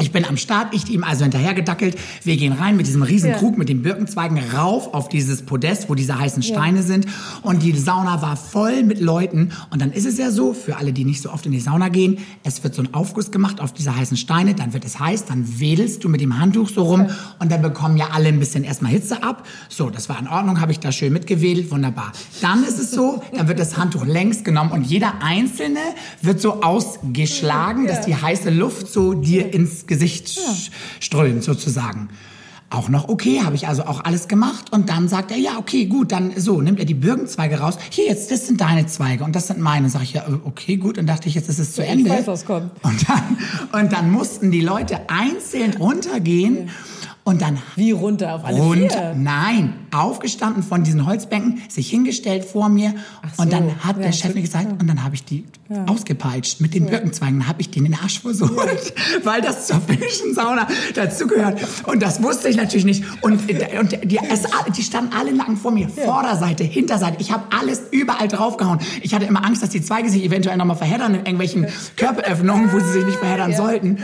Ich 0.00 0.12
bin 0.12 0.24
am 0.24 0.36
Start, 0.36 0.74
ich 0.74 0.88
ihm 0.90 1.02
also 1.02 1.24
hinterhergedackelt. 1.24 1.96
Wir 2.22 2.36
gehen 2.36 2.52
rein 2.52 2.76
mit 2.76 2.86
diesem 2.86 3.02
riesen 3.02 3.30
Ja. 3.30 3.36
Krug, 3.36 3.58
mit 3.58 3.68
den 3.68 3.82
Birkenzweigen 3.82 4.38
rauf 4.54 4.94
auf 4.94 5.08
dieses 5.08 5.42
Podest, 5.42 5.88
wo 5.88 5.96
diese 5.96 6.16
heißen 6.16 6.44
Steine 6.44 6.84
sind. 6.84 7.06
Und 7.42 7.64
die 7.64 7.76
Sauna 7.76 8.22
war 8.22 8.36
voll 8.36 8.84
mit 8.84 9.00
Leuten. 9.00 9.50
Und 9.70 9.82
dann 9.82 9.90
ist 9.90 10.06
es 10.06 10.16
ja 10.16 10.30
so, 10.30 10.52
für 10.52 10.76
alle, 10.76 10.92
die 10.92 11.04
nicht 11.04 11.20
so 11.20 11.30
oft 11.30 11.46
in 11.46 11.52
die 11.52 11.58
Sauna 11.58 11.88
gehen, 11.88 12.18
es 12.44 12.62
wird 12.62 12.74
so 12.76 12.82
ein 12.82 12.94
Aufguss 12.94 13.32
gemacht 13.32 13.60
auf 13.60 13.72
diese 13.72 13.96
heißen 13.96 14.16
Steine, 14.16 14.54
dann 14.54 14.72
wird 14.72 14.84
es 14.84 15.00
heiß, 15.00 15.24
dann 15.24 15.58
wedelst 15.58 16.04
du 16.04 16.08
mit 16.08 16.20
dem 16.20 16.38
Handtuch 16.38 16.68
so 16.68 16.84
rum 16.84 17.06
und 17.40 17.50
dann 17.50 17.60
bekommen 17.60 17.96
ja 17.96 18.10
alle 18.12 18.28
ein 18.28 18.38
bisschen 18.38 18.62
erstmal 18.62 18.92
Hitze 18.92 19.24
ab. 19.24 19.46
So, 19.68 19.90
das 19.90 20.08
war 20.08 20.20
in 20.20 20.28
Ordnung, 20.28 20.60
habe 20.60 20.70
ich 20.70 20.78
da 20.78 20.92
schön 20.92 21.12
mitgewedelt, 21.12 21.72
wunderbar. 21.72 22.12
Dann 22.40 22.62
ist 22.62 22.78
es 22.78 22.92
so, 22.92 23.20
dann 23.36 23.48
wird 23.48 23.58
das 23.58 23.76
Handtuch 23.76 24.06
längs 24.06 24.44
genommen 24.44 24.70
und 24.70 24.84
jeder 24.86 25.14
Einzelne 25.22 25.80
wird 26.22 26.40
so 26.40 26.62
ausgeschlagen, 26.62 27.88
dass 27.88 28.06
die 28.06 28.14
heiße 28.14 28.50
Luft 28.50 28.88
so 28.92 29.14
dir 29.14 29.52
ins 29.52 29.87
Gesicht 29.88 30.28
sch- 30.28 30.70
strömt 31.00 31.42
sozusagen. 31.42 32.08
Auch 32.70 32.90
noch 32.90 33.08
okay, 33.08 33.40
habe 33.42 33.56
ich 33.56 33.66
also 33.66 33.84
auch 33.84 34.04
alles 34.04 34.28
gemacht. 34.28 34.70
Und 34.72 34.90
dann 34.90 35.08
sagt 35.08 35.30
er, 35.30 35.38
ja, 35.38 35.56
okay, 35.58 35.86
gut, 35.86 36.12
dann 36.12 36.32
so, 36.36 36.60
nimmt 36.60 36.78
er 36.78 36.84
die 36.84 36.92
Birkenzweige 36.92 37.60
raus. 37.60 37.78
Hier, 37.88 38.04
jetzt, 38.04 38.30
das 38.30 38.46
sind 38.46 38.60
deine 38.60 38.86
Zweige 38.86 39.24
und 39.24 39.34
das 39.34 39.46
sind 39.46 39.58
meine. 39.58 39.88
Sag 39.88 40.02
ich, 40.02 40.12
ja, 40.12 40.24
okay, 40.44 40.76
gut. 40.76 40.98
Und 40.98 41.06
dachte 41.06 41.28
ich, 41.28 41.34
jetzt 41.34 41.48
ist 41.48 41.58
es 41.58 41.72
zu 41.74 41.82
Ende. 41.84 42.10
weiß, 42.10 42.26
was 42.26 42.44
kommt. 42.44 42.70
Und 42.82 43.08
dann, 43.08 43.80
und 43.82 43.92
dann 43.94 44.12
mussten 44.12 44.50
die 44.50 44.60
Leute 44.60 45.00
einzeln 45.08 45.74
runtergehen. 45.78 46.68
Und 47.28 47.42
dann 47.42 47.58
Wie 47.76 47.90
runter 47.90 48.36
auf 48.36 48.44
alle 48.46 48.56
und 48.62 48.90
vier? 48.90 49.14
nein, 49.14 49.74
aufgestanden 49.94 50.62
von 50.62 50.82
diesen 50.82 51.04
Holzbänken, 51.04 51.60
sich 51.68 51.90
hingestellt 51.90 52.42
vor 52.42 52.70
mir 52.70 52.94
so, 53.36 53.42
und 53.42 53.52
dann 53.52 53.84
hat 53.84 53.98
ja, 53.98 54.04
der 54.04 54.12
Chef 54.12 54.34
mir 54.34 54.40
gesagt, 54.40 54.80
und 54.80 54.88
dann 54.88 55.04
habe 55.04 55.14
ich 55.14 55.24
die 55.24 55.44
ausgepeitscht 55.86 56.62
mit 56.62 56.72
den 56.72 56.86
Birkenzweigen, 56.86 57.40
dann 57.40 57.48
habe 57.48 57.60
ich 57.60 57.70
den 57.70 57.84
in 57.84 57.92
den 57.92 58.00
Arsch 58.00 58.20
versucht, 58.20 58.94
weil 59.24 59.42
das 59.42 59.66
zur 59.66 59.78
finnischen 59.78 60.34
Sauna 60.34 60.66
dazugehört. 60.94 61.60
Und 61.84 62.02
das 62.02 62.22
wusste 62.22 62.48
ich 62.48 62.56
natürlich 62.56 62.86
nicht. 62.86 63.04
Und, 63.20 63.42
und 63.42 64.10
die, 64.10 64.18
es, 64.30 64.44
die 64.74 64.82
standen 64.82 65.14
alle 65.14 65.30
nacken 65.34 65.58
vor 65.58 65.70
mir, 65.70 65.90
Vorderseite, 65.90 66.64
Hinterseite. 66.64 67.18
Ich 67.20 67.30
habe 67.30 67.44
alles 67.54 67.82
überall 67.90 68.28
draufgehauen. 68.28 68.78
Ich 69.02 69.12
hatte 69.12 69.26
immer 69.26 69.44
Angst, 69.44 69.62
dass 69.62 69.68
die 69.68 69.82
Zweige 69.82 70.08
sich 70.08 70.24
eventuell 70.24 70.56
nochmal 70.56 70.76
verheddern 70.76 71.12
in 71.12 71.20
irgendwelchen 71.20 71.66
Körperöffnungen, 71.96 72.72
wo 72.72 72.78
sie 72.78 72.92
sich 72.92 73.04
nicht 73.04 73.18
verheddern 73.18 73.54
sollten. 73.54 73.98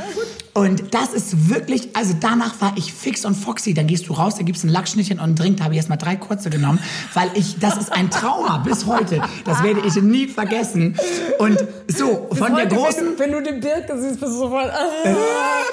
Und 0.54 0.94
das 0.94 1.12
ist 1.12 1.48
wirklich, 1.48 1.96
also 1.96 2.14
danach 2.18 2.60
war 2.60 2.74
ich 2.76 2.92
fix 2.92 3.13
und 3.22 3.34
foxy. 3.34 3.74
Dann 3.74 3.86
gehst 3.86 4.08
du 4.08 4.14
raus, 4.14 4.36
da 4.36 4.42
gibt's 4.42 4.64
ein 4.64 4.68
Lackschnittchen 4.68 5.18
und 5.18 5.24
einen 5.24 5.34
Drink. 5.36 5.58
Da 5.58 5.64
habe 5.64 5.74
ich 5.74 5.78
erst 5.78 5.88
mal 5.88 5.96
drei 5.96 6.16
kurze 6.16 6.50
genommen, 6.50 6.78
weil 7.14 7.30
ich, 7.34 7.58
das 7.58 7.76
ist 7.76 7.92
ein 7.92 8.10
Trauma 8.10 8.58
bis 8.58 8.86
heute. 8.86 9.20
Das 9.44 9.62
werde 9.62 9.80
ich 9.86 9.94
nie 10.02 10.26
vergessen. 10.26 10.96
Und 11.38 11.58
so, 11.88 12.28
von 12.32 12.54
der 12.54 12.64
Heute, 12.64 12.74
großen... 12.74 13.18
Wenn 13.18 13.30
du, 13.30 13.36
wenn 13.36 13.44
du 13.44 13.50
den 13.50 13.60
Birke 13.60 14.00
siehst, 14.00 14.20
bist 14.20 14.32
du 14.32 14.38
sofort. 14.38 14.70
Ah, 14.72 15.04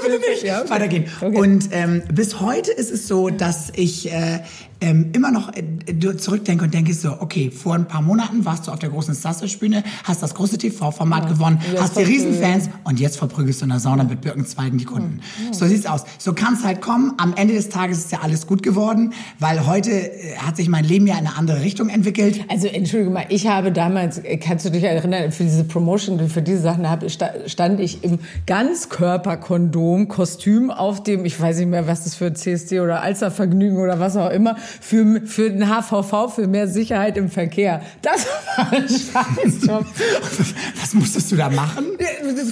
bitte 0.04 0.20
nicht. 0.30 0.44
Ja. 0.44 0.70
Weitergehen. 0.70 1.06
Okay. 1.20 1.38
Und 1.38 1.70
ähm, 1.72 2.04
bis 2.14 2.40
heute 2.40 2.72
ist 2.72 2.92
es 2.92 3.08
so, 3.08 3.30
dass 3.30 3.72
ich 3.76 4.12
äh, 4.12 4.40
ähm, 4.82 5.12
immer 5.14 5.32
noch 5.32 5.52
äh, 5.56 6.18
zurückdenke 6.18 6.66
und 6.66 6.74
denke 6.74 6.94
so, 6.94 7.18
okay, 7.20 7.52
vor 7.52 7.76
ein 7.76 7.88
paar 7.88 8.02
Monaten 8.02 8.46
warst 8.46 8.68
du 8.68 8.72
auf 8.72 8.80
der 8.80 8.90
großen 8.90 9.16
Starsearch-Bühne, 9.16 9.84
hast 10.04 10.24
das 10.24 10.34
große 10.34 10.58
TV-Format 10.58 11.30
gewonnen, 11.30 11.60
jetzt 11.72 11.82
hast 11.82 11.98
die. 11.98 12.02
Riesenfans 12.02 12.70
und 12.84 13.00
jetzt 13.00 13.18
verprügelst 13.18 13.62
du 13.62 13.66
in 13.66 13.70
der 13.70 13.80
Sauna 13.80 14.04
mit 14.04 14.22
Birkenzweigen 14.22 14.78
die 14.78 14.86
Kunden. 14.86 15.22
So 15.52 15.68
sieht's 15.68 15.86
aus. 15.86 16.04
So 16.18 16.34
kann's 16.34 16.64
halt 16.64 16.82
kommen, 16.82 17.14
am 17.18 17.34
Ende 17.36 17.54
des 17.54 17.70
Tages 17.70 18.00
ist 18.00 18.12
ja 18.12 18.20
alles 18.22 18.48
gut 18.48 18.64
geworden, 18.64 19.14
weil 19.40 19.66
heute 19.68 19.92
äh, 19.92 20.36
hat 20.38 20.58
sich 20.58 20.68
mein 20.68 20.84
Leben 20.84 21.08
ja 21.08 21.14
in 21.14 21.28
eine 21.28 21.38
andere 21.38 21.62
Richtung 21.62 21.90
entwickelt. 21.90 22.44
Also 22.50 22.68
entschuldige 22.68 23.12
mal, 23.12 23.26
ich 23.30 23.48
habe 23.48 23.72
damals, 23.72 24.18
äh, 24.18 24.38
kannst 24.38 24.66
du 24.66 24.72
dich 24.72 24.84
erinnern, 24.84 25.32
für 25.32 25.44
diese 25.44 25.64
Promotion, 25.64 26.28
für 26.30 26.42
diese 26.42 26.62
Sachen 26.62 26.90
habe, 26.90 27.08
stand 27.10 27.80
ich 27.80 28.04
im 28.04 28.20
Ganzkörperkondom, 28.48 30.08
Kostüm 30.08 30.72
auf 30.72 31.04
dem, 31.04 31.26
ich 31.26 31.40
weiß 31.40 31.58
nicht 31.60 31.70
mehr, 31.70 31.88
was 31.88 32.04
das 32.04 32.16
für 32.16 32.34
CSD 32.34 32.80
oder 32.80 33.02
Alstervergnügen 33.02 33.78
oder 33.78 34.00
was 34.00 34.18
auch 34.18 34.30
immer, 34.30 34.56
für, 34.80 35.22
für 35.26 35.50
den 35.50 35.68
HVV, 35.68 36.34
für 36.34 36.48
mehr 36.48 36.68
Sicherheit 36.68 37.18
im 37.18 37.30
Verkehr. 37.30 37.82
Das 38.02 38.26
war 38.56 38.72
ein 38.72 38.88
Scheißjob. 38.88 39.86
was 40.82 40.94
musstest 40.94 41.32
du 41.32 41.36
da 41.36 41.50
machen? 41.50 41.86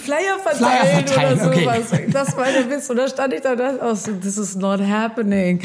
Flyer 0.04 0.40
verteilen, 0.42 1.06
Flyer 1.06 1.36
verteilen 1.36 1.40
oder 1.40 1.54
sowas. 1.54 1.94
Okay. 1.94 2.10
Das 2.12 2.38
war 2.38 2.46
der 2.46 2.70
Witz. 2.70 2.90
Und 2.90 2.98
da 2.98 3.08
stand 3.08 3.34
ich 3.34 3.42
da, 3.42 3.56
oh, 3.82 3.94
this 4.22 4.38
is 4.38 4.56
not 4.56 4.80
happening. 4.82 5.62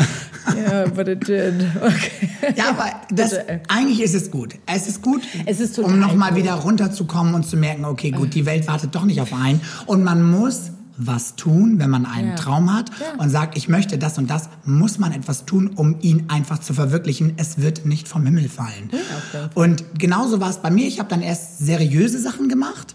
Yeah, 0.55 0.87
but 0.87 1.09
it 1.09 1.27
did. 1.27 1.55
Okay. 1.77 2.31
Ja, 2.57 2.71
aber 2.71 3.01
das, 3.11 3.35
eigentlich 3.69 4.03
ist 4.03 4.15
es 4.15 4.31
gut. 4.31 4.55
Es 4.67 4.87
ist 4.87 5.03
gut, 5.03 5.23
es 5.47 5.61
ist 5.61 5.79
um 5.79 5.99
nochmal 5.99 6.37
wieder 6.37 6.55
runterzukommen 6.55 7.35
und 7.35 7.45
zu 7.47 7.57
merken, 7.57 7.85
okay, 7.85 8.11
gut, 8.11 8.35
die 8.35 8.47
Welt 8.47 8.69
wartet 8.69 8.95
doch 8.95 9.05
nicht 9.05 9.21
auf 9.21 9.33
einen. 9.33 9.61
Und 9.87 10.05
man 10.05 10.23
muss 10.23 10.71
was 10.97 11.37
tun, 11.37 11.79
wenn 11.79 11.91
man 11.91 12.07
einen 12.07 12.31
ja. 12.31 12.35
Traum 12.37 12.73
hat 12.73 12.91
ja. 13.01 13.21
und 13.23 13.31
sagt, 13.31 13.57
ich 13.57 13.69
möchte 13.69 13.99
das 13.99 14.19
und 14.19 14.31
das, 14.31 14.49
muss 14.65 14.99
man 14.99 15.13
etwas 15.13 15.45
tun, 15.45 15.71
um 15.75 15.97
ihn 16.01 16.27
einfach 16.29 16.59
zu 16.59 16.75
verwirklichen. 16.75 17.35
Es 17.37 17.59
wird 17.59 17.87
nicht 17.87 18.09
vom 18.09 18.25
Himmel 18.25 18.49
fallen. 18.49 18.91
Ja, 18.93 18.99
okay. 19.41 19.49
Und 19.55 19.85
genauso 19.99 20.41
war 20.41 20.51
es 20.51 20.59
bei 20.59 20.71
mir. 20.71 20.87
Ich 20.87 20.99
habe 20.99 21.09
dann 21.09 21.23
erst 21.23 21.59
seriöse 21.59 22.21
Sachen 22.21 22.49
gemacht 22.49 22.94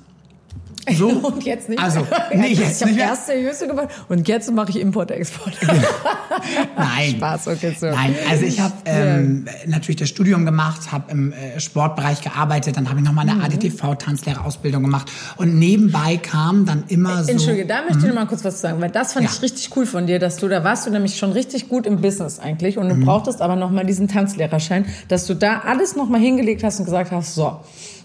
so? 0.98 1.08
und 1.24 1.44
jetzt 1.44 1.70
nicht. 1.70 1.82
Also, 1.82 2.06
nee, 2.34 2.54
jetzt 2.54 2.82
ich 2.82 2.88
habe 2.88 3.00
erst 3.00 3.28
seriöse 3.28 3.68
gemacht 3.68 3.90
und 4.08 4.28
jetzt 4.28 4.52
mache 4.52 4.70
ich 4.72 4.80
Import-Export. 4.80 5.54
Nein. 6.78 7.16
Spaß, 7.18 7.48
okay, 7.48 7.76
so. 7.80 7.88
Nein, 7.88 8.16
also 8.30 8.46
ich 8.46 8.60
habe 8.60 8.74
ähm, 8.86 9.46
natürlich 9.66 9.98
das 9.98 10.10
Studium 10.10 10.46
gemacht, 10.46 10.92
habe 10.92 11.12
im 11.12 11.32
äh, 11.32 11.60
Sportbereich 11.60 12.22
gearbeitet, 12.22 12.78
dann 12.78 12.90
habe 12.90 13.00
ich 13.00 13.06
nochmal 13.06 13.28
eine 13.28 13.36
mhm. 13.38 13.46
ADTV-Tanzlehrerausbildung 13.46 14.84
gemacht 14.84 15.12
und 15.38 15.58
nebenbei 15.58 16.18
kam 16.18 16.66
dann 16.66 16.84
immer 16.88 17.24
so... 17.24 17.32
Entschuldige, 17.32 17.66
da 17.66 17.82
möchte 17.82 17.98
ich 17.98 18.04
mhm. 18.04 18.10
noch 18.10 18.16
mal 18.16 18.26
kurz 18.28 18.44
was 18.44 18.62
sagen, 18.62 18.82
weil 18.82 18.90
das 18.90 19.14
fand 19.14 19.26
ja. 19.26 19.32
ich 19.34 19.42
richtig 19.42 19.76
cool 19.76 19.86
von 19.86 20.08
dir, 20.08 20.20
dass 20.20 20.38
du, 20.38 20.48
da 20.48 20.64
warst 20.64 20.88
du 20.88 20.92
nämlich 20.92 21.18
schon 21.18 21.32
richtig 21.32 21.70
gut 21.70 21.86
im 21.86 22.02
Business 22.02 22.40
eigentlich 22.40 22.78
und 22.78 22.90
du 22.90 22.96
mhm. 22.96 23.06
brauchtest 23.06 23.42
aber 23.42 23.56
nochmal 23.56 23.86
diesen 23.86 24.08
Tanzlehrerschein, 24.08 24.86
dass 25.08 25.26
du 25.26 25.36
da 25.36 25.60
alles 25.66 25.96
nochmal 25.96 26.22
hingelegt 26.22 26.64
hast 26.64 26.80
und 26.80 26.86
gesagt 26.86 27.12
hast, 27.12 27.36
so... 27.36 27.60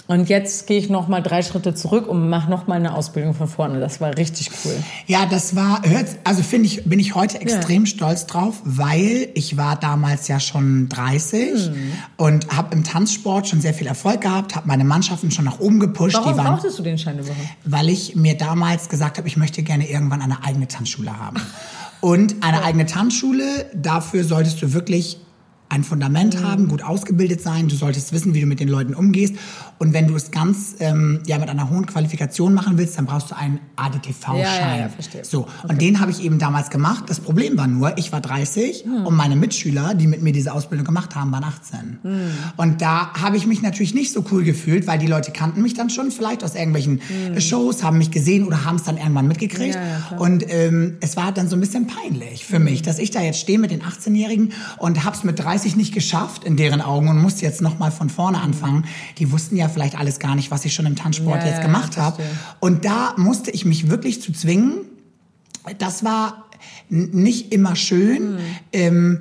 Und 0.07 0.29
jetzt 0.29 0.67
gehe 0.67 0.79
ich 0.79 0.91
noch 0.91 1.09
mal 1.09 1.23
drei 1.23 1.43
Schritte 1.43 1.75
zurück 1.75 2.07
und 2.07 2.29
mache 2.29 2.51
noch 2.51 2.67
mal 2.67 2.75
eine 2.75 2.95
Ausbildung 2.95 3.33
von 3.33 3.49
vorne. 3.49 3.81
Das 3.81 4.03
war 4.03 4.15
richtig 4.19 4.51
cool. 4.65 4.77
Ja, 5.07 5.25
das 5.25 5.57
war, 5.57 5.81
also 6.25 6.43
finde 6.43 6.67
ich, 6.67 6.85
bin 6.85 6.99
ich 6.99 7.15
heute 7.15 7.41
extrem 7.41 7.85
ja. 7.85 7.87
stolz 7.87 8.27
drauf, 8.27 8.61
weil 8.65 9.31
ich 9.35 9.57
war 9.57 9.77
damals 9.77 10.29
ja 10.29 10.41
schon 10.41 10.91
30 10.91 11.69
hm. 11.69 11.93
und 12.19 12.55
habe 12.55 12.75
im 12.75 12.85
Tanzsport 12.85 13.49
schon 13.49 13.63
sehr 13.63 13.73
viel 13.73 13.87
Erfolg 13.87 14.21
gehabt, 14.21 14.55
habe 14.55 14.69
meine 14.69 14.85
Mannschaften 14.85 15.31
schon 15.31 15.47
nach 15.47 15.59
oben 15.59 15.81
gepusht. 15.81 16.17
Warum 16.17 16.37
waren, 16.37 16.55
brauchtest 16.55 16.79
du 16.79 16.83
den 16.83 16.99
Schein 16.99 17.19
überhaupt? 17.19 17.39
Weil 17.65 17.89
ich 17.89 18.15
mir 18.15 18.37
damals 18.37 18.91
gesagt 18.91 19.17
habe, 19.17 19.27
ich 19.27 19.39
möchte 19.39 19.63
gerne 19.63 19.89
irgendwann 19.89 20.21
eine 20.21 20.45
eigene 20.45 20.69
Tanzschule 20.69 21.19
haben. 21.19 21.41
Und 22.03 22.45
eine 22.45 22.63
eigene 22.63 22.85
Tanzschule, 22.85 23.71
dafür 23.75 24.25
solltest 24.25 24.61
du 24.61 24.75
wirklich 24.75 25.24
ein 25.69 25.83
Fundament 25.83 26.41
mhm. 26.41 26.45
haben, 26.45 26.69
gut 26.69 26.83
ausgebildet 26.83 27.41
sein. 27.41 27.69
Du 27.69 27.75
solltest 27.75 28.13
wissen, 28.13 28.35
wie 28.35 28.41
du 28.41 28.47
mit 28.47 28.61
den 28.61 28.69
Leuten 28.69 28.95
umgehst. 28.95 29.35
Und 29.79 29.93
wenn 29.93 30.07
du 30.07 30.15
es 30.15 30.31
ganz 30.31 30.77
ähm, 30.79 31.21
ja 31.27 31.39
mit 31.39 31.49
einer 31.49 31.69
hohen 31.69 31.87
Qualifikation 31.87 32.55
machen 32.55 32.79
willst, 32.79 32.97
dann 32.97 33.07
brauchst 33.07 33.31
du 33.31 33.37
einen 33.37 33.59
ADTV-Schein. 33.77 34.39
Ja, 34.39 34.77
ja, 34.77 34.77
ja, 34.83 34.89
verstehe. 34.89 35.25
So 35.25 35.43
okay. 35.43 35.51
und 35.69 35.81
den 35.81 36.01
habe 36.01 36.11
ich 36.11 36.23
eben 36.23 36.39
damals 36.39 36.71
gemacht. 36.71 37.05
Das 37.09 37.21
Problem 37.21 37.59
war 37.59 37.67
nur, 37.67 37.99
ich 37.99 38.13
war 38.13 38.21
30 38.21 38.85
hm. 38.85 39.07
und 39.07 39.17
meine 39.17 39.37
Mitschüler, 39.37 39.95
die 39.95 40.07
mit 40.07 40.23
mir 40.23 40.33
diese 40.33 40.53
Ausbildung 40.53 40.87
gemacht 40.87 41.17
haben, 41.17 41.33
waren 41.33 41.45
18. 41.45 41.99
Hm. 42.03 42.21
Und 42.57 42.83
da 42.83 43.13
habe 43.15 43.37
ich 43.37 43.47
mich 43.47 43.63
natürlich 43.63 43.95
nicht 43.95 44.13
so 44.13 44.25
cool 44.31 44.45
gefühlt, 44.45 44.87
weil 44.87 44.99
die 44.99 45.07
Leute 45.07 45.33
kannten 45.33 45.63
mich 45.63 45.75
dann 45.75 45.91
schon 45.91 46.11
vielleicht 46.11 46.45
aus 46.45 46.55
irgendwelchen 46.55 47.01
hm. 47.01 47.41
Shows, 47.41 47.83
haben 47.83 47.99
mich 47.99 48.11
gesehen 48.11 48.47
oder 48.47 48.65
haben 48.65 48.77
es 48.77 48.85
dann 48.85 48.97
irgendwann 48.97 49.27
mitgekriegt. 49.27 49.75
Ja, 49.75 50.19
und 50.19 50.45
ähm, 50.49 50.99
es 51.01 51.17
war 51.17 51.33
dann 51.33 51.49
so 51.49 51.57
ein 51.57 51.61
bisschen 51.61 51.87
peinlich 51.87 52.45
für 52.45 52.59
mich, 52.59 52.83
dass 52.83 52.99
ich 52.99 53.11
da 53.11 53.21
jetzt 53.21 53.41
stehe 53.41 53.59
mit 53.59 53.71
den 53.71 53.83
18-Jährigen 53.83 54.53
und 54.79 55.05
hab's 55.05 55.25
mit 55.25 55.39
30 55.39 55.64
30 55.65 55.77
nicht 55.77 55.95
geschafft 55.95 56.45
in 56.45 56.57
deren 56.57 56.81
Augen 56.81 57.09
und 57.09 57.21
musste 57.21 57.45
jetzt 57.45 57.63
noch 57.63 57.79
mal 57.79 57.91
von 57.91 58.11
vorne 58.11 58.41
anfangen. 58.41 58.85
Die 59.19 59.33
wussten 59.33 59.57
ja 59.57 59.69
vielleicht 59.69 59.99
alles 59.99 60.19
gar 60.19 60.35
nicht, 60.35 60.51
was 60.51 60.65
ich 60.65 60.75
schon 60.75 60.87
im 60.87 60.95
Tanzsport 60.95 61.43
ja, 61.43 61.51
jetzt 61.51 61.63
gemacht 61.63 61.97
ja, 61.97 62.03
habe. 62.03 62.23
Und 62.61 62.85
da 62.85 63.15
musste 63.17 63.51
ich 63.51 63.65
mich 63.65 63.89
wirklich 63.89 64.21
zu 64.21 64.33
zwingen. 64.33 64.81
Das 65.79 66.05
war 66.05 66.45
nicht 66.89 67.53
immer 67.53 67.77
schön. 67.77 68.35
Mhm. 68.35 68.39
Ähm, 68.73 69.21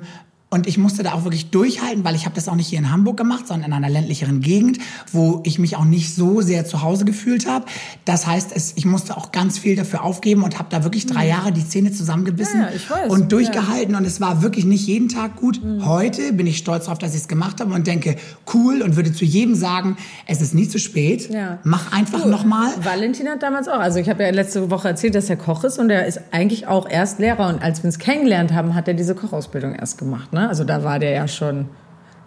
und 0.54 0.68
ich 0.68 0.78
musste 0.78 1.02
da 1.02 1.14
auch 1.14 1.24
wirklich 1.24 1.50
durchhalten, 1.50 2.04
weil 2.04 2.14
ich 2.14 2.26
habe 2.26 2.36
das 2.36 2.46
auch 2.46 2.54
nicht 2.54 2.68
hier 2.68 2.78
in 2.78 2.92
Hamburg 2.92 3.16
gemacht, 3.16 3.48
sondern 3.48 3.70
in 3.70 3.72
einer 3.72 3.90
ländlicheren 3.90 4.40
Gegend, 4.40 4.78
wo 5.10 5.40
ich 5.42 5.58
mich 5.58 5.74
auch 5.74 5.84
nicht 5.84 6.14
so 6.14 6.42
sehr 6.42 6.64
zu 6.64 6.80
Hause 6.80 7.04
gefühlt 7.04 7.48
habe. 7.48 7.64
Das 8.04 8.28
heißt, 8.28 8.52
es, 8.54 8.74
ich 8.76 8.84
musste 8.86 9.16
auch 9.16 9.32
ganz 9.32 9.58
viel 9.58 9.74
dafür 9.74 10.04
aufgeben 10.04 10.44
und 10.44 10.60
habe 10.60 10.68
da 10.70 10.84
wirklich 10.84 11.06
drei 11.06 11.24
mhm. 11.24 11.30
Jahre 11.30 11.52
die 11.52 11.66
Zähne 11.66 11.90
zusammengebissen 11.90 12.60
ja, 12.60 13.06
und 13.08 13.32
durchgehalten. 13.32 13.94
Ja. 13.94 13.98
Und 13.98 14.04
es 14.04 14.20
war 14.20 14.42
wirklich 14.42 14.64
nicht 14.64 14.86
jeden 14.86 15.08
Tag 15.08 15.34
gut. 15.34 15.60
Mhm. 15.60 15.86
Heute 15.86 16.32
bin 16.32 16.46
ich 16.46 16.58
stolz 16.58 16.84
darauf, 16.84 16.98
dass 16.98 17.14
ich 17.14 17.22
es 17.22 17.28
gemacht 17.28 17.60
habe 17.60 17.74
und 17.74 17.88
denke, 17.88 18.14
cool 18.52 18.80
und 18.82 18.94
würde 18.94 19.12
zu 19.12 19.24
jedem 19.24 19.56
sagen, 19.56 19.96
es 20.28 20.40
ist 20.40 20.54
nie 20.54 20.68
zu 20.68 20.78
spät. 20.78 21.30
Ja. 21.30 21.58
Mach 21.64 21.90
einfach 21.90 22.26
cool. 22.26 22.30
nochmal. 22.30 22.70
Valentin 22.80 23.28
hat 23.28 23.42
damals 23.42 23.66
auch, 23.66 23.80
also 23.80 23.98
ich 23.98 24.08
habe 24.08 24.22
ja 24.22 24.30
letzte 24.30 24.70
Woche 24.70 24.86
erzählt, 24.86 25.16
dass 25.16 25.28
er 25.28 25.36
Koch 25.36 25.64
ist 25.64 25.80
und 25.80 25.90
er 25.90 26.06
ist 26.06 26.20
eigentlich 26.30 26.68
auch 26.68 26.88
erst 26.88 27.18
Lehrer. 27.18 27.48
Und 27.48 27.60
als 27.60 27.82
wir 27.82 27.86
uns 27.86 27.98
kennengelernt 27.98 28.52
haben, 28.52 28.76
hat 28.76 28.86
er 28.86 28.94
diese 28.94 29.16
Kochausbildung 29.16 29.74
erst 29.74 29.98
gemacht. 29.98 30.32
Ne? 30.32 30.43
Also 30.48 30.64
da 30.64 30.84
war 30.84 30.98
der 30.98 31.10
ja 31.10 31.28
schon, 31.28 31.66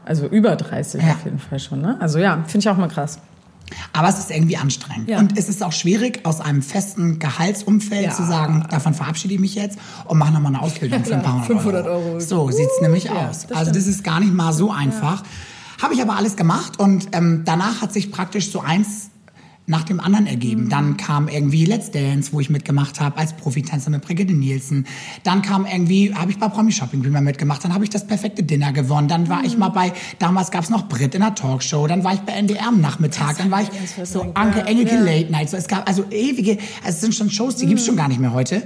also 0.06 0.28
über 0.28 0.56
30 0.56 1.02
ja. 1.02 1.12
auf 1.12 1.26
jeden 1.26 1.40
Fall 1.40 1.60
schon. 1.60 1.82
Ne? 1.82 1.98
Also 2.00 2.20
ja, 2.20 2.44
finde 2.48 2.60
ich 2.60 2.70
auch 2.70 2.78
mal 2.78 2.88
krass. 2.88 3.20
Aber 3.94 4.08
es 4.08 4.20
ist 4.20 4.32
irgendwie 4.32 4.58
anstrengend. 4.58 5.10
Ja. 5.10 5.20
Und 5.20 5.38
es 5.38 5.50
ist 5.50 5.64
auch 5.64 5.74
schwierig, 5.74 6.26
aus 6.26 6.40
einem 6.40 6.62
festen 6.62 7.20
Gehaltsumfeld 7.20 8.06
ja. 8.06 8.12
zu 8.12 8.24
sagen, 8.24 8.66
davon 8.70 8.94
verabschiede 8.94 9.34
ich 9.34 9.40
mich 9.40 9.56
jetzt 9.56 9.78
und 10.06 10.18
mache 10.18 10.32
nochmal 10.32 10.56
eine 10.56 10.62
Ausbildung 10.62 11.04
für 11.04 11.16
ein 11.16 11.24
paar 11.24 11.34
hundert 11.34 11.48
500 11.48 11.86
Euro. 11.88 11.98
Euro. 11.98 12.20
So 12.20 12.44
uh, 12.44 12.52
sieht's 12.52 12.82
nämlich 12.82 13.06
ja, 13.06 13.30
aus. 13.30 13.48
Das 13.48 13.58
also 13.58 13.72
das 13.72 13.88
ist 13.88 14.04
gar 14.04 14.20
nicht 14.20 14.34
mal 14.34 14.54
so 14.54 14.72
einfach. 14.72 15.24
Habe 15.82 15.94
ich 15.94 16.02
aber 16.02 16.16
alles 16.16 16.36
gemacht 16.36 16.80
und 16.80 17.10
ähm, 17.12 17.44
danach 17.46 17.82
hat 17.82 17.94
sich 17.94 18.12
praktisch 18.12 18.52
so 18.52 18.62
eins 18.62 19.10
nach 19.70 19.84
dem 19.84 20.00
anderen 20.00 20.28
ergeben. 20.28 20.64
Mhm. 20.64 20.70
Dann 20.70 20.98
kam 20.98 21.28
irgendwie 21.28 21.66
Let's 21.66 21.92
Dance, 21.92 22.32
wo 22.32 22.40
ich 22.40 22.50
mitgemacht 22.50 23.02
habe 23.02 23.18
als 23.18 23.34
Profitänzer 23.34 23.90
mit 23.90 24.02
Brigitte 24.02 24.34
Nielsen. 24.34 24.88
Dann 25.24 25.42
kam 25.42 25.66
irgendwie, 25.66 26.16
habe 26.16 26.32
ich 26.32 26.40
bei 26.40 26.48
Promi 26.48 26.72
Shopping 26.72 27.04
Dreamer 27.04 27.20
mitgemacht. 27.20 27.64
Dann 27.66 27.74
habe 27.74 27.84
ich 27.84 27.90
das 27.90 28.08
perfekte 28.08 28.44
Dinner 28.44 28.72
gewonnen. 28.72 29.10
Dann 29.10 29.28
war 29.28 29.40
mhm. 29.40 29.46
ich 29.46 29.58
mal 29.58 29.70
bei, 29.70 29.92
damals 30.20 30.52
gab 30.52 30.64
es 30.64 30.70
noch 30.70 30.88
Brit 30.88 31.14
in 31.16 31.22
der 31.22 31.36
Talkshow. 31.36 31.86
Dann 31.86 32.06
war 32.06 32.14
ich 32.14 32.22
bei 32.22 32.32
NDR 32.32 32.70
am 32.70 32.80
Nachmittag. 32.80 33.38
Dann 33.38 33.52
war 33.52 33.62
ich 33.62 33.70
so 34.06 34.32
Anke 34.36 34.62
Engelke 34.62 34.96
ja. 34.96 35.02
Late 35.02 35.32
Night. 35.32 35.50
So, 35.50 35.58
es 35.58 35.68
gab 35.68 35.86
also 35.86 36.06
ewige, 36.12 36.58
also 36.84 36.96
es 36.96 37.02
sind 37.02 37.14
schon 37.14 37.30
Shows, 37.30 37.58
die 37.58 37.66
mhm. 37.66 37.70
gibt's 37.70 37.86
schon 37.86 37.98
gar 37.98 38.08
nicht 38.08 38.22
mehr 38.22 38.32
heute. 38.32 38.64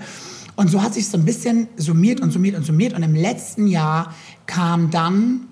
Und 0.55 0.69
so 0.69 0.83
hat 0.83 0.93
sich 0.93 1.07
so 1.07 1.17
ein 1.17 1.25
bisschen 1.25 1.67
summiert 1.77 2.19
und 2.19 2.31
summiert 2.31 2.55
und 2.55 2.63
summiert. 2.63 2.93
Und 2.93 3.01
im 3.01 3.15
letzten 3.15 3.65
Jahr 3.65 4.13
kam 4.45 4.91
dann 4.91 5.47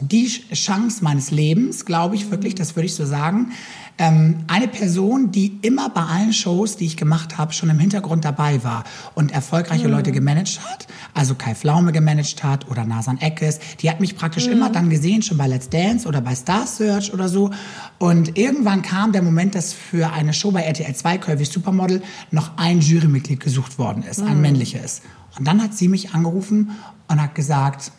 die 0.00 0.26
Chance 0.26 1.04
meines 1.04 1.30
Lebens, 1.30 1.84
glaube 1.84 2.16
ich 2.16 2.30
wirklich, 2.30 2.54
das 2.54 2.74
würde 2.74 2.86
ich 2.86 2.94
so 2.94 3.06
sagen, 3.06 3.52
ähm, 3.98 4.44
eine 4.48 4.68
Person, 4.68 5.30
die 5.32 5.58
immer 5.62 5.90
bei 5.90 6.02
allen 6.02 6.32
Shows, 6.32 6.76
die 6.76 6.86
ich 6.86 6.96
gemacht 6.96 7.38
habe, 7.38 7.52
schon 7.52 7.68
im 7.70 7.78
Hintergrund 7.78 8.24
dabei 8.24 8.64
war 8.64 8.84
und 9.14 9.32
erfolgreiche 9.32 9.86
mhm. 9.86 9.92
Leute 9.94 10.12
gemanagt 10.12 10.60
hat, 10.64 10.86
also 11.14 11.34
Kai 11.34 11.54
Flaume 11.54 11.92
gemanagt 11.92 12.42
hat 12.42 12.70
oder 12.70 12.84
Nasan 12.84 13.18
Eckes, 13.20 13.60
die 13.80 13.90
hat 13.90 14.00
mich 14.00 14.16
praktisch 14.16 14.46
mhm. 14.46 14.52
immer 14.52 14.70
dann 14.70 14.90
gesehen, 14.90 15.22
schon 15.22 15.38
bei 15.38 15.46
Let's 15.46 15.68
Dance 15.68 16.08
oder 16.08 16.20
bei 16.20 16.34
Star 16.34 16.66
Search 16.66 17.12
oder 17.12 17.28
so. 17.28 17.50
Und 17.98 18.38
irgendwann 18.38 18.82
kam 18.82 19.12
der 19.12 19.22
Moment, 19.22 19.54
dass 19.54 19.72
für 19.72 20.12
eine 20.12 20.32
Show 20.32 20.50
bei 20.50 20.62
RTL 20.62 20.94
2, 20.94 21.18
Curvy 21.18 21.44
Supermodel, 21.44 22.02
noch 22.30 22.56
ein 22.56 22.80
Jurymitglied 22.80 23.40
gesucht 23.40 23.78
worden 23.78 24.02
ist, 24.02 24.20
mhm. 24.20 24.28
ein 24.28 24.40
männliches. 24.40 25.02
Und 25.38 25.46
dann 25.46 25.62
hat 25.62 25.74
sie 25.74 25.88
mich 25.88 26.14
angerufen 26.14 26.72
und 27.08 27.22
hat 27.22 27.34
gesagt, 27.34 27.92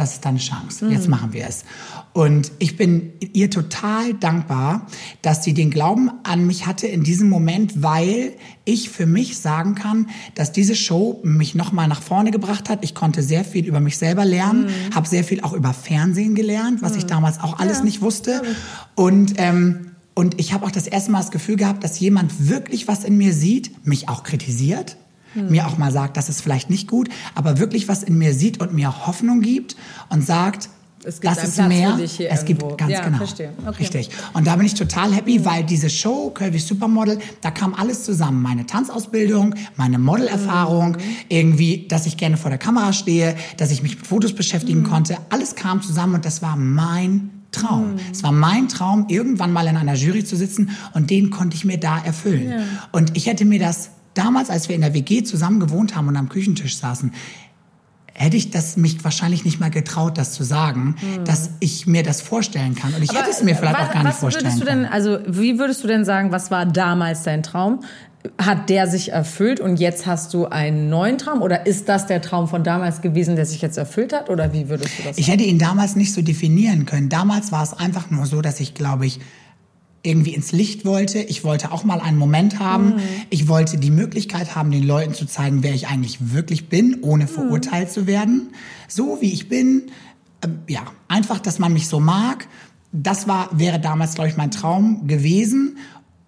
das 0.00 0.14
ist 0.14 0.24
deine 0.24 0.38
Chance. 0.38 0.88
Jetzt 0.88 1.04
mhm. 1.04 1.10
machen 1.10 1.32
wir 1.32 1.46
es. 1.46 1.64
Und 2.12 2.52
ich 2.58 2.76
bin 2.76 3.12
ihr 3.32 3.50
total 3.50 4.14
dankbar, 4.14 4.86
dass 5.22 5.44
sie 5.44 5.54
den 5.54 5.70
Glauben 5.70 6.10
an 6.24 6.46
mich 6.46 6.66
hatte 6.66 6.86
in 6.86 7.04
diesem 7.04 7.28
Moment, 7.28 7.82
weil 7.82 8.32
ich 8.64 8.90
für 8.90 9.06
mich 9.06 9.38
sagen 9.38 9.74
kann, 9.74 10.08
dass 10.34 10.52
diese 10.52 10.74
Show 10.74 11.20
mich 11.22 11.54
nochmal 11.54 11.86
nach 11.86 12.02
vorne 12.02 12.30
gebracht 12.30 12.68
hat. 12.68 12.82
Ich 12.82 12.94
konnte 12.94 13.22
sehr 13.22 13.44
viel 13.44 13.66
über 13.66 13.80
mich 13.80 13.98
selber 13.98 14.24
lernen, 14.24 14.66
mhm. 14.66 14.94
habe 14.94 15.06
sehr 15.06 15.22
viel 15.22 15.42
auch 15.42 15.52
über 15.52 15.72
Fernsehen 15.74 16.34
gelernt, 16.34 16.82
was 16.82 16.92
mhm. 16.92 16.98
ich 16.98 17.06
damals 17.06 17.38
auch 17.40 17.58
alles 17.58 17.78
ja. 17.78 17.84
nicht 17.84 18.00
wusste. 18.00 18.42
Und 18.94 19.34
ähm, 19.36 19.86
und 20.14 20.38
ich 20.40 20.52
habe 20.52 20.66
auch 20.66 20.70
das 20.70 20.86
erste 20.86 21.12
Mal 21.12 21.20
das 21.20 21.30
Gefühl 21.30 21.56
gehabt, 21.56 21.84
dass 21.84 21.98
jemand 21.98 22.48
wirklich 22.48 22.88
was 22.88 23.04
in 23.04 23.16
mir 23.16 23.32
sieht, 23.32 23.86
mich 23.86 24.08
auch 24.08 24.22
kritisiert, 24.22 24.96
hm. 25.34 25.50
mir 25.50 25.66
auch 25.66 25.78
mal 25.78 25.92
sagt, 25.92 26.16
das 26.16 26.28
ist 26.28 26.40
vielleicht 26.42 26.70
nicht 26.70 26.88
gut, 26.88 27.08
aber 27.34 27.58
wirklich 27.58 27.88
was 27.88 28.02
in 28.02 28.18
mir 28.18 28.34
sieht 28.34 28.60
und 28.60 28.72
mir 28.72 29.06
Hoffnung 29.06 29.40
gibt 29.40 29.76
und 30.08 30.24
sagt, 30.24 30.68
es 31.02 31.22
gibt 31.22 31.34
das 31.34 31.44
ist 31.48 31.54
Platz 31.54 31.68
mehr. 31.68 31.98
es 31.98 32.18
irgendwo. 32.20 32.66
gibt 32.68 32.78
ganz 32.78 32.92
ja, 32.92 33.02
genau. 33.02 33.22
Okay. 33.22 33.48
Richtig. 33.78 34.10
Und 34.34 34.46
da 34.46 34.54
bin 34.56 34.66
ich 34.66 34.74
total 34.74 35.14
happy, 35.14 35.42
weil 35.46 35.64
diese 35.64 35.88
Show, 35.88 36.28
Curvy 36.28 36.58
Supermodel, 36.58 37.18
da 37.40 37.50
kam 37.50 37.72
alles 37.72 38.04
zusammen. 38.04 38.42
Meine 38.42 38.66
Tanzausbildung, 38.66 39.54
meine 39.76 39.98
Modelerfahrung, 39.98 40.90
Mhm. 40.92 40.96
irgendwie, 41.30 41.86
dass 41.88 42.04
ich 42.04 42.18
gerne 42.18 42.36
vor 42.36 42.50
der 42.50 42.58
Kamera 42.58 42.92
stehe, 42.92 43.34
dass 43.56 43.70
ich 43.70 43.82
mich 43.82 43.96
mit 43.96 44.06
Fotos 44.06 44.34
beschäftigen 44.34 44.80
Mhm. 44.80 44.90
konnte. 44.90 45.16
Alles 45.30 45.54
kam 45.54 45.80
zusammen 45.80 46.16
und 46.16 46.26
das 46.26 46.42
war 46.42 46.56
mein 46.56 47.30
Traum. 47.50 47.94
Es 48.12 48.22
war 48.22 48.30
mein 48.32 48.68
Traum, 48.68 49.06
irgendwann 49.08 49.54
mal 49.54 49.66
in 49.68 49.78
einer 49.78 49.94
Jury 49.94 50.22
zu 50.22 50.36
sitzen 50.36 50.68
und 50.92 51.08
den 51.08 51.30
konnte 51.30 51.56
ich 51.56 51.64
mir 51.64 51.78
da 51.78 51.98
erfüllen. 51.98 52.62
Und 52.92 53.16
ich 53.16 53.24
hätte 53.26 53.46
mir 53.46 53.58
das 53.58 53.88
damals, 54.14 54.50
als 54.50 54.68
wir 54.68 54.76
in 54.76 54.82
der 54.82 54.94
WG 54.94 55.22
zusammen 55.22 55.60
gewohnt 55.60 55.96
haben 55.96 56.08
und 56.08 56.16
am 56.16 56.28
Küchentisch 56.28 56.76
saßen, 56.76 57.12
hätte 58.20 58.36
ich 58.36 58.50
das 58.50 58.76
mich 58.76 59.02
wahrscheinlich 59.02 59.44
nicht 59.44 59.60
mal 59.60 59.70
getraut, 59.70 60.18
das 60.18 60.32
zu 60.32 60.44
sagen, 60.44 60.96
dass 61.24 61.50
ich 61.60 61.86
mir 61.86 62.02
das 62.02 62.20
vorstellen 62.20 62.74
kann. 62.74 62.92
Und 62.92 63.02
ich 63.02 63.12
hätte 63.12 63.30
es 63.30 63.42
mir 63.42 63.54
vielleicht 63.54 63.78
was, 63.78 63.88
auch 63.88 63.92
gar 63.94 64.04
nicht 64.04 64.16
vorstellen 64.16 64.52
können. 64.58 64.82
denn, 64.82 64.86
also 64.86 65.18
wie 65.26 65.58
würdest 65.58 65.82
du 65.82 65.88
denn 65.88 66.04
sagen, 66.04 66.30
was 66.30 66.50
war 66.50 66.66
damals 66.66 67.22
dein 67.22 67.42
Traum? 67.42 67.80
Hat 68.36 68.68
der 68.68 68.86
sich 68.86 69.12
erfüllt 69.12 69.60
und 69.60 69.80
jetzt 69.80 70.04
hast 70.04 70.34
du 70.34 70.44
einen 70.44 70.90
neuen 70.90 71.16
Traum? 71.16 71.40
Oder 71.40 71.66
ist 71.66 71.88
das 71.88 72.06
der 72.06 72.20
Traum 72.20 72.48
von 72.48 72.62
damals 72.62 73.00
gewesen, 73.00 73.36
der 73.36 73.46
sich 73.46 73.62
jetzt 73.62 73.78
erfüllt 73.78 74.12
hat? 74.12 74.28
Oder 74.28 74.52
wie 74.52 74.68
würdest 74.68 74.98
du 74.98 75.02
das 75.04 75.16
Ich 75.16 75.28
hätte 75.28 75.44
ihn 75.44 75.58
damals 75.58 75.96
nicht 75.96 76.12
so 76.12 76.20
definieren 76.20 76.84
können. 76.84 77.08
Damals 77.08 77.52
war 77.52 77.62
es 77.62 77.72
einfach 77.72 78.10
nur 78.10 78.26
so, 78.26 78.42
dass 78.42 78.60
ich, 78.60 78.74
glaube 78.74 79.06
ich, 79.06 79.20
irgendwie 80.02 80.34
ins 80.34 80.52
Licht 80.52 80.84
wollte. 80.84 81.18
Ich 81.18 81.44
wollte 81.44 81.72
auch 81.72 81.84
mal 81.84 82.00
einen 82.00 82.16
Moment 82.16 82.58
haben. 82.58 82.94
Ich 83.28 83.48
wollte 83.48 83.76
die 83.76 83.90
Möglichkeit 83.90 84.54
haben, 84.54 84.70
den 84.70 84.86
Leuten 84.86 85.12
zu 85.14 85.26
zeigen, 85.26 85.62
wer 85.62 85.74
ich 85.74 85.88
eigentlich 85.88 86.32
wirklich 86.32 86.68
bin, 86.68 86.98
ohne 87.02 87.26
verurteilt 87.26 87.90
zu 87.90 88.06
werden. 88.06 88.52
So 88.88 89.18
wie 89.20 89.32
ich 89.32 89.48
bin. 89.48 89.90
Ähm, 90.42 90.60
ja, 90.66 90.80
einfach, 91.08 91.38
dass 91.38 91.58
man 91.58 91.72
mich 91.72 91.86
so 91.86 92.00
mag. 92.00 92.48
Das 92.92 93.28
war, 93.28 93.50
wäre 93.52 93.78
damals, 93.78 94.14
glaube 94.14 94.30
ich, 94.30 94.36
mein 94.36 94.50
Traum 94.50 95.06
gewesen. 95.06 95.76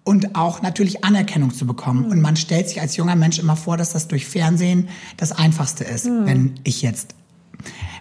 Und 0.05 0.35
auch 0.35 0.61
natürlich 0.61 1.05
Anerkennung 1.05 1.53
zu 1.53 1.65
bekommen. 1.65 2.05
Und 2.05 2.21
man 2.21 2.35
stellt 2.35 2.67
sich 2.67 2.81
als 2.81 2.97
junger 2.97 3.15
Mensch 3.15 3.39
immer 3.39 3.55
vor, 3.55 3.77
dass 3.77 3.93
das 3.93 4.09
durch 4.09 4.25
Fernsehen 4.25 4.89
das 5.15 5.31
Einfachste 5.31 5.85
ist. 5.85 6.05
Wenn 6.25 6.55
ich 6.65 6.81
jetzt 6.81 7.15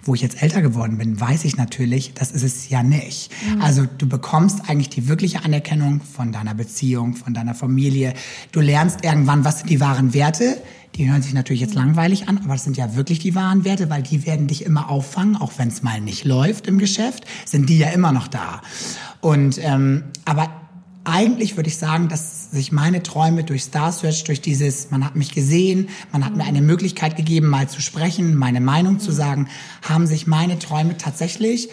wo 0.04 0.14
ich 0.14 0.20
jetzt 0.20 0.42
älter 0.42 0.62
geworden 0.62 0.98
bin, 0.98 1.20
weiß 1.20 1.44
ich 1.44 1.56
natürlich, 1.56 2.12
das 2.14 2.32
ist 2.32 2.42
es 2.42 2.68
ja 2.68 2.82
nicht. 2.82 3.30
Also 3.60 3.86
du 3.98 4.08
bekommst 4.08 4.68
eigentlich 4.68 4.90
die 4.90 5.08
wirkliche 5.08 5.44
Anerkennung 5.44 6.00
von 6.00 6.32
deiner 6.32 6.54
Beziehung, 6.54 7.14
von 7.14 7.34
deiner 7.34 7.54
Familie. 7.54 8.14
Du 8.50 8.60
lernst 8.60 9.04
irgendwann, 9.04 9.44
was 9.44 9.58
sind 9.58 9.70
die 9.70 9.80
wahren 9.80 10.12
Werte. 10.12 10.60
Die 10.96 11.10
hören 11.10 11.22
sich 11.22 11.32
natürlich 11.32 11.62
jetzt 11.62 11.74
langweilig 11.74 12.28
an, 12.28 12.38
aber 12.38 12.54
das 12.54 12.64
sind 12.64 12.76
ja 12.76 12.96
wirklich 12.96 13.18
die 13.18 13.34
wahren 13.34 13.64
Werte, 13.64 13.88
weil 13.88 14.02
die 14.02 14.26
werden 14.26 14.46
dich 14.46 14.64
immer 14.64 14.90
auffangen, 14.90 15.36
auch 15.36 15.52
wenn 15.56 15.68
es 15.68 15.82
mal 15.82 16.00
nicht 16.00 16.24
läuft 16.24 16.66
im 16.66 16.78
Geschäft, 16.78 17.24
sind 17.46 17.70
die 17.70 17.78
ja 17.78 17.88
immer 17.88 18.12
noch 18.12 18.28
da. 18.28 18.60
Und 19.20 19.58
ähm, 19.62 20.04
aber 20.24 20.50
eigentlich 21.04 21.56
würde 21.56 21.68
ich 21.68 21.78
sagen, 21.78 22.08
dass 22.08 22.41
sich 22.52 22.70
meine 22.70 23.02
Träume 23.02 23.44
durch 23.44 23.64
Star 23.64 23.90
Search, 23.90 24.24
durch 24.24 24.42
dieses, 24.42 24.90
man 24.90 25.04
hat 25.04 25.16
mich 25.16 25.32
gesehen, 25.32 25.88
man 26.12 26.24
hat 26.24 26.36
mir 26.36 26.44
eine 26.44 26.60
Möglichkeit 26.60 27.16
gegeben, 27.16 27.48
mal 27.48 27.68
zu 27.68 27.80
sprechen, 27.80 28.36
meine 28.36 28.60
Meinung 28.60 29.00
zu 29.00 29.10
sagen, 29.10 29.48
haben 29.82 30.06
sich 30.06 30.26
meine 30.26 30.58
Träume 30.58 30.98
tatsächlich 30.98 31.70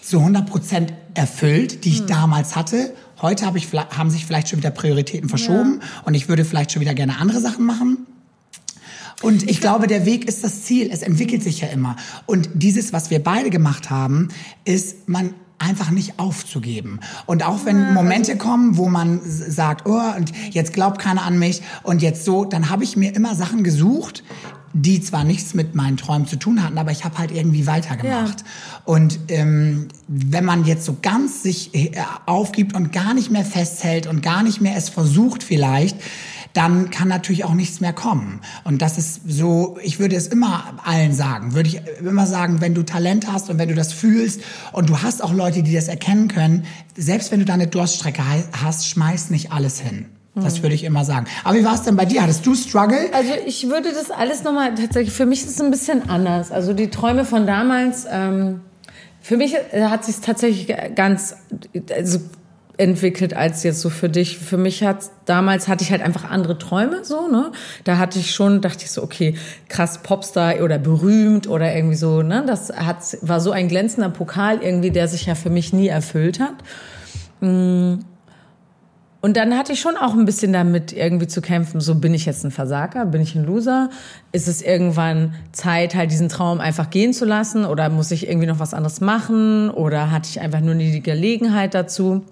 zu 0.00 0.20
100 0.20 0.48
Prozent 0.48 0.94
erfüllt, 1.14 1.84
die 1.84 1.90
ich 1.90 2.06
damals 2.06 2.54
hatte. 2.54 2.94
Heute 3.20 3.44
habe 3.44 3.58
ich, 3.58 3.72
haben 3.72 4.10
sich 4.10 4.24
vielleicht 4.24 4.48
schon 4.48 4.60
wieder 4.60 4.70
Prioritäten 4.70 5.28
verschoben 5.28 5.80
und 6.04 6.14
ich 6.14 6.28
würde 6.28 6.44
vielleicht 6.44 6.72
schon 6.72 6.80
wieder 6.80 6.94
gerne 6.94 7.18
andere 7.18 7.40
Sachen 7.40 7.66
machen. 7.66 8.06
Und 9.20 9.50
ich 9.50 9.60
glaube, 9.60 9.88
der 9.88 10.06
Weg 10.06 10.28
ist 10.28 10.44
das 10.44 10.62
Ziel. 10.62 10.90
Es 10.92 11.02
entwickelt 11.02 11.42
sich 11.42 11.60
ja 11.60 11.68
immer. 11.68 11.96
Und 12.26 12.48
dieses, 12.54 12.92
was 12.92 13.10
wir 13.10 13.18
beide 13.18 13.50
gemacht 13.50 13.90
haben, 13.90 14.28
ist, 14.64 15.08
man 15.08 15.34
einfach 15.58 15.90
nicht 15.90 16.18
aufzugeben. 16.18 17.00
Und 17.26 17.44
auch 17.44 17.64
wenn 17.64 17.92
Momente 17.92 18.36
kommen, 18.36 18.76
wo 18.76 18.88
man 18.88 19.20
sagt, 19.24 19.86
oh, 19.88 20.00
und 20.16 20.32
jetzt 20.50 20.72
glaubt 20.72 21.00
keiner 21.00 21.22
an 21.22 21.38
mich 21.38 21.62
und 21.82 22.00
jetzt 22.02 22.24
so, 22.24 22.44
dann 22.44 22.70
habe 22.70 22.84
ich 22.84 22.96
mir 22.96 23.14
immer 23.14 23.34
Sachen 23.34 23.64
gesucht, 23.64 24.22
die 24.72 25.00
zwar 25.00 25.24
nichts 25.24 25.54
mit 25.54 25.74
meinen 25.74 25.96
Träumen 25.96 26.26
zu 26.26 26.36
tun 26.36 26.62
hatten, 26.62 26.78
aber 26.78 26.90
ich 26.90 27.04
habe 27.04 27.18
halt 27.18 27.30
irgendwie 27.30 27.66
weitergemacht. 27.66 28.44
Und 28.84 29.18
ähm, 29.28 29.88
wenn 30.06 30.44
man 30.44 30.64
jetzt 30.64 30.84
so 30.84 30.96
ganz 31.00 31.42
sich 31.42 31.74
äh, 31.74 31.92
aufgibt 32.26 32.74
und 32.74 32.92
gar 32.92 33.14
nicht 33.14 33.30
mehr 33.30 33.44
festhält 33.44 34.06
und 34.06 34.22
gar 34.22 34.42
nicht 34.42 34.60
mehr 34.60 34.76
es 34.76 34.88
versucht 34.88 35.42
vielleicht, 35.42 35.96
dann 36.52 36.90
kann 36.90 37.08
natürlich 37.08 37.44
auch 37.44 37.54
nichts 37.54 37.80
mehr 37.80 37.92
kommen. 37.92 38.40
Und 38.64 38.82
das 38.82 38.98
ist 38.98 39.20
so, 39.26 39.78
ich 39.82 39.98
würde 39.98 40.16
es 40.16 40.26
immer 40.26 40.74
allen 40.84 41.12
sagen, 41.12 41.54
würde 41.54 41.68
ich 41.68 41.80
immer 42.00 42.26
sagen, 42.26 42.60
wenn 42.60 42.74
du 42.74 42.82
Talent 42.82 43.30
hast 43.30 43.50
und 43.50 43.58
wenn 43.58 43.68
du 43.68 43.74
das 43.74 43.92
fühlst 43.92 44.42
und 44.72 44.88
du 44.88 45.02
hast 45.02 45.22
auch 45.22 45.32
Leute, 45.32 45.62
die 45.62 45.74
das 45.74 45.88
erkennen 45.88 46.28
können, 46.28 46.64
selbst 46.96 47.30
wenn 47.30 47.40
du 47.40 47.44
da 47.44 47.54
eine 47.54 47.66
Durststrecke 47.66 48.22
hast, 48.62 48.86
schmeiß 48.88 49.30
nicht 49.30 49.52
alles 49.52 49.80
hin. 49.80 50.06
Das 50.42 50.62
würde 50.62 50.74
ich 50.74 50.84
immer 50.84 51.04
sagen. 51.04 51.26
Aber 51.44 51.56
wie 51.58 51.64
war 51.64 51.74
es 51.74 51.82
denn 51.82 51.96
bei 51.96 52.04
dir? 52.04 52.22
Hattest 52.22 52.46
du 52.46 52.54
Struggle? 52.54 53.12
Also 53.12 53.32
ich 53.46 53.68
würde 53.68 53.90
das 53.92 54.10
alles 54.10 54.44
nochmal 54.44 54.74
tatsächlich, 54.74 55.12
für 55.12 55.26
mich 55.26 55.42
ist 55.42 55.50
es 55.50 55.60
ein 55.60 55.70
bisschen 55.70 56.08
anders. 56.08 56.52
Also 56.52 56.72
die 56.72 56.90
Träume 56.90 57.24
von 57.24 57.46
damals, 57.46 58.06
ähm, 58.10 58.60
für 59.20 59.36
mich 59.36 59.54
äh, 59.54 59.86
hat 59.86 60.04
sich 60.04 60.20
tatsächlich 60.20 60.74
ganz 60.94 61.34
also 61.94 62.20
entwickelt 62.78 63.34
als 63.34 63.64
jetzt 63.64 63.80
so 63.80 63.90
für 63.90 64.08
dich. 64.08 64.38
Für 64.38 64.56
mich 64.56 64.82
hat 64.82 65.10
damals 65.26 65.68
hatte 65.68 65.84
ich 65.84 65.90
halt 65.90 66.00
einfach 66.00 66.30
andere 66.30 66.56
Träume 66.56 67.04
so, 67.04 67.28
ne? 67.28 67.52
Da 67.84 67.98
hatte 67.98 68.18
ich 68.18 68.34
schon 68.34 68.60
dachte 68.60 68.84
ich 68.84 68.90
so, 68.90 69.02
okay, 69.02 69.34
krass 69.68 70.02
Popstar 70.02 70.62
oder 70.62 70.78
berühmt 70.78 71.48
oder 71.48 71.74
irgendwie 71.74 71.96
so, 71.96 72.22
ne? 72.22 72.44
Das 72.46 72.70
hat 72.70 73.18
war 73.20 73.40
so 73.40 73.50
ein 73.50 73.68
glänzender 73.68 74.08
Pokal 74.08 74.62
irgendwie, 74.62 74.90
der 74.90 75.08
sich 75.08 75.26
ja 75.26 75.34
für 75.34 75.50
mich 75.50 75.72
nie 75.72 75.88
erfüllt 75.88 76.40
hat. 76.40 76.54
Und 79.20 79.36
dann 79.36 79.58
hatte 79.58 79.72
ich 79.72 79.80
schon 79.80 79.96
auch 79.96 80.14
ein 80.14 80.24
bisschen 80.24 80.52
damit 80.52 80.92
irgendwie 80.92 81.26
zu 81.26 81.40
kämpfen. 81.40 81.80
So 81.80 81.96
bin 81.96 82.14
ich 82.14 82.26
jetzt 82.26 82.44
ein 82.44 82.52
Versager, 82.52 83.04
bin 83.06 83.20
ich 83.20 83.34
ein 83.34 83.44
Loser? 83.44 83.90
Ist 84.30 84.46
es 84.46 84.62
irgendwann 84.62 85.34
Zeit, 85.50 85.96
halt 85.96 86.12
diesen 86.12 86.28
Traum 86.28 86.60
einfach 86.60 86.90
gehen 86.90 87.12
zu 87.12 87.24
lassen? 87.24 87.64
Oder 87.64 87.88
muss 87.90 88.12
ich 88.12 88.28
irgendwie 88.28 88.46
noch 88.46 88.60
was 88.60 88.72
anderes 88.74 89.00
machen? 89.00 89.70
Oder 89.70 90.12
hatte 90.12 90.28
ich 90.30 90.40
einfach 90.40 90.60
nur 90.60 90.74
nie 90.74 90.92
die 90.92 91.02
Gelegenheit 91.02 91.74
dazu? 91.74 92.22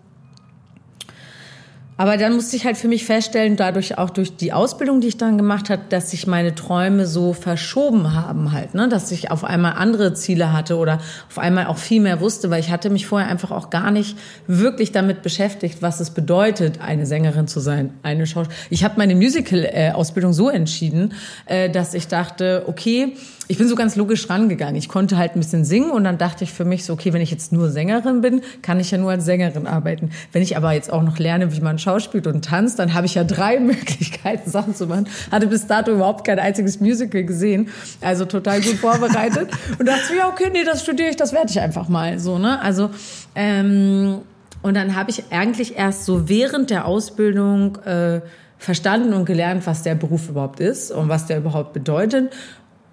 Aber 1.98 2.18
dann 2.18 2.34
musste 2.34 2.56
ich 2.56 2.66
halt 2.66 2.76
für 2.76 2.88
mich 2.88 3.06
feststellen, 3.06 3.56
dadurch 3.56 3.96
auch 3.96 4.10
durch 4.10 4.36
die 4.36 4.52
Ausbildung, 4.52 5.00
die 5.00 5.08
ich 5.08 5.16
dann 5.16 5.38
gemacht 5.38 5.70
habe, 5.70 5.82
dass 5.88 6.10
sich 6.10 6.26
meine 6.26 6.54
Träume 6.54 7.06
so 7.06 7.32
verschoben 7.32 8.12
haben 8.12 8.52
halt, 8.52 8.74
ne, 8.74 8.88
dass 8.88 9.10
ich 9.12 9.30
auf 9.30 9.44
einmal 9.44 9.74
andere 9.74 10.12
Ziele 10.12 10.52
hatte 10.52 10.76
oder 10.76 11.00
auf 11.28 11.38
einmal 11.38 11.66
auch 11.66 11.78
viel 11.78 12.02
mehr 12.02 12.20
wusste, 12.20 12.50
weil 12.50 12.60
ich 12.60 12.70
hatte 12.70 12.90
mich 12.90 13.06
vorher 13.06 13.28
einfach 13.28 13.50
auch 13.50 13.70
gar 13.70 13.90
nicht 13.90 14.18
wirklich 14.46 14.92
damit 14.92 15.22
beschäftigt, 15.22 15.80
was 15.80 16.00
es 16.00 16.10
bedeutet, 16.10 16.80
eine 16.82 17.06
Sängerin 17.06 17.48
zu 17.48 17.60
sein, 17.60 17.94
eine 18.02 18.26
Schauspielerin. 18.26 18.66
Ich 18.70 18.84
habe 18.84 18.94
meine 18.98 19.14
Musical-Ausbildung 19.14 20.34
so 20.34 20.50
entschieden, 20.50 21.14
äh, 21.46 21.70
dass 21.70 21.94
ich 21.94 22.08
dachte, 22.08 22.64
okay, 22.66 23.14
ich 23.48 23.58
bin 23.58 23.68
so 23.68 23.76
ganz 23.76 23.96
logisch 23.96 24.28
rangegangen. 24.28 24.76
Ich 24.76 24.88
konnte 24.88 25.16
halt 25.16 25.36
ein 25.36 25.40
bisschen 25.40 25.64
singen 25.64 25.90
und 25.90 26.04
dann 26.04 26.18
dachte 26.18 26.44
ich 26.44 26.52
für 26.52 26.64
mich 26.64 26.84
so, 26.84 26.92
okay, 26.92 27.12
wenn 27.12 27.20
ich 27.20 27.30
jetzt 27.30 27.52
nur 27.52 27.70
Sängerin 27.70 28.20
bin, 28.20 28.42
kann 28.62 28.80
ich 28.80 28.90
ja 28.90 28.98
nur 28.98 29.10
als 29.10 29.24
Sängerin 29.24 29.66
arbeiten. 29.66 30.10
Wenn 30.32 30.42
ich 30.42 30.56
aber 30.56 30.72
jetzt 30.72 30.92
auch 30.92 31.02
noch 31.02 31.18
lerne, 31.18 31.54
wie 31.54 31.60
man 31.60 31.78
schauspielt 31.78 32.26
und 32.26 32.44
tanzt, 32.44 32.78
dann 32.78 32.94
habe 32.94 33.06
ich 33.06 33.14
ja 33.14 33.24
drei 33.24 33.60
Möglichkeiten, 33.60 34.50
Sachen 34.50 34.74
zu 34.74 34.86
machen. 34.86 35.08
Hatte 35.30 35.46
bis 35.46 35.66
dato 35.66 35.92
überhaupt 35.92 36.26
kein 36.26 36.38
einziges 36.38 36.80
Musical 36.80 37.24
gesehen, 37.24 37.68
also 38.00 38.24
total 38.24 38.60
gut 38.60 38.74
vorbereitet 38.74 39.50
und 39.78 39.86
dachte 39.86 40.06
so, 40.08 40.14
ja, 40.14 40.28
okay, 40.28 40.50
nee, 40.52 40.64
das 40.64 40.82
studiere 40.82 41.10
ich, 41.10 41.16
das 41.16 41.32
werde 41.32 41.50
ich 41.50 41.60
einfach 41.60 41.88
mal 41.88 42.18
so, 42.18 42.38
ne? 42.38 42.60
Also 42.60 42.90
ähm, 43.34 44.22
und 44.62 44.74
dann 44.74 44.96
habe 44.96 45.10
ich 45.10 45.24
eigentlich 45.30 45.76
erst 45.76 46.04
so 46.04 46.28
während 46.28 46.70
der 46.70 46.86
Ausbildung 46.86 47.76
äh, 47.84 48.20
verstanden 48.58 49.12
und 49.12 49.24
gelernt, 49.24 49.66
was 49.66 49.82
der 49.82 49.94
Beruf 49.94 50.28
überhaupt 50.28 50.58
ist 50.58 50.90
und 50.90 51.08
was 51.08 51.26
der 51.26 51.38
überhaupt 51.38 51.72
bedeutet. 51.72 52.32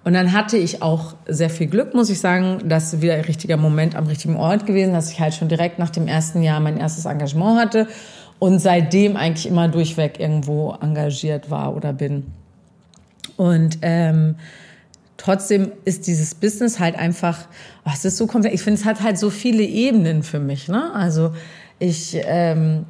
Und 0.03 0.13
dann 0.13 0.33
hatte 0.33 0.57
ich 0.57 0.81
auch 0.81 1.15
sehr 1.27 1.49
viel 1.49 1.67
Glück, 1.67 1.93
muss 1.93 2.09
ich 2.09 2.19
sagen, 2.19 2.67
dass 2.67 3.01
wieder 3.01 3.13
ein 3.13 3.21
richtiger 3.21 3.55
Moment 3.55 3.95
am 3.95 4.07
richtigen 4.07 4.35
Ort 4.35 4.65
gewesen, 4.65 4.93
dass 4.93 5.11
ich 5.11 5.19
halt 5.19 5.33
schon 5.33 5.47
direkt 5.47 5.79
nach 5.79 5.89
dem 5.89 6.07
ersten 6.07 6.41
Jahr 6.41 6.59
mein 6.59 6.77
erstes 6.77 7.05
Engagement 7.05 7.59
hatte 7.59 7.87
und 8.39 8.59
seitdem 8.59 9.15
eigentlich 9.15 9.47
immer 9.47 9.69
durchweg 9.69 10.19
irgendwo 10.19 10.75
engagiert 10.81 11.49
war 11.49 11.75
oder 11.75 11.93
bin. 11.93 12.25
Und 13.37 13.77
ähm, 13.81 14.35
trotzdem 15.15 15.71
ist 15.85 16.07
dieses 16.07 16.35
Business 16.35 16.79
halt 16.79 16.95
einfach, 16.95 17.45
oh, 17.85 17.91
es 17.93 18.03
ist 18.03 18.17
so 18.17 18.27
komplex. 18.27 18.55
Ich 18.55 18.61
finde, 18.61 18.81
es 18.81 18.85
hat 18.85 19.01
halt 19.01 19.17
so 19.17 19.29
viele 19.29 19.63
Ebenen 19.63 20.23
für 20.23 20.39
mich. 20.39 20.67
Ne? 20.67 20.93
Also 20.93 21.33
ich 21.79 22.17
ähm, 22.25 22.85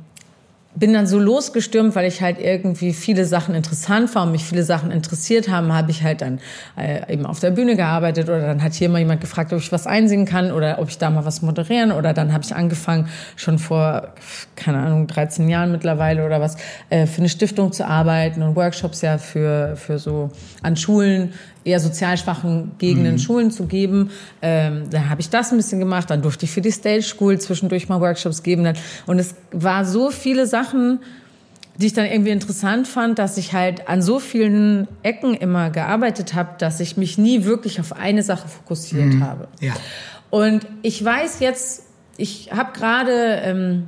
bin 0.76 0.94
dann 0.94 1.06
so 1.06 1.20
losgestürmt, 1.20 1.96
weil 1.96 2.08
ich 2.08 2.22
halt 2.22 2.40
irgendwie 2.40 2.94
viele 2.94 3.26
Sachen 3.26 3.54
interessant 3.54 4.14
war 4.16 4.24
und 4.24 4.32
mich 4.32 4.44
viele 4.44 4.64
Sachen 4.64 4.92
interessiert 4.92 5.48
haben, 5.50 5.72
habe 5.74 5.92
ich 5.92 6.04
halt 6.04 6.22
dann 6.22 6.40
äh, 6.78 7.14
eben 7.14 7.26
auf 7.26 7.40
der 7.40 7.52
Bühne 7.52 7.76
gearbeitet 7.76 8.28
oder 8.28 8.42
dann 8.42 8.64
hat 8.64 8.74
hier 8.74 8.90
mal 8.90 9.00
jemand 9.00 9.22
gefragt, 9.22 9.54
ob 9.54 9.60
ich 9.60 9.72
was 9.72 9.86
einsingen 9.86 10.26
kann 10.26 10.52
oder 10.52 10.80
ob 10.80 10.90
ich 10.90 10.98
da 10.98 11.10
mal 11.10 11.26
was 11.26 11.42
moderieren 11.42 11.92
oder 11.92 12.14
dann 12.14 12.34
habe 12.34 12.44
ich 12.44 12.56
angefangen, 12.56 13.08
schon 13.36 13.60
vor, 13.60 14.14
keine 14.56 14.80
Ahnung, 14.80 15.08
13 15.08 15.48
Jahren 15.48 15.72
mittlerweile 15.72 16.26
oder 16.26 16.42
was, 16.42 16.58
äh, 16.90 17.06
für 17.06 17.20
eine 17.20 17.30
Stiftung 17.30 17.72
zu 17.72 17.86
arbeiten 17.86 18.42
und 18.42 18.56
Workshops 18.56 19.02
ja 19.02 19.18
für, 19.18 19.76
für 19.76 20.00
so 20.00 20.32
an 20.64 20.76
Schulen 20.76 21.34
eher 21.66 21.80
sozial 21.80 22.18
schwachen 22.18 22.72
Gegenden 22.78 23.14
mhm. 23.14 23.20
Schulen 23.20 23.52
zu 23.52 23.66
geben. 23.66 24.12
Ähm, 24.42 24.90
dann 24.90 25.10
habe 25.10 25.22
ich 25.22 25.30
das 25.30 25.52
ein 25.52 25.58
bisschen 25.58 25.80
gemacht. 25.80 26.10
Dann 26.10 26.22
durfte 26.22 26.46
ich 26.46 26.52
für 26.52 26.62
die 26.62 26.72
Stage 26.72 27.04
School 27.04 27.40
zwischendurch 27.40 27.90
mal 27.90 28.02
Workshops 28.02 28.44
geben. 28.44 28.74
Und 29.06 29.20
es 29.20 29.36
war 29.52 29.86
so 29.86 30.10
viele 30.10 30.48
Sachen, 30.48 31.00
die 31.78 31.88
ich 31.88 31.94
dann 31.94 32.06
irgendwie 32.06 32.32
interessant 32.32 32.88
fand, 32.88 33.18
dass 33.18 33.38
ich 33.38 33.54
halt 33.54 33.88
an 33.88 34.02
so 34.02 34.20
vielen 34.20 34.88
Ecken 35.02 35.34
immer 35.34 35.70
gearbeitet 35.70 36.34
habe, 36.34 36.50
dass 36.60 36.80
ich 36.80 36.98
mich 36.98 37.18
nie 37.18 37.46
wirklich 37.46 37.80
auf 37.80 37.94
eine 37.94 38.22
Sache 38.24 38.48
fokussiert 38.48 39.14
mhm. 39.16 39.24
habe. 39.24 39.48
Ja. 39.60 39.74
Und 40.30 40.68
ich 40.82 41.04
weiß 41.04 41.40
jetzt, 41.40 41.84
ich 42.18 42.52
habe 42.52 42.74
gerade 42.74 43.12
ähm, 43.44 43.88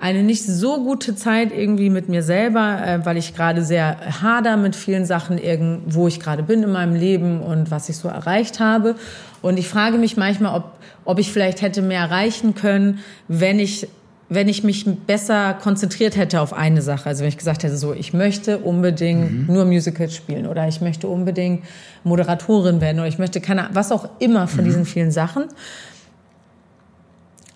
eine 0.00 0.22
nicht 0.22 0.44
so 0.44 0.82
gute 0.82 1.14
Zeit 1.14 1.52
irgendwie 1.52 1.90
mit 1.90 2.08
mir 2.08 2.22
selber, 2.22 2.78
äh, 2.84 3.04
weil 3.04 3.18
ich 3.18 3.34
gerade 3.34 3.62
sehr 3.62 4.22
hader 4.22 4.56
mit 4.56 4.74
vielen 4.74 5.04
Sachen, 5.04 5.38
wo 5.86 6.08
ich 6.08 6.18
gerade 6.20 6.42
bin 6.42 6.62
in 6.62 6.72
meinem 6.72 6.94
Leben 6.94 7.42
und 7.42 7.70
was 7.70 7.88
ich 7.88 7.96
so 7.96 8.08
erreicht 8.08 8.60
habe. 8.60 8.96
Und 9.42 9.58
ich 9.58 9.68
frage 9.68 9.98
mich 9.98 10.16
manchmal, 10.16 10.56
ob, 10.56 10.72
ob 11.04 11.18
ich 11.18 11.30
vielleicht 11.30 11.60
hätte 11.60 11.82
mehr 11.82 12.00
erreichen 12.00 12.54
können, 12.54 13.00
wenn 13.28 13.58
ich 13.58 13.88
wenn 14.32 14.48
ich 14.48 14.62
mich 14.62 14.86
besser 14.86 15.54
konzentriert 15.54 16.16
hätte 16.16 16.40
auf 16.40 16.52
eine 16.52 16.82
Sache. 16.82 17.08
Also 17.08 17.22
wenn 17.22 17.28
ich 17.28 17.36
gesagt 17.36 17.64
hätte, 17.64 17.76
so, 17.76 17.92
ich 17.92 18.12
möchte 18.12 18.58
unbedingt 18.58 19.48
mhm. 19.48 19.52
nur 19.52 19.64
Musicals 19.64 20.14
spielen 20.14 20.46
oder 20.46 20.68
ich 20.68 20.80
möchte 20.80 21.08
unbedingt 21.08 21.64
Moderatorin 22.04 22.80
werden 22.80 23.00
oder 23.00 23.08
ich 23.08 23.18
möchte 23.18 23.40
keine, 23.40 23.68
was 23.72 23.90
auch 23.90 24.08
immer 24.20 24.46
von 24.46 24.60
mhm. 24.60 24.66
diesen 24.66 24.86
vielen 24.86 25.10
Sachen. 25.10 25.46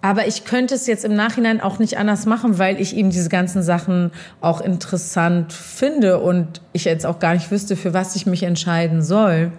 Aber 0.04 0.26
ich 0.26 0.44
könnte 0.44 0.74
es 0.74 0.86
jetzt 0.86 1.06
im 1.06 1.14
Nachhinein 1.14 1.62
auch 1.62 1.78
nicht 1.78 1.96
anders 1.96 2.26
machen, 2.26 2.58
weil 2.58 2.78
ich 2.78 2.94
eben 2.94 3.08
diese 3.08 3.30
ganzen 3.30 3.62
Sachen 3.62 4.10
auch 4.42 4.60
interessant 4.60 5.50
finde 5.54 6.18
und 6.18 6.60
ich 6.74 6.84
jetzt 6.84 7.06
auch 7.06 7.20
gar 7.20 7.32
nicht 7.32 7.50
wüsste, 7.50 7.74
für 7.74 7.94
was 7.94 8.14
ich 8.14 8.26
mich 8.26 8.42
entscheiden 8.42 9.00
soll. 9.00 9.50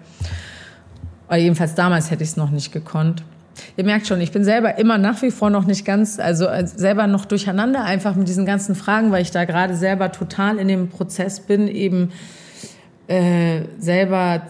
Oder 1.27 1.37
jedenfalls 1.37 1.73
damals 1.73 2.11
hätte 2.11 2.21
ich 2.21 2.29
es 2.29 2.37
noch 2.37 2.51
nicht 2.51 2.71
gekonnt. 2.71 3.23
Ihr 3.75 3.85
merkt 3.85 4.05
schon, 4.05 4.21
ich 4.21 4.31
bin 4.31 4.43
selber 4.43 4.77
immer 4.77 4.99
nach 4.99 5.19
wie 5.23 5.31
vor 5.31 5.49
noch 5.49 5.65
nicht 5.65 5.83
ganz, 5.83 6.19
also 6.19 6.45
äh, 6.45 6.67
selber 6.67 7.07
noch 7.07 7.25
durcheinander 7.25 7.83
einfach 7.83 8.13
mit 8.13 8.27
diesen 8.27 8.45
ganzen 8.45 8.75
Fragen, 8.75 9.11
weil 9.11 9.23
ich 9.23 9.31
da 9.31 9.45
gerade 9.45 9.73
selber 9.73 10.11
total 10.11 10.59
in 10.59 10.67
dem 10.67 10.89
Prozess 10.89 11.39
bin, 11.39 11.67
eben 11.67 12.11
äh, 13.07 13.61
selber 13.79 14.43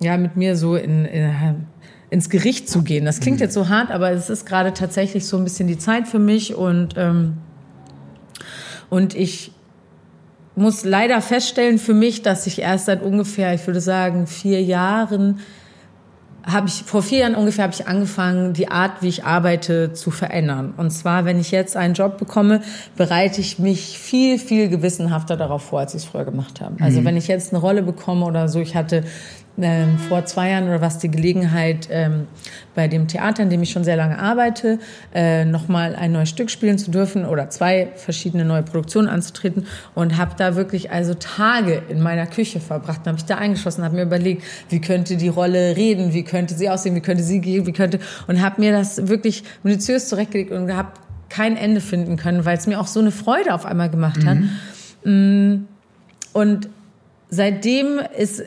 ja 0.00 0.16
mit 0.16 0.36
mir 0.36 0.56
so 0.56 0.76
in, 0.76 1.04
in 1.04 1.66
ins 2.10 2.28
Gericht 2.28 2.68
zu 2.68 2.82
gehen. 2.82 3.04
Das 3.04 3.20
klingt 3.20 3.38
mhm. 3.38 3.44
jetzt 3.44 3.54
so 3.54 3.68
hart, 3.68 3.90
aber 3.90 4.10
es 4.10 4.28
ist 4.28 4.44
gerade 4.44 4.74
tatsächlich 4.74 5.26
so 5.26 5.36
ein 5.36 5.44
bisschen 5.44 5.68
die 5.68 5.78
Zeit 5.78 6.08
für 6.08 6.18
mich 6.18 6.54
und 6.54 6.94
ähm, 6.96 7.38
und 8.88 9.14
ich 9.14 9.52
muss 10.56 10.84
leider 10.84 11.20
feststellen 11.22 11.78
für 11.78 11.94
mich, 11.94 12.22
dass 12.22 12.46
ich 12.46 12.60
erst 12.60 12.86
seit 12.86 13.02
ungefähr, 13.02 13.54
ich 13.54 13.64
würde 13.66 13.80
sagen, 13.80 14.26
vier 14.26 14.60
Jahren 14.62 15.38
habe 16.44 16.68
ich 16.68 16.82
vor 16.84 17.02
vier 17.02 17.18
Jahren 17.18 17.34
ungefähr 17.34 17.64
habe 17.64 17.74
ich 17.74 17.86
angefangen, 17.86 18.54
die 18.54 18.68
Art, 18.68 19.02
wie 19.02 19.08
ich 19.08 19.24
arbeite, 19.24 19.92
zu 19.92 20.10
verändern. 20.10 20.72
Und 20.76 20.90
zwar, 20.90 21.24
wenn 21.24 21.38
ich 21.38 21.50
jetzt 21.50 21.76
einen 21.76 21.94
Job 21.94 22.18
bekomme, 22.18 22.62
bereite 22.96 23.40
ich 23.40 23.58
mich 23.58 23.98
viel, 23.98 24.38
viel 24.38 24.68
gewissenhafter 24.68 25.36
darauf 25.36 25.62
vor, 25.62 25.80
als 25.80 25.94
ich 25.94 26.02
es 26.02 26.08
früher 26.08 26.24
gemacht 26.24 26.60
habe. 26.60 26.82
Also 26.82 27.00
mhm. 27.00 27.04
wenn 27.04 27.16
ich 27.16 27.28
jetzt 27.28 27.52
eine 27.52 27.60
Rolle 27.60 27.82
bekomme 27.82 28.24
oder 28.24 28.48
so, 28.48 28.60
ich 28.60 28.74
hatte 28.74 29.04
ähm, 29.60 29.98
vor 29.98 30.24
zwei 30.24 30.50
Jahren 30.50 30.64
oder 30.68 30.80
was 30.80 30.98
die 30.98 31.10
Gelegenheit, 31.10 31.88
ähm, 31.90 32.26
bei 32.74 32.88
dem 32.88 33.08
Theater, 33.08 33.42
in 33.42 33.50
dem 33.50 33.62
ich 33.62 33.70
schon 33.70 33.84
sehr 33.84 33.96
lange 33.96 34.18
arbeite, 34.18 34.78
äh, 35.14 35.44
nochmal 35.44 35.94
ein 35.96 36.12
neues 36.12 36.30
Stück 36.30 36.50
spielen 36.50 36.78
zu 36.78 36.90
dürfen 36.90 37.24
oder 37.24 37.50
zwei 37.50 37.88
verschiedene 37.96 38.44
neue 38.44 38.62
Produktionen 38.62 39.08
anzutreten 39.08 39.66
und 39.94 40.16
habe 40.16 40.34
da 40.36 40.56
wirklich 40.56 40.90
also 40.90 41.14
Tage 41.14 41.82
in 41.88 42.00
meiner 42.00 42.26
Küche 42.26 42.60
verbracht. 42.60 43.00
Dann 43.04 43.12
habe 43.12 43.18
ich 43.18 43.26
da 43.26 43.36
eingeschlossen, 43.36 43.84
habe 43.84 43.96
mir 43.96 44.02
überlegt, 44.02 44.44
wie 44.68 44.80
könnte 44.80 45.16
die 45.16 45.28
Rolle 45.28 45.76
reden, 45.76 46.14
wie 46.14 46.22
könnte 46.22 46.54
sie 46.54 46.68
aussehen, 46.70 46.94
wie 46.94 47.00
könnte 47.00 47.22
sie 47.22 47.40
gehen, 47.40 47.66
wie 47.66 47.72
könnte 47.72 47.98
und 48.28 48.40
habe 48.40 48.60
mir 48.60 48.72
das 48.72 49.08
wirklich 49.08 49.44
minutiös 49.62 50.08
zurechtgelegt 50.08 50.52
und 50.52 50.74
habe 50.74 50.92
kein 51.28 51.56
Ende 51.56 51.80
finden 51.80 52.16
können, 52.16 52.44
weil 52.44 52.56
es 52.56 52.66
mir 52.66 52.80
auch 52.80 52.86
so 52.86 53.00
eine 53.00 53.12
Freude 53.12 53.54
auf 53.54 53.64
einmal 53.64 53.88
gemacht 53.88 54.24
hat. 54.26 54.38
Mhm. 55.04 55.60
Mm. 55.62 55.68
Und 56.32 56.68
seitdem 57.30 58.00
ist 58.16 58.42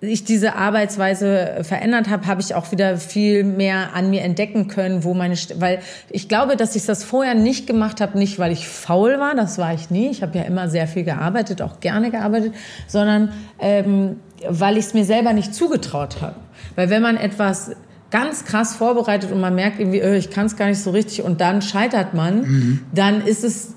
ich 0.00 0.24
diese 0.24 0.54
Arbeitsweise 0.54 1.60
verändert 1.62 2.08
habe, 2.08 2.26
habe 2.26 2.40
ich 2.40 2.54
auch 2.54 2.70
wieder 2.70 2.98
viel 2.98 3.42
mehr 3.42 3.94
an 3.94 4.10
mir 4.10 4.22
entdecken 4.22 4.68
können, 4.68 5.02
wo 5.02 5.12
meine, 5.12 5.34
St 5.34 5.60
weil 5.60 5.80
ich 6.08 6.28
glaube, 6.28 6.56
dass 6.56 6.76
ich 6.76 6.86
das 6.86 7.02
vorher 7.02 7.34
nicht 7.34 7.66
gemacht 7.66 8.00
habe, 8.00 8.16
nicht 8.16 8.38
weil 8.38 8.52
ich 8.52 8.68
faul 8.68 9.18
war, 9.18 9.34
das 9.34 9.58
war 9.58 9.74
ich 9.74 9.90
nie. 9.90 10.08
Ich 10.08 10.22
habe 10.22 10.38
ja 10.38 10.44
immer 10.44 10.68
sehr 10.68 10.86
viel 10.86 11.02
gearbeitet, 11.02 11.62
auch 11.62 11.80
gerne 11.80 12.12
gearbeitet, 12.12 12.54
sondern 12.86 13.32
ähm, 13.58 14.20
weil 14.48 14.76
ich 14.76 14.86
es 14.86 14.94
mir 14.94 15.04
selber 15.04 15.32
nicht 15.32 15.52
zugetraut 15.52 16.22
habe. 16.22 16.36
Weil 16.76 16.90
wenn 16.90 17.02
man 17.02 17.16
etwas 17.16 17.72
ganz 18.10 18.44
krass 18.44 18.74
vorbereitet 18.74 19.32
und 19.32 19.40
man 19.40 19.54
merkt 19.54 19.80
irgendwie, 19.80 20.02
oh, 20.02 20.12
ich 20.12 20.30
kann 20.30 20.46
es 20.46 20.56
gar 20.56 20.66
nicht 20.66 20.80
so 20.80 20.90
richtig 20.90 21.22
und 21.22 21.40
dann 21.40 21.60
scheitert 21.60 22.14
man, 22.14 22.42
mhm. 22.42 22.80
dann 22.94 23.20
ist 23.20 23.42
es 23.42 23.74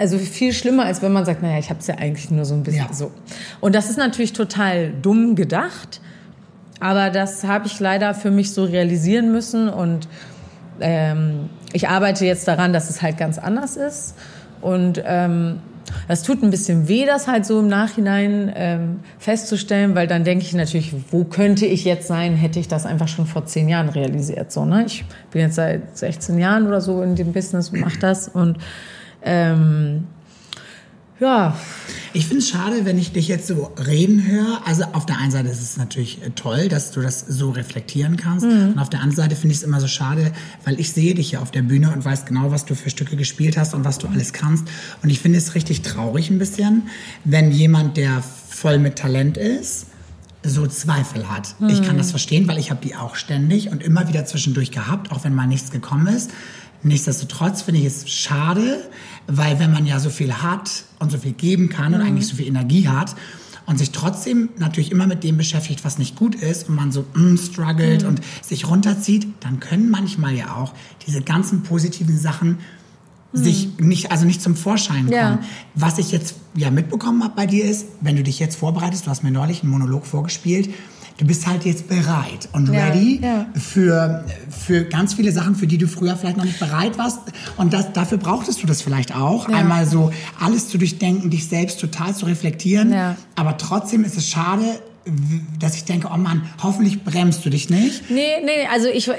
also 0.00 0.16
viel 0.16 0.54
schlimmer, 0.54 0.86
als 0.86 1.02
wenn 1.02 1.12
man 1.12 1.26
sagt, 1.26 1.42
naja, 1.42 1.58
ich 1.58 1.68
habe 1.68 1.80
es 1.80 1.86
ja 1.86 1.96
eigentlich 1.96 2.30
nur 2.30 2.46
so 2.46 2.54
ein 2.54 2.62
bisschen 2.62 2.86
ja. 2.86 2.92
so. 2.92 3.12
Und 3.60 3.74
das 3.74 3.90
ist 3.90 3.98
natürlich 3.98 4.32
total 4.32 4.92
dumm 5.02 5.34
gedacht, 5.36 6.00
aber 6.80 7.10
das 7.10 7.44
habe 7.44 7.66
ich 7.66 7.78
leider 7.80 8.14
für 8.14 8.30
mich 8.30 8.54
so 8.54 8.64
realisieren 8.64 9.30
müssen 9.30 9.68
und 9.68 10.08
ähm, 10.80 11.50
ich 11.74 11.90
arbeite 11.90 12.24
jetzt 12.24 12.48
daran, 12.48 12.72
dass 12.72 12.88
es 12.88 13.02
halt 13.02 13.18
ganz 13.18 13.36
anders 13.36 13.76
ist 13.76 14.14
und 14.62 15.02
ähm, 15.04 15.60
das 16.08 16.22
tut 16.22 16.42
ein 16.42 16.50
bisschen 16.50 16.88
weh, 16.88 17.04
das 17.04 17.28
halt 17.28 17.44
so 17.44 17.60
im 17.60 17.68
Nachhinein 17.68 18.50
ähm, 18.54 19.00
festzustellen, 19.18 19.94
weil 19.94 20.06
dann 20.06 20.24
denke 20.24 20.46
ich 20.46 20.54
natürlich, 20.54 20.94
wo 21.10 21.24
könnte 21.24 21.66
ich 21.66 21.84
jetzt 21.84 22.06
sein, 22.06 22.36
hätte 22.36 22.58
ich 22.58 22.68
das 22.68 22.86
einfach 22.86 23.08
schon 23.08 23.26
vor 23.26 23.44
zehn 23.44 23.68
Jahren 23.68 23.90
realisiert. 23.90 24.50
So, 24.50 24.64
ne? 24.64 24.84
Ich 24.86 25.04
bin 25.30 25.42
jetzt 25.42 25.56
seit 25.56 25.98
16 25.98 26.38
Jahren 26.38 26.66
oder 26.66 26.80
so 26.80 27.02
in 27.02 27.16
dem 27.16 27.34
Business 27.34 27.68
und 27.68 27.80
mache 27.80 27.98
das 27.98 28.28
und 28.28 28.56
ähm, 29.22 30.06
ja. 31.20 31.54
Ich 32.12 32.26
finde 32.26 32.38
es 32.38 32.48
schade, 32.48 32.84
wenn 32.84 32.98
ich 32.98 33.12
dich 33.12 33.28
jetzt 33.28 33.46
so 33.46 33.72
reden 33.86 34.26
höre. 34.26 34.66
Also 34.66 34.84
auf 34.94 35.06
der 35.06 35.18
einen 35.18 35.30
Seite 35.30 35.48
ist 35.48 35.60
es 35.60 35.76
natürlich 35.76 36.22
äh, 36.22 36.30
toll, 36.30 36.68
dass 36.68 36.90
du 36.90 37.00
das 37.00 37.20
so 37.20 37.50
reflektieren 37.50 38.16
kannst. 38.16 38.46
Mhm. 38.46 38.72
Und 38.72 38.78
auf 38.78 38.88
der 38.88 39.00
anderen 39.00 39.16
Seite 39.16 39.36
finde 39.36 39.52
ich 39.52 39.58
es 39.58 39.62
immer 39.62 39.80
so 39.80 39.86
schade, 39.86 40.32
weil 40.64 40.80
ich 40.80 40.92
sehe 40.92 41.14
dich 41.14 41.32
ja 41.32 41.40
auf 41.40 41.50
der 41.50 41.62
Bühne 41.62 41.92
und 41.92 42.04
weiß 42.04 42.24
genau, 42.24 42.50
was 42.50 42.64
du 42.64 42.74
für 42.74 42.90
Stücke 42.90 43.16
gespielt 43.16 43.56
hast 43.56 43.74
und 43.74 43.84
was 43.84 43.98
du 43.98 44.08
alles 44.08 44.32
kannst. 44.32 44.66
Und 45.02 45.10
ich 45.10 45.20
finde 45.20 45.38
es 45.38 45.54
richtig 45.54 45.82
traurig 45.82 46.30
ein 46.30 46.38
bisschen, 46.38 46.88
wenn 47.24 47.52
jemand, 47.52 47.96
der 47.96 48.22
voll 48.48 48.78
mit 48.78 48.96
Talent 48.96 49.36
ist, 49.36 49.86
so 50.42 50.66
Zweifel 50.66 51.30
hat. 51.30 51.54
Mhm. 51.60 51.68
Ich 51.68 51.82
kann 51.82 51.98
das 51.98 52.10
verstehen, 52.10 52.48
weil 52.48 52.58
ich 52.58 52.70
habe 52.70 52.80
die 52.82 52.96
auch 52.96 53.14
ständig 53.14 53.70
und 53.70 53.82
immer 53.82 54.08
wieder 54.08 54.24
zwischendurch 54.24 54.70
gehabt, 54.70 55.12
auch 55.12 55.22
wenn 55.22 55.34
mal 55.34 55.46
nichts 55.46 55.70
gekommen 55.70 56.06
ist. 56.06 56.30
Nichtsdestotrotz 56.82 57.62
finde 57.62 57.80
ich 57.80 57.86
es 57.86 58.08
schade, 58.08 58.88
weil 59.26 59.58
wenn 59.58 59.72
man 59.72 59.86
ja 59.86 60.00
so 60.00 60.10
viel 60.10 60.32
hat 60.32 60.84
und 60.98 61.10
so 61.10 61.18
viel 61.18 61.32
geben 61.32 61.68
kann 61.68 61.94
und 61.94 62.00
mhm. 62.00 62.06
eigentlich 62.06 62.26
so 62.26 62.36
viel 62.36 62.46
Energie 62.46 62.88
hat 62.88 63.14
und 63.66 63.78
sich 63.78 63.90
trotzdem 63.90 64.48
natürlich 64.58 64.90
immer 64.90 65.06
mit 65.06 65.22
dem 65.22 65.36
beschäftigt, 65.36 65.84
was 65.84 65.98
nicht 65.98 66.16
gut 66.16 66.34
ist 66.34 66.68
und 66.68 66.74
man 66.74 66.90
so 66.90 67.04
mm, 67.14 67.36
struggelt 67.36 68.02
mhm. 68.02 68.08
und 68.08 68.20
sich 68.42 68.68
runterzieht, 68.68 69.28
dann 69.40 69.60
können 69.60 69.90
manchmal 69.90 70.34
ja 70.34 70.56
auch 70.56 70.72
diese 71.06 71.20
ganzen 71.20 71.62
positiven 71.62 72.18
Sachen 72.18 72.58
mhm. 73.32 73.38
sich 73.44 73.78
nicht, 73.78 74.10
also 74.10 74.24
nicht 74.24 74.42
zum 74.42 74.56
Vorschein 74.56 75.04
kommen. 75.04 75.12
Ja. 75.12 75.38
Was 75.74 75.98
ich 75.98 76.10
jetzt 76.12 76.36
ja 76.56 76.70
mitbekommen 76.70 77.22
habe 77.22 77.34
bei 77.36 77.46
dir 77.46 77.64
ist, 77.64 77.86
wenn 78.00 78.16
du 78.16 78.22
dich 78.22 78.38
jetzt 78.38 78.56
vorbereitest, 78.56 79.06
du 79.06 79.10
hast 79.10 79.22
mir 79.22 79.30
neulich 79.30 79.62
einen 79.62 79.70
Monolog 79.70 80.06
vorgespielt, 80.06 80.70
du 81.20 81.26
bist 81.26 81.46
halt 81.46 81.66
jetzt 81.66 81.86
bereit 81.86 82.48
und 82.52 82.72
ja, 82.72 82.86
ready 82.86 83.20
ja. 83.22 83.46
Für, 83.54 84.24
für 84.48 84.84
ganz 84.84 85.12
viele 85.12 85.32
Sachen, 85.32 85.54
für 85.54 85.66
die 85.66 85.76
du 85.76 85.86
früher 85.86 86.16
vielleicht 86.16 86.38
noch 86.38 86.44
nicht 86.44 86.58
bereit 86.58 86.96
warst. 86.96 87.18
Und 87.58 87.74
das, 87.74 87.92
dafür 87.92 88.16
brauchtest 88.16 88.62
du 88.62 88.66
das 88.66 88.80
vielleicht 88.80 89.14
auch. 89.14 89.48
Ja. 89.48 89.56
Einmal 89.56 89.86
so 89.86 90.12
alles 90.40 90.68
zu 90.68 90.78
durchdenken, 90.78 91.28
dich 91.28 91.46
selbst 91.46 91.78
total 91.78 92.14
zu 92.14 92.24
reflektieren. 92.24 92.94
Aber 93.36 93.58
trotzdem 93.58 94.02
ist 94.04 94.16
es 94.16 94.28
schade, 94.28 94.64
dass 95.58 95.76
ich 95.76 95.84
denke, 95.84 96.08
oh 96.12 96.16
Mann, 96.16 96.42
hoffentlich 96.62 97.04
bremst 97.04 97.44
du 97.44 97.50
dich 97.50 97.70
nicht. 97.70 98.10
Nee, 98.10 98.42
nee, 98.44 98.66
also 98.70 98.88
ich 98.88 99.10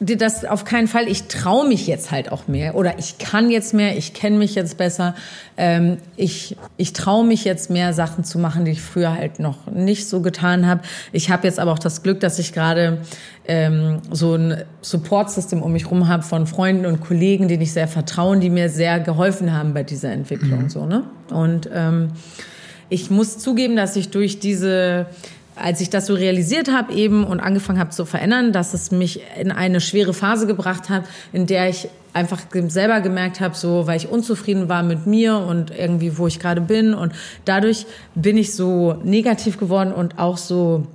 das 0.00 0.46
auf 0.46 0.64
keinen 0.64 0.88
Fall. 0.88 1.08
Ich 1.08 1.24
traue 1.24 1.68
mich 1.68 1.86
jetzt 1.86 2.10
halt 2.10 2.32
auch 2.32 2.48
mehr 2.48 2.74
oder 2.74 2.98
ich 2.98 3.18
kann 3.18 3.50
jetzt 3.50 3.74
mehr, 3.74 3.98
ich 3.98 4.14
kenne 4.14 4.38
mich 4.38 4.54
jetzt 4.54 4.78
besser. 4.78 5.14
Ähm, 5.58 5.98
ich 6.16 6.56
ich 6.78 6.94
traue 6.94 7.24
mich 7.24 7.44
jetzt 7.44 7.68
mehr 7.68 7.92
Sachen 7.92 8.24
zu 8.24 8.38
machen, 8.38 8.64
die 8.64 8.70
ich 8.70 8.80
früher 8.80 9.12
halt 9.12 9.40
noch 9.40 9.66
nicht 9.66 10.08
so 10.08 10.22
getan 10.22 10.66
habe. 10.66 10.80
Ich 11.12 11.30
habe 11.30 11.46
jetzt 11.46 11.60
aber 11.60 11.72
auch 11.72 11.78
das 11.78 12.02
Glück, 12.02 12.20
dass 12.20 12.38
ich 12.38 12.54
gerade 12.54 13.02
ähm, 13.46 13.98
so 14.10 14.34
ein 14.36 14.64
Support-System 14.80 15.62
um 15.62 15.72
mich 15.72 15.90
rum 15.90 16.08
habe 16.08 16.22
von 16.22 16.46
Freunden 16.46 16.86
und 16.86 17.00
Kollegen, 17.00 17.48
denen 17.48 17.62
ich 17.62 17.72
sehr 17.72 17.88
vertrauen, 17.88 18.40
die 18.40 18.48
mir 18.48 18.70
sehr 18.70 19.00
geholfen 19.00 19.52
haben 19.52 19.74
bei 19.74 19.82
dieser 19.82 20.12
Entwicklung. 20.12 20.62
Mhm. 20.62 20.70
So 20.70 20.86
ne 20.86 21.04
und 21.30 21.68
ähm, 21.74 22.12
ich 22.90 23.10
muss 23.10 23.38
zugeben, 23.38 23.76
dass 23.76 23.96
ich 23.96 24.10
durch 24.10 24.40
diese 24.40 25.06
als 25.56 25.80
ich 25.80 25.90
das 25.90 26.06
so 26.06 26.14
realisiert 26.14 26.70
habe 26.72 26.94
eben 26.94 27.24
und 27.24 27.40
angefangen 27.40 27.78
habe 27.78 27.90
zu 27.90 28.06
verändern, 28.06 28.52
dass 28.52 28.72
es 28.72 28.90
mich 28.90 29.20
in 29.38 29.52
eine 29.52 29.80
schwere 29.80 30.14
Phase 30.14 30.46
gebracht 30.46 30.88
hat, 30.88 31.04
in 31.32 31.46
der 31.46 31.68
ich 31.68 31.88
einfach 32.12 32.40
selber 32.68 33.00
gemerkt 33.00 33.40
habe, 33.40 33.54
so 33.54 33.86
weil 33.86 33.96
ich 33.96 34.08
unzufrieden 34.08 34.68
war 34.68 34.82
mit 34.82 35.06
mir 35.06 35.36
und 35.36 35.70
irgendwie 35.70 36.18
wo 36.18 36.26
ich 36.26 36.40
gerade 36.40 36.60
bin. 36.60 36.94
Und 36.94 37.12
dadurch 37.44 37.86
bin 38.14 38.36
ich 38.36 38.54
so 38.54 38.94
negativ 39.04 39.58
geworden 39.58 39.92
und 39.92 40.18
auch 40.18 40.38
so 40.38 40.86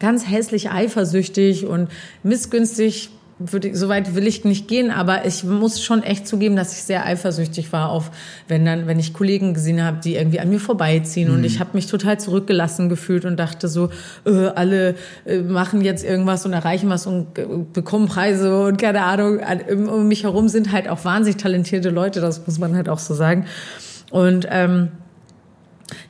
ganz 0.00 0.28
hässlich 0.28 0.70
eifersüchtig 0.70 1.66
und 1.66 1.88
missgünstig 2.22 3.10
würde, 3.40 3.74
so 3.74 3.88
weit 3.88 4.14
will 4.14 4.26
ich 4.26 4.44
nicht 4.44 4.68
gehen, 4.68 4.90
aber 4.90 5.24
ich 5.24 5.44
muss 5.44 5.82
schon 5.82 6.02
echt 6.02 6.28
zugeben, 6.28 6.56
dass 6.56 6.72
ich 6.72 6.82
sehr 6.82 7.06
eifersüchtig 7.06 7.72
war 7.72 7.88
auf, 7.88 8.10
wenn 8.48 8.64
dann, 8.66 8.86
wenn 8.86 8.98
ich 8.98 9.14
Kollegen 9.14 9.54
gesehen 9.54 9.82
habe, 9.82 9.98
die 10.02 10.16
irgendwie 10.16 10.40
an 10.40 10.50
mir 10.50 10.60
vorbeiziehen. 10.60 11.28
Mhm. 11.28 11.36
und 11.36 11.44
ich 11.44 11.58
habe 11.58 11.70
mich 11.72 11.86
total 11.86 12.20
zurückgelassen 12.20 12.88
gefühlt 12.88 13.24
und 13.24 13.38
dachte 13.38 13.68
so, 13.68 13.90
äh, 14.26 14.48
alle 14.48 14.94
äh, 15.24 15.38
machen 15.38 15.80
jetzt 15.80 16.04
irgendwas 16.04 16.44
und 16.44 16.52
erreichen 16.52 16.90
was 16.90 17.06
und 17.06 17.38
äh, 17.38 17.46
bekommen 17.72 18.06
Preise 18.06 18.64
und 18.64 18.78
keine 18.78 19.02
Ahnung, 19.02 19.40
um 19.88 20.08
mich 20.08 20.24
herum 20.24 20.48
sind 20.48 20.72
halt 20.72 20.88
auch 20.88 21.04
wahnsinnig 21.04 21.40
talentierte 21.40 21.90
Leute, 21.90 22.20
das 22.20 22.46
muss 22.46 22.58
man 22.58 22.76
halt 22.76 22.88
auch 22.88 22.98
so 22.98 23.14
sagen. 23.14 23.46
Und 24.10 24.46
ähm, 24.50 24.88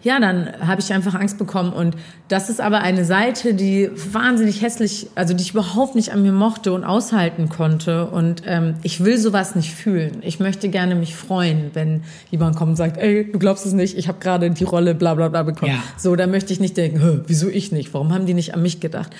ja, 0.02 0.18
dann 0.18 0.48
habe 0.66 0.80
ich 0.80 0.92
einfach 0.92 1.14
Angst 1.14 1.36
bekommen. 1.36 1.72
Und 1.72 1.96
das 2.28 2.48
ist 2.48 2.60
aber 2.60 2.80
eine 2.80 3.04
Seite, 3.04 3.54
die 3.54 3.90
wahnsinnig 4.12 4.62
hässlich, 4.62 5.08
also 5.14 5.34
die 5.34 5.42
ich 5.42 5.50
überhaupt 5.50 5.94
nicht 5.94 6.12
an 6.12 6.22
mir 6.22 6.32
mochte 6.32 6.72
und 6.72 6.84
aushalten 6.84 7.48
konnte. 7.48 8.06
Und 8.06 8.42
ähm, 8.46 8.76
ich 8.82 9.04
will 9.04 9.18
sowas 9.18 9.54
nicht 9.54 9.74
fühlen. 9.74 10.18
Ich 10.22 10.40
möchte 10.40 10.68
gerne 10.70 10.94
mich 10.94 11.14
freuen, 11.14 11.70
wenn 11.74 12.02
jemand 12.30 12.56
kommt 12.56 12.70
und 12.70 12.76
sagt, 12.76 12.96
ey, 12.96 13.30
du 13.30 13.38
glaubst 13.38 13.66
es 13.66 13.72
nicht, 13.72 13.98
ich 13.98 14.08
habe 14.08 14.18
gerade 14.20 14.50
die 14.50 14.64
Rolle 14.64 14.94
bla 14.94 15.14
bla 15.14 15.28
bla 15.28 15.42
bekommen. 15.42 15.72
Ja. 15.72 15.82
So, 15.98 16.16
da 16.16 16.26
möchte 16.26 16.52
ich 16.52 16.60
nicht 16.60 16.76
denken, 16.76 17.24
wieso 17.26 17.48
ich 17.48 17.70
nicht? 17.72 17.92
Warum 17.92 18.14
haben 18.14 18.24
die 18.24 18.34
nicht 18.34 18.54
an 18.54 18.62
mich 18.62 18.80
gedacht? 18.80 19.10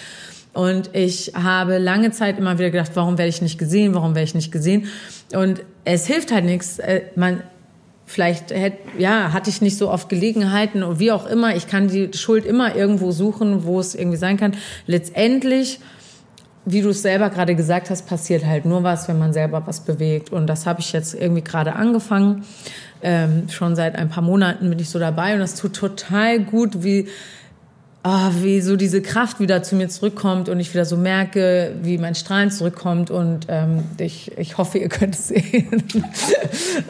Und 0.52 0.90
ich 0.94 1.32
habe 1.34 1.78
lange 1.78 2.10
Zeit 2.10 2.38
immer 2.38 2.58
wieder 2.58 2.70
gedacht, 2.70 2.92
warum 2.94 3.18
werde 3.18 3.28
ich 3.28 3.40
nicht 3.40 3.58
gesehen, 3.58 3.94
warum 3.94 4.14
werde 4.14 4.24
ich 4.24 4.34
nicht 4.34 4.50
gesehen? 4.50 4.86
Und 5.32 5.62
es 5.84 6.06
hilft 6.06 6.32
halt 6.32 6.44
nichts. 6.44 6.78
Äh, 6.78 7.02
man, 7.14 7.42
Vielleicht 8.10 8.50
hätte, 8.50 8.78
ja, 8.98 9.32
hatte 9.32 9.50
ich 9.50 9.62
nicht 9.62 9.78
so 9.78 9.88
oft 9.88 10.08
Gelegenheiten 10.08 10.82
und 10.82 10.98
wie 10.98 11.12
auch 11.12 11.26
immer. 11.26 11.54
Ich 11.54 11.68
kann 11.68 11.86
die 11.86 12.10
Schuld 12.12 12.44
immer 12.44 12.74
irgendwo 12.74 13.12
suchen, 13.12 13.62
wo 13.62 13.78
es 13.78 13.94
irgendwie 13.94 14.16
sein 14.16 14.36
kann. 14.36 14.56
Letztendlich, 14.88 15.78
wie 16.64 16.82
du 16.82 16.88
es 16.88 17.02
selber 17.02 17.30
gerade 17.30 17.54
gesagt 17.54 17.88
hast, 17.88 18.08
passiert 18.08 18.44
halt 18.44 18.64
nur 18.64 18.82
was, 18.82 19.06
wenn 19.06 19.16
man 19.16 19.32
selber 19.32 19.62
was 19.64 19.84
bewegt. 19.84 20.32
Und 20.32 20.48
das 20.48 20.66
habe 20.66 20.80
ich 20.80 20.92
jetzt 20.92 21.14
irgendwie 21.14 21.44
gerade 21.44 21.76
angefangen. 21.76 22.44
Ähm, 23.00 23.48
schon 23.48 23.76
seit 23.76 23.94
ein 23.94 24.08
paar 24.08 24.24
Monaten 24.24 24.68
bin 24.68 24.80
ich 24.80 24.90
so 24.90 24.98
dabei 24.98 25.34
und 25.34 25.38
das 25.38 25.54
tut 25.54 25.76
total 25.76 26.40
gut, 26.40 26.82
wie 26.82 27.06
oh, 28.02 28.30
wie 28.40 28.60
so 28.62 28.76
diese 28.76 29.02
Kraft 29.02 29.40
wieder 29.40 29.62
zu 29.62 29.76
mir 29.76 29.88
zurückkommt 29.88 30.48
und 30.48 30.58
ich 30.58 30.72
wieder 30.72 30.86
so 30.86 30.96
merke, 30.96 31.74
wie 31.82 31.98
mein 31.98 32.14
Strahlen 32.14 32.50
zurückkommt 32.50 33.10
und 33.10 33.46
ähm, 33.48 33.84
ich, 33.98 34.36
ich 34.38 34.56
hoffe, 34.56 34.78
ihr 34.78 34.88
könnt 34.88 35.14
es 35.14 35.28
sehen. 35.28 35.84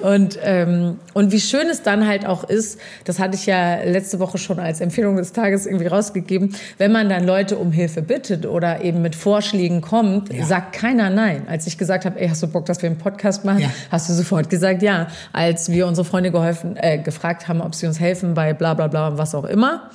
und, 0.03 0.39
ähm, 0.43 0.99
und 1.13 1.33
wie 1.33 1.41
schön 1.41 1.67
es 1.69 1.83
dann 1.83 2.07
halt 2.07 2.27
auch 2.27 2.45
ist, 2.45 2.79
das 3.05 3.19
hatte 3.19 3.35
ich 3.35 3.47
ja 3.47 3.83
letzte 3.83 4.21
Woche 4.21 4.39
schon 4.39 4.61
als 4.61 4.81
Empfehlung 4.81 5.17
des 5.17 5.33
Tages 5.33 5.67
irgendwie 5.67 5.89
rausgegeben, 5.89 6.55
wenn 6.79 6.93
man 6.93 7.09
dann 7.09 7.27
Leute 7.27 7.59
um 7.59 7.73
Hilfe 7.73 8.03
bittet 8.03 8.47
oder 8.47 8.85
eben 8.85 9.03
mit 9.03 9.17
Vorschlägen 9.17 9.81
kommt, 9.81 10.33
ja. 10.33 10.45
sagt 10.45 10.75
keiner 10.75 11.11
nein. 11.11 11.43
Als 11.49 11.67
ich 11.67 11.77
gesagt 11.77 12.05
habe, 12.05 12.21
ey, 12.21 12.29
hast 12.29 12.43
du 12.43 12.47
Bock, 12.47 12.67
dass 12.67 12.83
wir 12.83 12.89
einen 12.89 12.99
Podcast 12.99 13.45
machen, 13.45 13.61
ja. 13.61 13.71
hast 13.91 14.09
du 14.09 14.13
sofort 14.13 14.49
gesagt 14.49 14.83
ja. 14.83 15.09
Als 15.33 15.73
wir 15.73 15.89
unsere 15.89 16.05
Freunde 16.05 16.31
geholfen, 16.31 16.77
äh, 16.77 16.99
gefragt 16.99 17.49
haben, 17.49 17.61
ob 17.61 17.75
sie 17.75 17.87
uns 17.87 17.99
helfen 17.99 18.35
bei 18.35 18.53
bla 18.53 18.75
bla 18.75 18.87
bla, 18.87 19.19
was 19.19 19.35
auch 19.35 19.45
immer, 19.45 19.91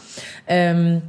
ähm, 0.48 1.02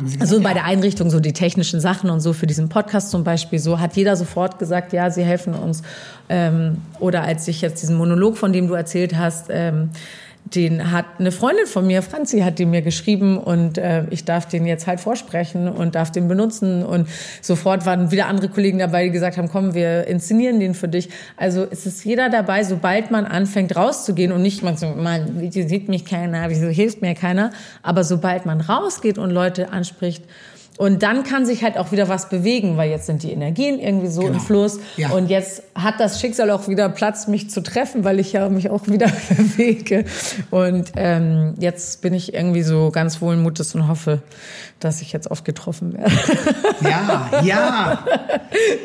gesagt, 0.00 0.20
also 0.20 0.40
bei 0.40 0.54
der 0.54 0.64
Einrichtung 0.64 1.10
so 1.10 1.20
die 1.20 1.32
technischen 1.32 1.80
Sachen 1.80 2.10
und 2.10 2.20
so 2.20 2.32
für 2.32 2.46
diesen 2.46 2.68
Podcast 2.68 3.10
zum 3.10 3.24
Beispiel, 3.24 3.58
so 3.58 3.78
hat 3.78 3.96
jeder 3.96 4.16
sofort 4.16 4.58
gesagt, 4.58 4.92
ja, 4.92 5.10
sie 5.10 5.22
helfen 5.22 5.54
uns. 5.54 5.82
Ähm, 6.28 6.78
oder 6.98 7.22
als 7.22 7.46
ich 7.48 7.60
jetzt 7.60 7.82
diesen 7.82 7.96
Monolog, 7.96 8.38
von 8.38 8.52
dem 8.52 8.68
du 8.68 8.74
erzählt 8.74 9.16
hast, 9.16 9.46
ähm, 9.50 9.90
den 10.44 10.90
hat 10.90 11.06
eine 11.18 11.32
Freundin 11.32 11.66
von 11.66 11.86
mir, 11.86 12.02
Franzi, 12.02 12.40
hat 12.40 12.58
die 12.58 12.66
mir 12.66 12.82
geschrieben 12.82 13.38
und 13.38 13.78
äh, 13.78 14.04
ich 14.10 14.24
darf 14.24 14.46
den 14.46 14.66
jetzt 14.66 14.86
halt 14.86 15.00
vorsprechen 15.00 15.68
und 15.68 15.94
darf 15.94 16.10
den 16.10 16.28
benutzen 16.28 16.84
und 16.84 17.08
sofort 17.40 17.86
waren 17.86 18.10
wieder 18.10 18.26
andere 18.26 18.48
Kollegen 18.48 18.78
dabei, 18.78 19.04
die 19.04 19.10
gesagt 19.10 19.36
haben, 19.36 19.48
komm, 19.48 19.74
wir 19.74 20.06
inszenieren 20.06 20.60
den 20.60 20.74
für 20.74 20.88
dich. 20.88 21.08
Also 21.36 21.66
es 21.70 21.86
ist 21.86 22.04
jeder 22.04 22.28
dabei, 22.28 22.64
sobald 22.64 23.10
man 23.10 23.24
anfängt 23.24 23.74
rauszugehen 23.76 24.32
und 24.32 24.42
nicht 24.42 24.62
man 24.62 24.76
so, 24.76 24.88
man, 24.88 25.50
sieht 25.50 25.88
mich 25.88 26.04
keiner, 26.04 26.50
wieso 26.50 26.66
hilft 26.66 27.02
mir 27.02 27.14
keiner, 27.14 27.52
aber 27.82 28.04
sobald 28.04 28.44
man 28.44 28.60
rausgeht 28.60 29.18
und 29.18 29.30
Leute 29.30 29.70
anspricht, 29.72 30.24
und 30.78 31.02
dann 31.02 31.22
kann 31.22 31.44
sich 31.44 31.62
halt 31.62 31.76
auch 31.76 31.92
wieder 31.92 32.08
was 32.08 32.28
bewegen, 32.28 32.76
weil 32.76 32.90
jetzt 32.90 33.06
sind 33.06 33.22
die 33.22 33.30
Energien 33.30 33.78
irgendwie 33.78 34.08
so 34.08 34.22
genau. 34.22 34.34
im 34.34 34.40
Fluss. 34.40 34.80
Ja. 34.96 35.10
Und 35.10 35.28
jetzt 35.28 35.62
hat 35.74 36.00
das 36.00 36.20
Schicksal 36.20 36.50
auch 36.50 36.66
wieder 36.66 36.88
Platz, 36.88 37.28
mich 37.28 37.50
zu 37.50 37.62
treffen, 37.62 38.04
weil 38.04 38.18
ich 38.18 38.32
ja 38.32 38.48
mich 38.48 38.70
auch 38.70 38.88
wieder 38.88 39.06
bewege. 39.36 40.04
Und 40.50 40.92
ähm, 40.96 41.54
jetzt 41.58 42.00
bin 42.00 42.14
ich 42.14 42.32
irgendwie 42.32 42.62
so 42.62 42.90
ganz 42.90 43.20
wohlen 43.20 43.42
Mutes 43.42 43.74
und 43.74 43.86
hoffe, 43.86 44.22
dass 44.80 45.02
ich 45.02 45.12
jetzt 45.12 45.30
oft 45.30 45.44
getroffen 45.44 45.92
werde. 45.94 46.12
Ja, 46.82 47.30
ja. 47.44 48.04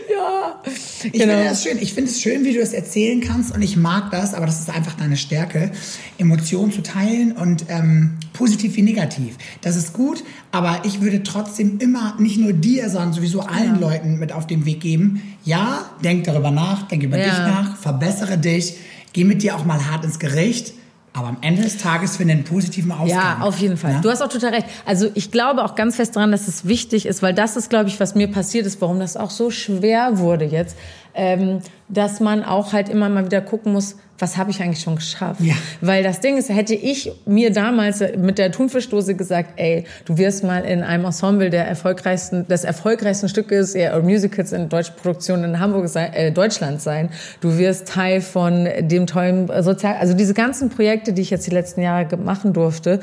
ja. 0.09 0.61
Ich 1.03 1.13
genau. 1.13 1.33
finde 1.33 1.45
das 1.45 1.63
schön. 1.63 1.77
Ich 1.79 1.93
finde 1.93 2.11
es 2.11 2.21
schön, 2.21 2.43
wie 2.43 2.53
du 2.53 2.59
es 2.59 2.73
erzählen 2.73 3.21
kannst 3.21 3.55
und 3.55 3.61
ich 3.61 3.75
mag 3.75 4.11
das, 4.11 4.33
aber 4.33 4.45
das 4.45 4.59
ist 4.59 4.69
einfach 4.69 4.93
deine 4.93 5.17
Stärke, 5.17 5.71
Emotionen 6.17 6.71
zu 6.71 6.83
teilen 6.83 7.31
und 7.31 7.65
ähm, 7.69 8.17
positiv 8.33 8.75
wie 8.75 8.83
negativ. 8.83 9.35
Das 9.61 9.75
ist 9.75 9.93
gut, 9.93 10.23
aber 10.51 10.81
ich 10.83 11.01
würde 11.01 11.23
trotzdem 11.23 11.76
immer 11.81 12.15
nicht 12.19 12.39
nur 12.39 12.53
dir, 12.53 12.89
sondern 12.89 13.13
sowieso 13.13 13.41
allen 13.41 13.79
ja. 13.79 13.89
Leuten 13.89 14.19
mit 14.19 14.31
auf 14.31 14.47
den 14.47 14.65
Weg 14.65 14.81
geben. 14.81 15.21
Ja, 15.43 15.85
denk 16.03 16.25
darüber 16.25 16.51
nach, 16.51 16.87
denk 16.87 17.03
über 17.03 17.17
ja. 17.17 17.25
dich 17.25 17.37
nach, 17.39 17.77
verbessere 17.77 18.37
dich, 18.37 18.75
geh 19.13 19.23
mit 19.23 19.43
dir 19.43 19.55
auch 19.55 19.65
mal 19.65 19.89
hart 19.89 20.03
ins 20.03 20.19
Gericht 20.19 20.73
aber 21.17 21.29
am 21.29 21.37
Ende 21.41 21.63
des 21.63 21.77
Tages 21.77 22.17
für 22.17 22.23
einen 22.23 22.43
positiven 22.43 22.91
Ausgang. 22.91 23.09
Ja, 23.09 23.39
auf 23.41 23.57
jeden 23.57 23.75
Fall. 23.75 23.93
Ja? 23.93 24.01
Du 24.01 24.09
hast 24.11 24.21
auch 24.21 24.29
total 24.29 24.53
recht. 24.53 24.67
Also 24.85 25.09
ich 25.15 25.31
glaube 25.31 25.63
auch 25.63 25.73
ganz 25.73 25.95
fest 25.95 26.15
daran, 26.15 26.31
dass 26.31 26.47
es 26.47 26.67
wichtig 26.67 27.07
ist, 27.07 27.23
weil 27.23 27.33
das 27.33 27.57
ist, 27.57 27.71
glaube 27.71 27.89
ich, 27.89 27.99
was 27.99 28.13
mir 28.13 28.27
passiert 28.27 28.67
ist, 28.67 28.79
warum 28.81 28.99
das 28.99 29.17
auch 29.17 29.31
so 29.31 29.49
schwer 29.49 30.19
wurde 30.19 30.45
jetzt, 30.45 30.77
ähm, 31.17 31.59
dass 31.89 32.19
man 32.19 32.43
auch 32.43 32.73
halt 32.73 32.89
immer 32.89 33.09
mal 33.09 33.25
wieder 33.25 33.41
gucken 33.41 33.73
muss, 33.73 33.95
was 34.19 34.37
habe 34.37 34.49
ich 34.49 34.61
eigentlich 34.61 34.81
schon 34.81 34.95
geschafft? 34.95 35.41
Ja. 35.41 35.53
Weil 35.81 36.03
das 36.03 36.19
Ding 36.19 36.37
ist, 36.37 36.49
hätte 36.49 36.73
ich 36.73 37.11
mir 37.25 37.51
damals 37.51 38.03
mit 38.17 38.39
der 38.39 38.51
Thunfischdose 38.51 39.15
gesagt, 39.15 39.53
ey, 39.57 39.85
du 40.05 40.17
wirst 40.17 40.43
mal 40.43 40.63
in 40.65 40.81
einem 40.81 41.05
Ensemble 41.05 41.49
der 41.49 41.67
erfolgreichsten, 41.67 42.47
des 42.47 42.63
erfolgreichsten 42.63 43.29
Stückes, 43.29 43.75
eher 43.75 43.99
Musicals 44.01 44.53
in 44.53 44.69
deutschen 44.69 44.95
Produktionen 44.95 45.43
in 45.43 45.59
Hamburg 45.59 45.87
sein, 45.87 46.13
äh, 46.13 46.31
Deutschland 46.31 46.81
sein. 46.81 47.09
Du 47.41 47.57
wirst 47.57 47.87
Teil 47.87 48.21
von 48.21 48.67
dem 48.79 49.05
tollen 49.05 49.49
Sozial, 49.61 49.97
also 49.99 50.13
diese 50.15 50.33
ganzen 50.33 50.69
Projekte, 50.69 51.13
die 51.13 51.21
ich 51.21 51.29
jetzt 51.29 51.45
die 51.45 51.51
letzten 51.51 51.81
Jahre 51.81 52.17
machen 52.17 52.53
durfte, 52.53 52.99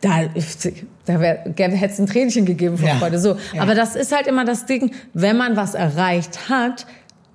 da, 0.00 0.26
da 1.06 1.18
hätte 1.18 1.86
es 1.86 1.98
ein 1.98 2.06
Tränchen 2.06 2.44
gegeben 2.44 2.78
vor 2.78 2.88
ja. 2.88 2.94
Freude. 2.96 3.18
So. 3.18 3.36
Ja. 3.52 3.62
Aber 3.62 3.74
das 3.74 3.96
ist 3.96 4.14
halt 4.14 4.26
immer 4.26 4.44
das 4.44 4.66
Ding, 4.66 4.92
wenn 5.12 5.36
man 5.36 5.56
was 5.56 5.74
erreicht 5.74 6.48
hat, 6.48 6.86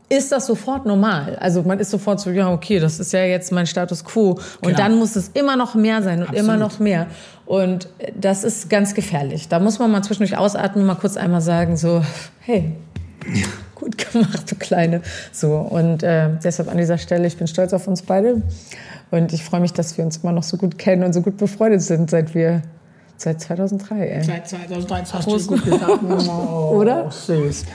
ist 0.10 0.32
das 0.32 0.46
sofort 0.46 0.86
normal. 0.86 1.38
Also 1.40 1.64
man 1.64 1.80
ist 1.80 1.92
sofort 1.92 2.20
so, 2.20 2.30
ja, 2.30 2.52
okay, 2.52 2.80
das 2.80 3.00
ist 3.00 3.14
ja 3.14 3.24
jetzt 3.24 3.52
mein 3.52 3.66
Status 3.66 4.04
quo. 4.04 4.32
Und 4.32 4.62
Klar. 4.62 4.74
dann 4.76 4.96
muss 4.98 5.16
es 5.16 5.30
immer 5.30 5.56
noch 5.56 5.76
mehr 5.76 6.02
sein 6.04 6.20
und 6.20 6.30
Absolut. 6.30 6.44
immer 6.44 6.58
noch 6.58 6.80
mehr. 6.80 7.08
Und 7.46 7.88
das 8.20 8.44
ist 8.44 8.70
ganz 8.70 8.94
gefährlich. 8.94 9.48
Da 9.48 9.60
muss 9.60 9.80
man 9.80 9.92
mal 9.92 10.04
zwischendurch 10.04 10.38
ausatmen, 10.38 10.86
mal 10.86 10.96
kurz 10.96 11.18
einmal 11.18 11.42
sagen, 11.42 11.78
so, 11.78 12.04
hey, 12.42 12.72
ja. 13.34 13.46
gut 13.76 13.98
gemacht, 13.98 14.52
du 14.52 14.56
Kleine. 14.56 15.02
So, 15.32 15.56
und 15.56 16.04
äh, 16.04 16.30
deshalb 16.44 16.70
an 16.70 16.78
dieser 16.78 16.98
Stelle, 16.98 17.26
ich 17.28 17.38
bin 17.38 17.48
stolz 17.48 17.74
auf 17.74 17.88
uns 17.88 18.02
beide. 18.02 18.42
Und 19.12 19.32
ich 19.32 19.44
freue 19.44 19.62
mich, 19.62 19.74
dass 19.74 19.98
wir 19.98 20.06
uns 20.06 20.18
immer 20.18 20.32
noch 20.32 20.44
so 20.44 20.58
gut 20.58 20.78
kennen 20.78 21.04
und 21.04 21.14
so 21.14 21.22
gut 21.22 21.38
befreundet 21.38 21.82
sind, 21.82 22.10
seit 22.10 22.34
wir 22.34 22.64
Seit 23.18 23.42
2003, 23.42 23.96
ey. 24.08 24.24
Seit 24.24 24.50
2003 24.50 25.04
hast 25.14 25.28
du 25.28 25.48
gut 25.48 25.64
gesagt. 25.64 26.00
Oh, 26.28 26.78
Oder? 26.78 27.10
Süß. 27.12 27.66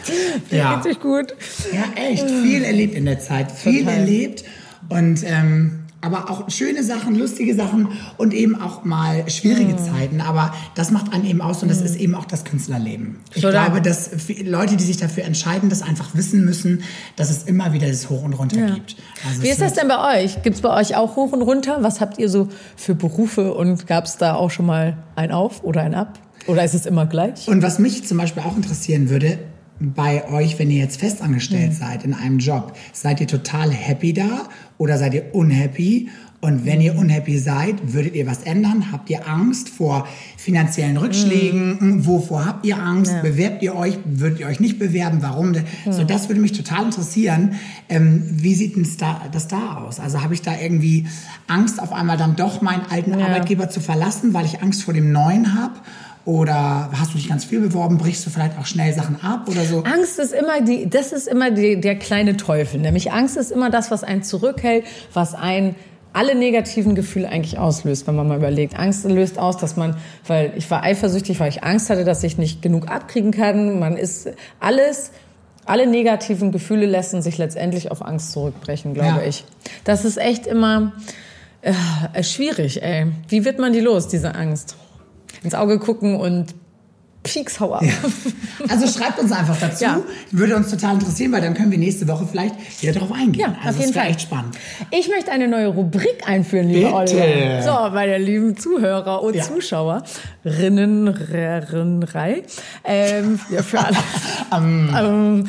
Ja. 0.50 0.74
Geht 0.76 0.84
sich 0.84 1.00
gut. 1.00 1.34
Ja, 1.72 1.84
echt. 2.02 2.28
Viel 2.28 2.64
erlebt 2.64 2.94
in 2.94 3.04
der 3.06 3.18
Zeit. 3.18 3.50
Viel 3.52 3.80
Total. 3.84 3.98
erlebt. 4.00 4.44
Und 4.88 5.22
ähm, 5.24 5.84
aber 6.00 6.30
auch 6.30 6.48
schöne 6.48 6.84
Sachen, 6.84 7.16
lustige 7.16 7.54
Sachen 7.54 7.88
und 8.18 8.32
eben 8.32 8.60
auch 8.60 8.84
mal 8.84 9.28
schwierige 9.28 9.72
mhm. 9.72 9.78
Zeiten. 9.78 10.20
Aber 10.20 10.54
das 10.74 10.90
macht 10.90 11.12
einen 11.12 11.24
eben 11.24 11.40
aus 11.40 11.62
und 11.62 11.68
das 11.68 11.80
mhm. 11.80 11.86
ist 11.86 11.96
eben 11.96 12.14
auch 12.14 12.24
das 12.24 12.44
Künstlerleben. 12.44 13.16
Ich 13.34 13.44
Oder? 13.44 13.64
glaube, 13.64 13.82
dass 13.82 14.10
Leute, 14.44 14.76
die 14.76 14.84
sich 14.84 14.96
dafür 14.96 15.24
entscheiden, 15.24 15.70
das 15.70 15.82
einfach 15.82 16.14
wissen 16.14 16.44
müssen, 16.44 16.82
dass 17.16 17.30
es 17.30 17.44
immer 17.44 17.72
wieder 17.72 17.88
das 17.88 18.08
Hoch 18.10 18.22
und 18.22 18.34
Runter 18.34 18.60
ja. 18.60 18.74
gibt. 18.74 18.96
Also 19.26 19.42
Wie 19.42 19.48
ist 19.48 19.60
das 19.60 19.74
denn 19.74 19.88
bei 19.88 20.22
euch? 20.22 20.40
Gibt 20.42 20.56
es 20.56 20.62
bei 20.62 20.74
euch 20.74 20.94
auch 20.94 21.16
Hoch 21.16 21.32
und 21.32 21.42
Runter? 21.42 21.78
Was 21.80 22.00
habt 22.00 22.18
ihr 22.18 22.28
so 22.28 22.48
für 22.76 22.94
Berufe 22.94 23.52
und 23.54 23.86
gab 23.88 24.04
es 24.04 24.16
da 24.16 24.34
auch 24.34 24.50
schon 24.50 24.66
mal 24.66 24.98
ein 25.16 25.32
Auf 25.32 25.64
oder 25.64 25.82
ein 25.82 25.94
Ab? 25.94 26.20
Oder 26.46 26.64
ist 26.64 26.74
es 26.74 26.86
immer 26.86 27.06
gleich? 27.06 27.48
Und 27.48 27.62
was 27.62 27.78
mich 27.78 28.06
zum 28.06 28.18
Beispiel 28.18 28.42
auch 28.42 28.56
interessieren 28.56 29.10
würde, 29.10 29.38
bei 29.80 30.28
euch, 30.28 30.58
wenn 30.58 30.70
ihr 30.70 30.78
jetzt 30.78 31.00
festangestellt 31.00 31.70
mhm. 31.70 31.76
seid 31.76 32.04
in 32.04 32.14
einem 32.14 32.38
Job? 32.38 32.76
Seid 32.92 33.20
ihr 33.20 33.26
total 33.26 33.70
happy 33.70 34.12
da 34.12 34.48
oder 34.76 34.98
seid 34.98 35.14
ihr 35.14 35.34
unhappy? 35.34 36.08
Und 36.40 36.64
wenn 36.64 36.80
ihr 36.80 36.96
unhappy 36.96 37.36
seid, 37.36 37.92
würdet 37.92 38.14
ihr 38.14 38.24
was 38.28 38.44
ändern? 38.44 38.92
Habt 38.92 39.10
ihr 39.10 39.28
Angst 39.28 39.68
vor 39.68 40.06
finanziellen 40.36 40.96
Rückschlägen? 40.96 41.78
Mhm. 41.80 42.06
Wovor 42.06 42.46
habt 42.46 42.64
ihr 42.64 42.80
Angst? 42.80 43.10
Ja. 43.10 43.22
Bewerbt 43.22 43.60
ihr 43.60 43.74
euch? 43.74 43.98
Würdet 44.04 44.38
ihr 44.38 44.46
euch 44.46 44.60
nicht 44.60 44.78
bewerben? 44.78 45.18
Warum? 45.20 45.50
Mhm. 45.50 45.64
So, 45.90 46.04
das 46.04 46.28
würde 46.28 46.40
mich 46.40 46.52
total 46.52 46.84
interessieren. 46.84 47.54
Ähm, 47.88 48.22
wie 48.30 48.54
sieht 48.54 48.76
denn 48.76 48.84
das 48.84 48.96
da, 48.96 49.22
das 49.32 49.48
da 49.48 49.78
aus? 49.78 49.98
Also 49.98 50.22
habe 50.22 50.32
ich 50.32 50.42
da 50.42 50.52
irgendwie 50.56 51.08
Angst, 51.48 51.82
auf 51.82 51.92
einmal 51.92 52.16
dann 52.16 52.36
doch 52.36 52.62
meinen 52.62 52.82
alten 52.88 53.18
ja. 53.18 53.26
Arbeitgeber 53.26 53.68
zu 53.68 53.80
verlassen, 53.80 54.32
weil 54.32 54.44
ich 54.44 54.62
Angst 54.62 54.84
vor 54.84 54.94
dem 54.94 55.10
neuen 55.10 55.60
habe? 55.60 55.74
Oder 56.28 56.90
hast 56.92 57.14
du 57.14 57.16
dich 57.16 57.26
ganz 57.26 57.46
viel 57.46 57.58
beworben? 57.58 57.96
Brichst 57.96 58.26
du 58.26 58.28
vielleicht 58.28 58.58
auch 58.58 58.66
schnell 58.66 58.92
Sachen 58.92 59.18
ab 59.22 59.48
oder 59.48 59.64
so? 59.64 59.82
Angst 59.84 60.18
ist 60.18 60.34
immer 60.34 60.60
die, 60.60 60.90
das 60.90 61.12
ist 61.12 61.26
immer 61.26 61.50
die, 61.50 61.80
der 61.80 61.96
kleine 61.96 62.36
Teufel. 62.36 62.80
Nämlich 62.80 63.12
Angst 63.12 63.38
ist 63.38 63.50
immer 63.50 63.70
das, 63.70 63.90
was 63.90 64.04
einen 64.04 64.22
zurückhält, 64.22 64.84
was 65.14 65.34
einen 65.34 65.74
alle 66.12 66.34
negativen 66.34 66.94
Gefühle 66.94 67.30
eigentlich 67.30 67.56
auslöst, 67.56 68.06
wenn 68.06 68.14
man 68.14 68.28
mal 68.28 68.36
überlegt. 68.36 68.78
Angst 68.78 69.06
löst 69.06 69.38
aus, 69.38 69.56
dass 69.56 69.76
man, 69.76 69.96
weil 70.26 70.52
ich 70.54 70.70
war 70.70 70.82
eifersüchtig, 70.82 71.40
weil 71.40 71.48
ich 71.48 71.64
Angst 71.64 71.88
hatte, 71.88 72.04
dass 72.04 72.22
ich 72.22 72.36
nicht 72.36 72.60
genug 72.60 72.90
abkriegen 72.90 73.30
kann. 73.30 73.78
Man 73.78 73.96
ist 73.96 74.28
alles, 74.60 75.12
alle 75.64 75.86
negativen 75.86 76.52
Gefühle 76.52 76.84
lassen 76.84 77.22
sich 77.22 77.38
letztendlich 77.38 77.90
auf 77.90 78.04
Angst 78.04 78.32
zurückbrechen, 78.32 78.92
glaube 78.92 79.22
ja. 79.22 79.26
ich. 79.26 79.46
Das 79.84 80.04
ist 80.04 80.18
echt 80.18 80.46
immer 80.46 80.92
äh, 81.62 82.22
schwierig, 82.22 82.82
ey. 82.82 83.06
Wie 83.28 83.46
wird 83.46 83.58
man 83.58 83.72
die 83.72 83.80
los, 83.80 84.08
diese 84.08 84.34
Angst? 84.34 84.76
Ins 85.42 85.54
Auge 85.54 85.78
gucken 85.78 86.16
und 86.16 86.54
Piekshauer. 87.28 87.82
Ja. 87.82 87.92
Also 88.68 88.86
schreibt 88.86 89.18
uns 89.18 89.32
einfach 89.32 89.58
dazu. 89.58 89.84
Ja. 89.84 90.00
Würde 90.30 90.56
uns 90.56 90.70
total 90.70 90.94
interessieren, 90.94 91.32
weil 91.32 91.40
dann 91.40 91.54
können 91.54 91.70
wir 91.70 91.78
nächste 91.78 92.06
Woche 92.08 92.26
vielleicht 92.30 92.54
wieder 92.82 92.92
darauf 92.92 93.12
eingehen. 93.12 93.40
Ja, 93.40 93.56
also 93.64 93.78
auf 93.78 93.84
jeden 93.84 93.94
Fall. 93.94 94.08
echt 94.08 94.22
spannend. 94.22 94.56
Ich 94.90 95.08
möchte 95.08 95.30
eine 95.30 95.48
neue 95.48 95.68
Rubrik 95.68 96.26
einführen, 96.26 96.68
liebe 96.68 96.92
Oliver. 96.92 97.62
So, 97.62 97.94
meine 97.94 98.18
lieben 98.18 98.56
Zuhörer 98.56 99.22
und 99.22 99.36
ja. 99.36 99.44
Zuschauerinnen, 99.44 101.08
Rei. 101.08 102.42
Ähm, 102.84 103.38
ja, 103.50 103.62
für 103.62 103.78
alle. 103.78 103.96
um. 104.58 105.48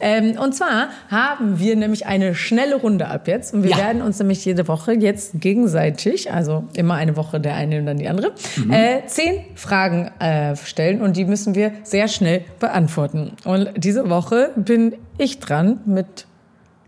ähm, 0.00 0.38
und 0.38 0.54
zwar 0.54 0.88
haben 1.10 1.58
wir 1.58 1.76
nämlich 1.76 2.06
eine 2.06 2.34
schnelle 2.34 2.76
Runde 2.76 3.08
ab 3.08 3.28
jetzt. 3.28 3.54
Und 3.54 3.62
wir 3.62 3.76
werden 3.76 4.02
uns 4.02 4.18
nämlich 4.18 4.44
jede 4.44 4.68
Woche 4.68 4.92
jetzt 4.92 5.40
gegenseitig, 5.40 6.32
also 6.32 6.64
immer 6.74 6.94
eine 6.94 7.16
Woche 7.16 7.40
der 7.40 7.54
eine 7.54 7.78
und 7.78 7.86
dann 7.86 7.96
die 7.96 8.08
andere, 8.08 8.32
mhm. 8.56 8.72
äh, 8.72 9.06
zehn 9.06 9.44
Fragen 9.54 10.10
äh, 10.18 10.56
stellen 10.56 11.00
und 11.00 11.11
die 11.16 11.24
müssen 11.24 11.54
wir 11.54 11.72
sehr 11.84 12.08
schnell 12.08 12.44
beantworten. 12.58 13.32
Und 13.44 13.70
diese 13.76 14.08
Woche 14.10 14.50
bin 14.56 14.94
ich 15.18 15.38
dran 15.38 15.80
mit 15.86 16.26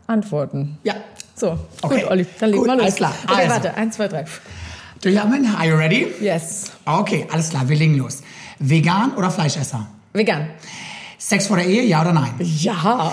Antworten. 0.06 0.78
Ja. 0.84 0.94
So, 1.36 1.58
okay. 1.82 2.00
gut, 2.02 2.10
Olli, 2.10 2.26
dann 2.38 2.50
legen 2.50 2.64
wir 2.64 2.74
los. 2.74 2.82
Alles 2.82 2.94
klar. 2.96 3.14
Okay, 3.24 3.34
also. 3.34 3.50
warte, 3.50 3.74
eins, 3.74 3.96
zwei, 3.96 4.08
drei. 4.08 4.24
Do 5.02 5.08
you 5.10 5.18
have 5.18 5.34
Are 5.58 5.66
you 5.66 5.76
ready? 5.76 6.06
Yes. 6.20 6.72
Okay, 6.84 7.26
alles 7.30 7.50
klar, 7.50 7.68
wir 7.68 7.76
legen 7.76 7.96
los. 7.96 8.22
Vegan 8.58 9.14
oder 9.16 9.30
Fleischesser? 9.30 9.86
Vegan. 10.12 10.48
Sex 11.18 11.46
vor 11.46 11.56
der 11.56 11.66
Ehe, 11.66 11.82
ja 11.84 12.02
oder 12.02 12.12
nein? 12.12 12.34
Ja. 12.38 13.12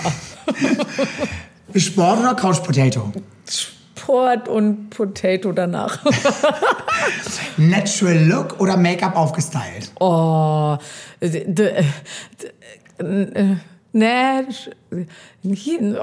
Sport 1.74 2.20
oder 2.20 2.34
Couch 2.34 2.62
Potato? 2.62 3.12
Sport 4.02 4.48
und 4.48 4.90
Potato 4.90 5.52
danach. 5.52 5.98
Natural 7.56 8.18
Look 8.18 8.60
oder 8.60 8.76
Make-up 8.76 9.16
aufgestylt? 9.16 9.92
Oh, 10.00 10.76
oh, 10.76 10.78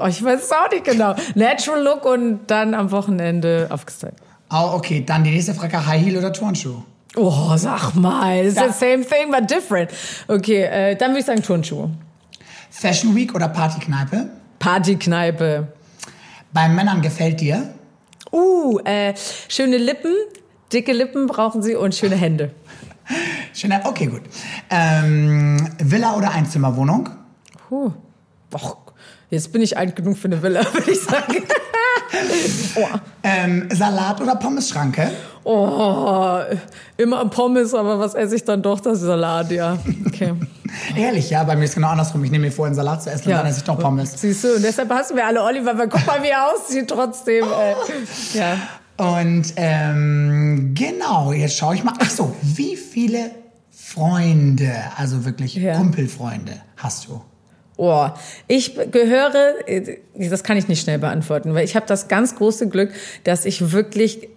ich 0.08 0.24
weiß 0.24 0.42
es 0.42 0.52
auch 0.52 0.70
nicht 0.70 0.84
genau. 0.84 1.14
Natural 1.34 1.82
Look 1.82 2.06
und 2.06 2.46
dann 2.46 2.74
am 2.74 2.90
Wochenende 2.90 3.66
aufgestylt. 3.70 4.14
Oh, 4.50 4.72
okay. 4.74 5.04
Dann 5.04 5.22
die 5.24 5.30
nächste 5.30 5.52
Frage: 5.54 5.84
High 5.86 6.02
Heel 6.02 6.16
oder 6.16 6.32
Turnschuh? 6.32 6.82
Oh, 7.16 7.54
sag 7.56 7.94
mal. 7.96 8.46
It's 8.46 8.54
the 8.54 8.72
same 8.72 9.04
thing, 9.04 9.30
but 9.30 9.50
different. 9.50 9.90
Okay, 10.26 10.62
äh, 10.62 10.96
dann 10.96 11.10
würde 11.10 11.20
ich 11.20 11.26
sagen 11.26 11.42
Turnschuhe. 11.42 11.90
Fashion 12.70 13.14
Week 13.14 13.34
oder 13.34 13.48
Partykneipe? 13.48 14.30
Partykneipe. 14.58 15.68
Bei 16.52 16.68
Männern 16.68 17.02
gefällt 17.02 17.40
dir? 17.40 17.74
Uh, 18.32 18.78
äh, 18.84 19.14
schöne 19.48 19.76
Lippen, 19.76 20.14
dicke 20.72 20.92
Lippen 20.92 21.26
brauchen 21.26 21.62
sie 21.62 21.74
und 21.74 21.94
schöne 21.94 22.16
Hände. 22.16 22.52
Schöne, 23.52 23.80
okay, 23.84 24.06
gut. 24.06 24.22
Ähm, 24.70 25.68
Villa 25.78 26.16
oder 26.16 26.30
Einzimmerwohnung? 26.30 27.08
Puh. 27.68 27.92
Och, 28.54 28.76
jetzt 29.30 29.52
bin 29.52 29.62
ich 29.62 29.76
alt 29.76 29.96
genug 29.96 30.16
für 30.16 30.28
eine 30.28 30.42
Villa, 30.42 30.60
würde 30.72 30.90
ich 30.90 31.00
sagen. 31.00 31.36
oh. 32.76 32.88
ähm, 33.22 33.68
Salat 33.72 34.20
oder 34.20 34.36
Pommesschranke? 34.36 35.10
Oh, 35.44 36.38
immer 36.96 37.24
Pommes, 37.26 37.74
aber 37.74 37.98
was 37.98 38.14
esse 38.14 38.36
ich 38.36 38.44
dann 38.44 38.62
doch? 38.62 38.80
Das 38.80 39.00
Salat, 39.00 39.50
ja. 39.50 39.78
Okay. 40.06 40.34
Ehrlich, 40.96 41.30
ja, 41.30 41.44
bei 41.44 41.56
mir 41.56 41.64
ist 41.64 41.74
genau 41.74 41.88
andersrum. 41.88 42.22
Ich 42.24 42.30
nehme 42.30 42.46
mir 42.46 42.52
vor, 42.52 42.66
einen 42.66 42.74
Salat 42.74 43.02
zu 43.02 43.10
essen 43.10 43.30
ja. 43.30 43.36
und 43.36 43.42
dann 43.42 43.50
esse 43.50 43.60
ich 43.60 43.64
doch 43.64 43.78
Pommes. 43.78 44.20
Siehst 44.20 44.44
du, 44.44 44.56
und 44.56 44.62
deshalb 44.62 44.90
hassen 44.90 45.16
wir 45.16 45.26
alle 45.26 45.42
Oliver, 45.42 45.76
weil 45.78 45.88
guck 45.88 46.06
mal, 46.06 46.22
wie 46.22 46.28
er 46.28 46.52
aussieht 46.52 46.88
trotzdem. 46.88 47.44
Äh, 47.44 47.74
ja. 48.38 48.56
Und 48.96 49.54
ähm, 49.56 50.74
genau, 50.74 51.32
jetzt 51.32 51.56
schaue 51.56 51.74
ich 51.74 51.84
mal. 51.84 51.94
Ach 51.98 52.10
so, 52.10 52.36
wie 52.42 52.76
viele 52.76 53.30
Freunde, 53.70 54.72
also 54.96 55.24
wirklich 55.24 55.54
ja. 55.54 55.74
Kumpelfreunde 55.74 56.52
hast 56.76 57.08
du? 57.08 57.22
Oh, 57.76 58.10
ich 58.46 58.74
gehöre, 58.92 59.54
das 60.14 60.44
kann 60.44 60.58
ich 60.58 60.68
nicht 60.68 60.82
schnell 60.82 60.98
beantworten, 60.98 61.54
weil 61.54 61.64
ich 61.64 61.76
habe 61.76 61.86
das 61.86 62.08
ganz 62.08 62.36
große 62.36 62.68
Glück, 62.68 62.92
dass 63.24 63.46
ich 63.46 63.72
wirklich 63.72 64.28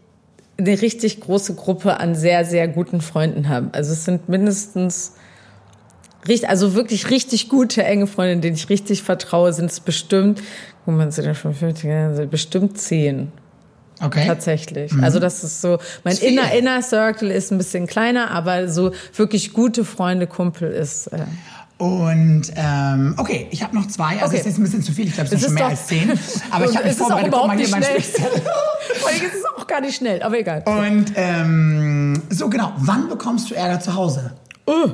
eine 0.57 0.81
richtig 0.81 1.19
große 1.19 1.55
Gruppe 1.55 1.99
an 1.99 2.15
sehr, 2.15 2.45
sehr 2.45 2.67
guten 2.67 3.01
Freunden 3.01 3.49
habe. 3.49 3.69
Also 3.73 3.93
es 3.93 4.05
sind 4.05 4.29
mindestens 4.29 5.13
also 6.47 6.73
wirklich 6.73 7.09
richtig 7.09 7.49
gute, 7.49 7.83
enge 7.83 8.07
Freunde, 8.07 8.37
denen 8.37 8.55
ich 8.55 8.69
richtig 8.69 9.03
vertraue, 9.03 9.51
sind 9.51 9.69
es 9.69 9.79
bestimmt, 9.81 10.41
guck 10.85 10.95
mal, 10.95 11.11
sind 11.11 11.25
ja 11.25 11.35
schon 11.35 11.53
50, 11.53 11.91
also 11.91 12.25
bestimmt 12.27 12.77
zehn. 12.77 13.31
Okay. 14.01 14.25
Tatsächlich. 14.25 14.91
Mhm. 14.91 15.03
Also 15.03 15.19
das 15.19 15.43
ist 15.43 15.61
so, 15.61 15.77
mein 16.03 16.17
inner, 16.17 16.51
inner 16.53 16.81
Circle 16.81 17.29
ist 17.29 17.51
ein 17.51 17.57
bisschen 17.57 17.87
kleiner, 17.87 18.31
aber 18.31 18.67
so 18.67 18.91
wirklich 19.15 19.53
gute 19.53 19.85
Freunde, 19.85 20.27
Kumpel 20.27 20.71
ist. 20.71 21.07
Äh 21.07 21.19
und 21.83 22.43
ähm, 22.55 23.13
okay, 23.17 23.47
ich 23.51 23.61
habe 23.61 23.75
noch 23.75 23.85
zwei. 23.89 24.13
Also 24.13 24.27
okay. 24.27 24.37
ist 24.37 24.45
jetzt 24.45 24.57
ein 24.57 24.63
bisschen 24.63 24.83
zu 24.83 24.93
viel. 24.93 25.07
Ich 25.07 25.15
glaube, 25.15 25.25
es 25.25 25.31
sind 25.31 25.41
schon 25.41 25.53
mehr 25.53 25.65
als 25.65 25.85
zehn. 25.87 26.09
Aber 26.51 26.63
ich 26.63 26.77
habe 26.77 26.87
mich 26.87 26.95
vorbereitet. 26.95 27.33
Guck 27.33 27.47
mal 27.47 27.57
hier 27.57 27.67
mein 27.67 27.83
Spickzettel. 27.83 28.41
Vor 28.99 29.09
allem 29.09 29.21
ist 29.21 29.35
es 29.35 29.45
auch 29.57 29.67
gar 29.67 29.81
nicht 29.81 29.95
schnell, 29.95 30.21
aber 30.21 30.37
egal. 30.39 30.63
Und 30.65 31.13
ähm, 31.15 32.21
so 32.29 32.49
genau, 32.49 32.73
wann 32.77 33.09
bekommst 33.09 33.49
du 33.49 33.55
Ärger 33.55 33.79
zu 33.79 33.95
Hause? 33.95 34.33
Oh. 34.65 34.89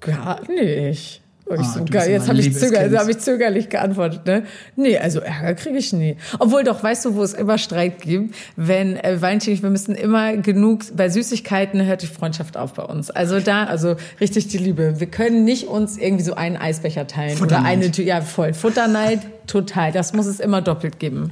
Gar 0.00 0.40
nicht. 0.50 1.22
Oh, 1.46 1.56
ah, 1.58 1.62
so, 1.62 1.84
geil. 1.84 2.10
Jetzt 2.10 2.28
habe 2.28 2.38
ich, 2.38 2.56
zöger, 2.56 2.80
also 2.80 2.96
hab 2.96 3.08
ich 3.08 3.18
zögerlich 3.18 3.68
geantwortet. 3.68 4.24
Ne? 4.24 4.44
Nee, 4.76 4.96
also 4.96 5.20
Ärger 5.20 5.54
kriege 5.54 5.76
ich 5.76 5.92
nie. 5.92 6.16
Obwohl 6.38 6.64
doch, 6.64 6.82
weißt 6.82 7.04
du, 7.04 7.16
wo 7.16 7.22
es 7.22 7.34
immer 7.34 7.58
Streit 7.58 8.00
gibt? 8.00 8.34
Wenn 8.56 8.96
äh, 8.96 9.20
Valentin, 9.20 9.62
wir 9.62 9.68
müssen 9.68 9.94
immer 9.94 10.38
genug, 10.38 10.84
bei 10.96 11.10
Süßigkeiten 11.10 11.84
hört 11.84 12.00
die 12.00 12.06
Freundschaft 12.06 12.56
auf 12.56 12.72
bei 12.72 12.84
uns. 12.84 13.10
Also 13.10 13.40
da, 13.40 13.64
also 13.64 13.96
richtig 14.20 14.48
die 14.48 14.58
Liebe. 14.58 15.00
Wir 15.00 15.06
können 15.06 15.44
nicht 15.44 15.68
uns 15.68 15.98
irgendwie 15.98 16.24
so 16.24 16.34
einen 16.34 16.56
Eisbecher 16.56 17.06
teilen. 17.06 17.38
Oder 17.42 17.62
eine 17.62 17.90
Tür, 17.90 18.06
ja 18.06 18.22
voll. 18.22 18.54
Futterneid, 18.54 19.20
total. 19.46 19.92
Das 19.92 20.14
muss 20.14 20.24
es 20.24 20.40
immer 20.40 20.62
doppelt 20.62 20.98
geben. 20.98 21.30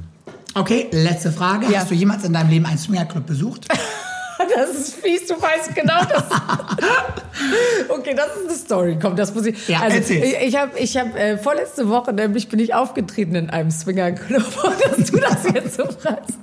Okay, 0.55 0.89
letzte 0.93 1.33
Frage. 1.33 1.73
Ja. 1.73 1.81
Hast 1.81 1.91
du 1.91 1.95
jemals 1.95 2.25
in 2.25 2.35
deinem 2.35 2.51
Leben 2.51 2.67
einen 2.67 2.77
Swingerclub 2.77 3.27
besucht? 3.27 3.67
Das 4.55 4.71
ist 4.71 4.95
fies, 4.97 5.27
du 5.27 5.35
weißt 5.35 5.75
genau 5.75 6.01
das. 6.09 6.25
okay, 7.89 8.15
das 8.15 8.27
ist 8.37 8.49
eine 8.49 8.59
Story. 8.59 8.99
Komm, 9.01 9.17
das 9.17 9.35
muss 9.35 9.47
ich. 9.47 9.69
Ja, 9.69 9.81
also, 9.81 9.97
erzähl. 9.97 10.23
ich, 10.43 10.57
habe 10.57 10.79
ich 10.79 10.97
hab, 10.97 11.17
äh, 11.17 11.39
vorletzte 11.39 11.89
Woche 11.89 12.13
nämlich 12.13 12.49
bin 12.49 12.59
ich 12.59 12.75
aufgetreten 12.75 13.35
in 13.35 13.51
einem 13.51 13.71
Swingerclub, 13.71 14.43
dass 14.97 15.11
du 15.11 15.19
das 15.19 15.45
jetzt 15.53 15.75
so 15.77 15.85
fragst. 15.85 16.37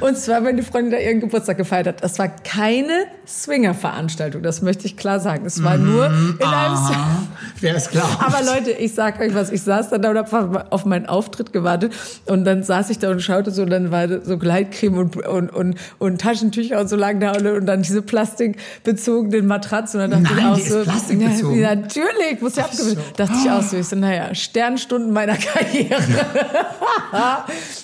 Und 0.00 0.16
zwar, 0.16 0.44
wenn 0.44 0.56
die 0.56 0.62
Freundin 0.62 0.92
da 0.92 0.98
ihren 0.98 1.20
Geburtstag 1.20 1.56
gefeiert 1.56 1.86
hat. 1.86 2.02
Das 2.02 2.18
war 2.18 2.28
keine 2.28 3.06
Swinger-Veranstaltung, 3.26 4.42
das 4.42 4.62
möchte 4.62 4.86
ich 4.86 4.96
klar 4.96 5.20
sagen. 5.20 5.44
Es 5.46 5.62
war 5.62 5.76
nur 5.76 6.06
in 6.06 6.12
einem 6.12 6.42
Aha, 6.42 7.28
Wer 7.60 7.76
ist 7.76 7.90
klar. 7.90 8.08
Aber 8.20 8.42
Leute, 8.44 8.70
ich 8.72 8.94
sag 8.94 9.20
euch 9.20 9.34
was, 9.34 9.50
ich 9.50 9.62
saß 9.62 9.90
dann 9.90 10.02
da 10.02 10.10
und 10.10 10.18
habe 10.18 10.72
auf 10.72 10.84
meinen 10.84 11.06
Auftritt 11.06 11.52
gewartet 11.52 11.92
und 12.26 12.44
dann 12.44 12.62
saß 12.62 12.90
ich 12.90 12.98
da 12.98 13.10
und 13.10 13.20
schaute 13.20 13.50
so 13.50 13.62
und 13.62 13.70
dann 13.70 13.90
war 13.90 14.08
so 14.22 14.38
Gleitcreme 14.38 14.98
und, 14.98 15.16
und, 15.16 15.50
und, 15.50 15.76
und 15.98 16.20
Taschentücher 16.20 16.80
und 16.80 16.88
so 16.88 16.96
lagen 16.96 17.20
da 17.20 17.31
und, 17.36 17.46
und 17.46 17.66
dann 17.66 17.82
diese 17.82 18.02
plastikbezogenen 18.02 19.46
Matratzen 19.46 20.00
und 20.00 20.10
dann 20.10 20.24
dachte 20.24 20.36
Nein, 20.36 20.54
ich 20.56 20.64
auch 20.64 20.68
so, 20.68 20.82
plastikbezogen. 20.82 21.60
Ja, 21.60 21.74
natürlich, 21.74 22.40
muss 22.40 22.56
ja 22.56 22.64
abgewinnen. 22.64 22.96
So. 22.96 23.16
Dachte 23.16 23.34
ich 23.42 23.50
auch 23.50 23.62
so, 23.62 23.76
ich 23.76 23.86
so, 23.86 23.96
naja, 23.96 24.34
Sternstunden 24.34 25.12
meiner 25.12 25.36
Karriere. 25.36 26.02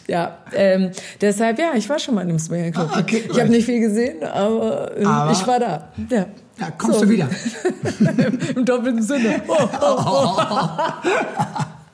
ja, 0.07 0.39
ähm, 0.53 0.91
deshalb, 1.21 1.59
ja, 1.59 1.73
ich 1.75 1.89
war 1.89 1.99
schon 1.99 2.15
mal 2.15 2.23
in 2.23 2.31
einem 2.31 2.39
Swingerclub. 2.39 2.91
Ah, 2.93 3.01
okay, 3.01 3.25
ich 3.31 3.41
habe 3.41 3.51
nicht 3.51 3.67
viel 3.67 3.81
gesehen, 3.81 4.23
aber, 4.23 4.97
äh, 4.99 5.05
aber 5.05 5.33
ich 5.33 5.47
war 5.47 5.61
da. 5.61 5.89
Ja. 6.11 6.27
Ja, 6.61 6.73
kommst 6.77 6.99
so. 6.99 7.05
du 7.05 7.11
wieder. 7.13 7.29
Im 8.57 8.65
doppelten 8.65 9.03
Sinne. 9.03 9.43
Oh, 9.47 9.57
oh, 9.81 10.37
oh. 10.37 10.43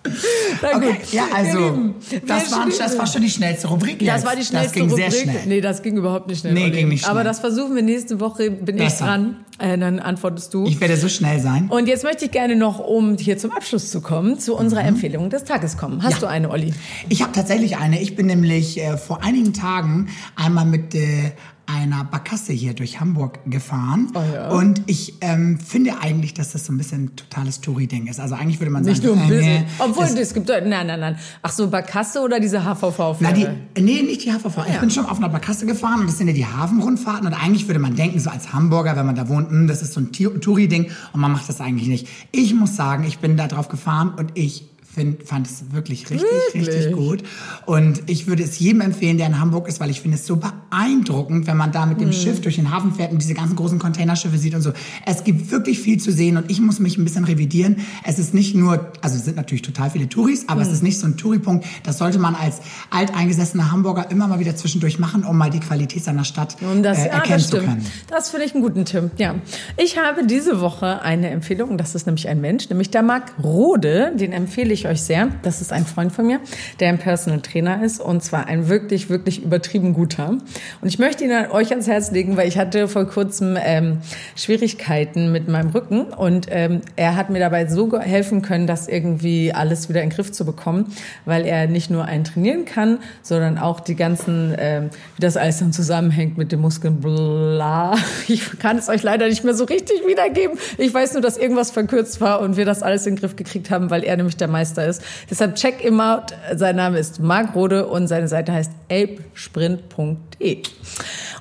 Okay, 0.63 0.97
ja, 1.13 1.25
also, 1.35 1.79
das, 2.27 2.43
schließen- 2.51 2.79
das 2.79 2.99
war 2.99 3.07
schon 3.07 3.23
die 3.23 3.31
schnellste 3.31 3.69
Rubrik 3.69 3.99
Das 4.01 4.07
jetzt. 4.09 4.27
war 4.27 4.37
die 4.37 4.45
schnellste 4.45 4.69
Das 4.69 4.73
ging 4.73 4.91
Rubrik. 4.91 5.11
sehr 5.13 5.23
schnell. 5.23 5.41
Nee, 5.47 5.61
das 5.61 5.83
ging 5.83 5.97
überhaupt 5.97 6.29
nicht 6.29 6.41
schnell. 6.41 6.53
Nee, 6.53 6.71
ging 6.71 6.89
nicht 6.89 7.01
schnell. 7.03 7.11
Aber 7.11 7.25
das 7.25 7.41
versuchen 7.41 7.75
wir 7.75 7.83
nächste 7.83 8.21
Woche. 8.21 8.51
Bin 8.51 8.77
ich 8.77 8.85
Besser. 8.85 9.07
dran. 9.07 9.37
Äh, 9.59 9.79
dann 9.79 10.01
antwortest 10.01 10.53
du. 10.53 10.67
Ich 10.67 10.81
werde 10.81 10.97
so 10.97 11.09
schnell 11.09 11.41
sein. 11.41 11.69
und 11.71 11.87
jetzt 11.87 12.03
möchte 12.05 12.25
ich 12.25 12.31
gerne 12.33 12.57
noch, 12.57 12.81
um 12.81 13.17
hier 13.17 13.39
zum 13.39 13.53
Abschluss 13.53 13.91
zu 13.91 14.01
kommen, 14.01 14.39
zu 14.39 14.57
unserer 14.57 14.83
Mhm. 14.83 14.89
Empfehlung 14.89 15.31
des 15.31 15.45
Tages 15.45 15.77
kommen. 15.77 16.03
Hast 16.03 16.15
Ja. 16.15 16.19
du 16.21 16.27
eine, 16.27 16.51
Olli? 16.51 16.75
Ich 17.09 17.23
habe 17.23 17.33
tatsächlich 17.33 17.77
eine. 17.77 18.01
Ich 18.03 18.17
bin 18.17 18.27
nämlich 18.27 18.79
äh, 18.81 18.97
vor 18.99 19.23
einigen 19.23 19.53
Tagen 19.53 20.09
einmal 20.37 20.65
mit 20.67 20.95
äh, 20.95 21.33
einer 21.67 22.05
Barkasse 22.05 22.53
hier 22.53 22.75
durch 22.75 23.01
Hamburg 23.01 23.39
gefahren. 23.47 24.11
Oh 24.15 24.21
ja. 24.35 24.51
Und 24.51 24.83
ich 24.87 25.15
ähm, 25.21 25.59
finde 25.59 25.99
eigentlich, 26.01 26.35
dass 26.35 26.53
das 26.53 26.67
so 26.67 26.73
ein 26.73 26.79
bisschen 26.79 27.05
ein 27.05 27.17
totales 27.17 27.61
Touri-Ding 27.61 28.07
ist. 28.07 28.21
Also 28.21 28.35
eigentlich 28.35 28.61
würde 28.61 28.71
man 28.71 28.83
Nicht 28.85 29.03
sagen, 29.03 29.15
nur 29.15 29.25
ein 29.25 29.33
äh, 29.33 29.37
bisschen. 29.37 29.53
nee, 29.63 29.67
Obwohl, 29.79 30.05
das- 30.05 30.15
es 30.15 30.35
gibt, 30.35 30.49
nein, 30.49 30.69
nein, 30.87 31.01
nein. 31.01 31.17
Ach 31.43 31.51
so, 31.53 31.69
Barkasse 31.69 32.21
oder 32.21 32.39
diese 32.41 32.65
HVV? 32.65 33.17
Na, 33.21 33.33
die, 33.33 33.47
nee, 33.81 34.03
nicht 34.03 34.25
die 34.25 34.33
HVV. 34.33 34.59
Ich 34.67 34.75
Ja. 34.75 34.81
bin 34.81 34.91
schon 34.91 35.07
auf 35.07 35.19
einer 35.19 35.29
Barkasse 35.29 35.67
gefahren 35.67 36.01
und 36.01 36.07
das 36.09 36.19
sind 36.19 36.29
ja 36.29 36.35
die 36.35 36.47
Hafenrundfahrten. 36.47 37.27
Und 37.27 37.33
eigentlich 37.35 37.67
würde 37.67 37.81
man 37.81 37.95
denken, 37.97 38.21
so 38.21 38.31
als 38.31 38.53
Hamburger, 38.53 38.97
wenn 38.97 39.07
man 39.07 39.15
da 39.15 39.29
wohnt, 39.29 39.51
hm, 39.51 39.67
das 39.67 39.83
ist 39.83 39.95
so 39.95 40.01
ein 40.01 40.13
Touri-Ding 40.13 40.91
und 41.13 41.21
man 41.21 41.33
macht 41.33 41.49
das 41.49 41.61
eigentlich 41.61 41.89
nicht. 41.89 42.09
Ich 42.33 42.55
muss 42.55 42.77
sagen, 42.77 43.05
ich 43.05 43.19
bin 43.19 43.37
da 43.37 43.47
drauf 43.49 43.69
gefahren 43.69 44.13
und 44.17 44.33
ich 44.35 44.67
find, 44.95 45.23
fand 45.25 45.47
es 45.47 45.73
wirklich 45.73 46.09
richtig, 46.11 46.23
Wirklich? 46.23 46.69
richtig 46.69 46.93
gut. 46.93 47.23
Und 47.67 48.03
ich 48.07 48.27
würde 48.27 48.43
es 48.43 48.59
jedem 48.59 48.81
empfehlen, 48.81 49.19
der 49.19 49.27
in 49.27 49.41
Hamburg 49.41 49.69
ist, 49.69 49.81
weil 49.81 49.91
ich 49.91 50.01
finde 50.01 50.17
es 50.17 50.27
so 50.27 50.37
beeindruckend, 50.37 51.47
wenn 51.47 51.57
man 51.57 51.73
da 51.73 51.87
mit 51.87 52.01
dem 52.01 52.13
Schiff 52.13 52.41
durch 52.41 52.57
den 52.57 52.71
Hafen 52.71 52.95
fährt 52.95 53.13
und 53.13 53.21
diese 53.21 53.35
ganzen 53.35 53.57
großen 53.57 53.79
Containerschiffe 53.79 54.39
sieht 54.39 54.55
und 54.55 54.63
so. 54.63 54.73
Es 55.07 55.25
gibt 55.25 55.51
wirklich 55.51 55.81
viel 55.81 55.99
zu 55.99 56.13
sehen 56.13 56.37
und 56.37 56.51
ich 56.51 56.61
muss 56.61 56.79
mich 56.79 56.97
ein 56.97 57.05
bisschen 57.05 57.25
revidieren. 57.25 57.77
Es 58.05 58.19
ist 58.19 58.35
nicht 58.35 58.55
nur, 58.55 58.93
also 59.01 59.17
es 59.17 59.25
sind 59.25 59.37
natürlich 59.37 59.63
total 59.63 59.91
viele 59.91 60.09
Touris, 60.09 60.49
aber 60.49 60.63
es 60.63 60.69
ist 60.69 60.83
nicht 60.83 60.99
so 60.99 61.07
ein 61.07 61.17
Touri-Punkt. 61.17 61.67
Das 61.83 61.99
sollte 61.99 62.19
man 62.19 62.35
als 62.35 62.61
alteingesessener 62.91 63.73
Hamburger 63.73 64.11
immer 64.11 64.29
mal 64.29 64.39
wieder 64.39 64.55
zwischendurch 64.57 64.99
machen, 64.99 65.25
um 65.25 65.37
mal 65.37 65.51
die 65.51 65.61
Qualität 65.61 66.05
seiner 66.05 66.25
Stadt 66.25 66.57
Und 66.61 66.83
das, 66.83 66.99
äh, 66.99 67.07
ja, 67.07 67.13
erkennen 67.15 67.39
das 67.39 67.51
zu 67.51 67.59
können. 67.59 67.87
Das 68.09 68.31
finde 68.31 68.47
ich 68.47 68.55
einen 68.55 68.63
guten 68.63 68.85
Tipp. 68.85 69.11
Ja. 69.19 69.35
Ich 69.77 69.99
habe 69.99 70.27
diese 70.27 70.61
Woche 70.61 71.03
eine 71.03 71.31
Empfehlung. 71.31 71.79
Das 71.79 71.95
ist 71.95 72.07
nämlich 72.07 72.29
ein 72.29 72.41
Mensch, 72.41 72.69
nämlich 72.69 72.91
der 72.91 73.03
Marc 73.03 73.33
Rode. 73.43 74.13
Den 74.15 74.33
empfehle 74.33 74.73
ich 74.73 74.84
euch 74.87 75.03
sehr. 75.03 75.29
Das 75.43 75.61
ist 75.61 75.73
ein 75.73 75.87
Freund 75.87 76.13
von 76.13 76.27
mir, 76.27 76.41
der 76.81 76.89
ein 76.89 76.99
Personal 76.99 77.41
Trainer 77.41 77.83
ist. 77.83 78.01
Und 78.01 78.23
zwar 78.23 78.47
ein 78.47 78.69
wirklich, 78.69 79.11
wirklich 79.11 79.43
übertrieben 79.43 79.95
guter. 79.95 80.29
Und 80.29 80.89
ich 80.89 80.99
möchte 80.99 81.25
ihn 81.25 81.33
an 81.33 81.51
euch 81.51 81.71
ans 81.71 81.87
Herz 81.87 82.11
legen, 82.11 82.37
weil 82.37 82.49
ich 82.49 82.59
hatte 82.59 82.89
vor 82.89 83.07
kurzem 83.07 83.57
ähm, 83.61 83.99
Schwierigkeiten 84.37 85.33
mit 85.33 85.49
meinem 85.49 85.71
Rücken. 85.71 86.03
Und 86.03 86.47
ähm, 86.51 86.81
er 86.97 87.17
hat 87.17 87.31
mir 87.31 87.39
dabei 87.39 87.67
so 87.67 87.99
helfen 87.99 88.43
können, 88.43 88.67
das 88.67 88.89
irgendwie 88.89 89.53
alles 89.53 89.89
wieder 89.89 90.03
in 90.03 90.11
den 90.11 90.17
Griff 90.17 90.33
zu 90.33 90.45
bekommen, 90.45 90.93
weil 91.25 91.47
er 91.47 91.67
nicht 91.67 91.91
nur 91.91 92.05
einen 92.05 92.25
trainieren 92.25 92.65
kann, 92.65 92.99
sondern 93.23 93.59
auch 93.59 93.81
die 93.81 93.95
ganzen, 93.95 94.55
ähm, 94.59 94.91
wie 95.17 95.23
das 95.23 95.37
alles 95.37 95.59
dann 95.59 95.73
zusammenhängt 95.73 96.39
mit 96.39 96.53
den 96.53 96.61
Muskeln, 96.61 97.01
bla. 97.01 97.95
Ich 98.27 98.59
kann 98.59 98.79
es 98.79 98.89
euch 98.89 99.03
leider 99.03 99.29
nicht 99.29 99.45
mehr 99.45 99.55
so 99.55 99.65
richtig 99.65 100.07
wiedergeben. 100.07 100.59
Ich 100.79 100.93
weiß 100.93 101.13
nur, 101.13 101.23
dass 101.23 101.37
irgendwas 101.37 101.71
verkürzt 101.71 102.21
war 102.21 102.41
und 102.41 102.57
wir 102.57 102.65
das 102.65 102.83
alles 102.83 103.07
in 103.07 103.15
den 103.15 103.21
Griff 103.21 103.37
gekriegt 103.37 103.71
haben, 103.71 103.91
weil 103.91 104.03
er 104.03 104.17
nämlich 104.17 104.37
der 104.37 104.49
Meister 104.75 104.87
ist. 104.87 105.03
Deshalb 105.31 105.55
check 105.57 105.85
ihm 105.85 106.01
out. 106.01 106.33
Sein 106.55 106.77
Name 106.77 106.99
ist 106.99 107.21
Marc 107.21 107.55
Rode 107.55 107.87
und 107.87 108.09
seine 108.09 108.29
Seite 108.29 108.53
heißt 108.53 108.73
apesprint.de. 108.91 110.63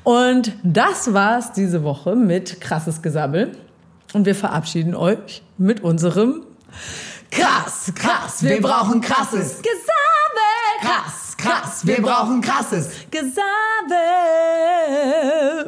Und 0.03 0.53
das 0.63 1.13
war's 1.13 1.53
diese 1.53 1.83
Woche 1.83 2.15
mit 2.15 2.61
krasses 2.61 3.01
Gesammel. 3.01 3.51
Und 4.13 4.25
wir 4.25 4.35
verabschieden 4.35 4.95
euch 4.95 5.41
mit 5.57 5.81
unserem 5.83 6.43
Krass, 7.31 7.91
krass, 7.95 8.43
wir 8.43 8.61
brauchen 8.61 9.01
krasses 9.01 9.59
Gesammel. 9.61 10.81
Krass, 10.81 11.35
krass, 11.35 11.85
wir 11.85 11.99
brauchen 11.99 12.41
krasses. 12.41 12.89
Gesammel. 13.09 13.41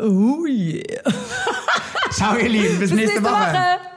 Oh 0.04 0.46
yeah. 0.46 1.12
Ciao, 2.12 2.36
ihr 2.36 2.50
Lieben, 2.50 2.78
bis, 2.78 2.92
nächste, 2.92 3.24
Woche. 3.24 3.32
Woche. 3.32 3.95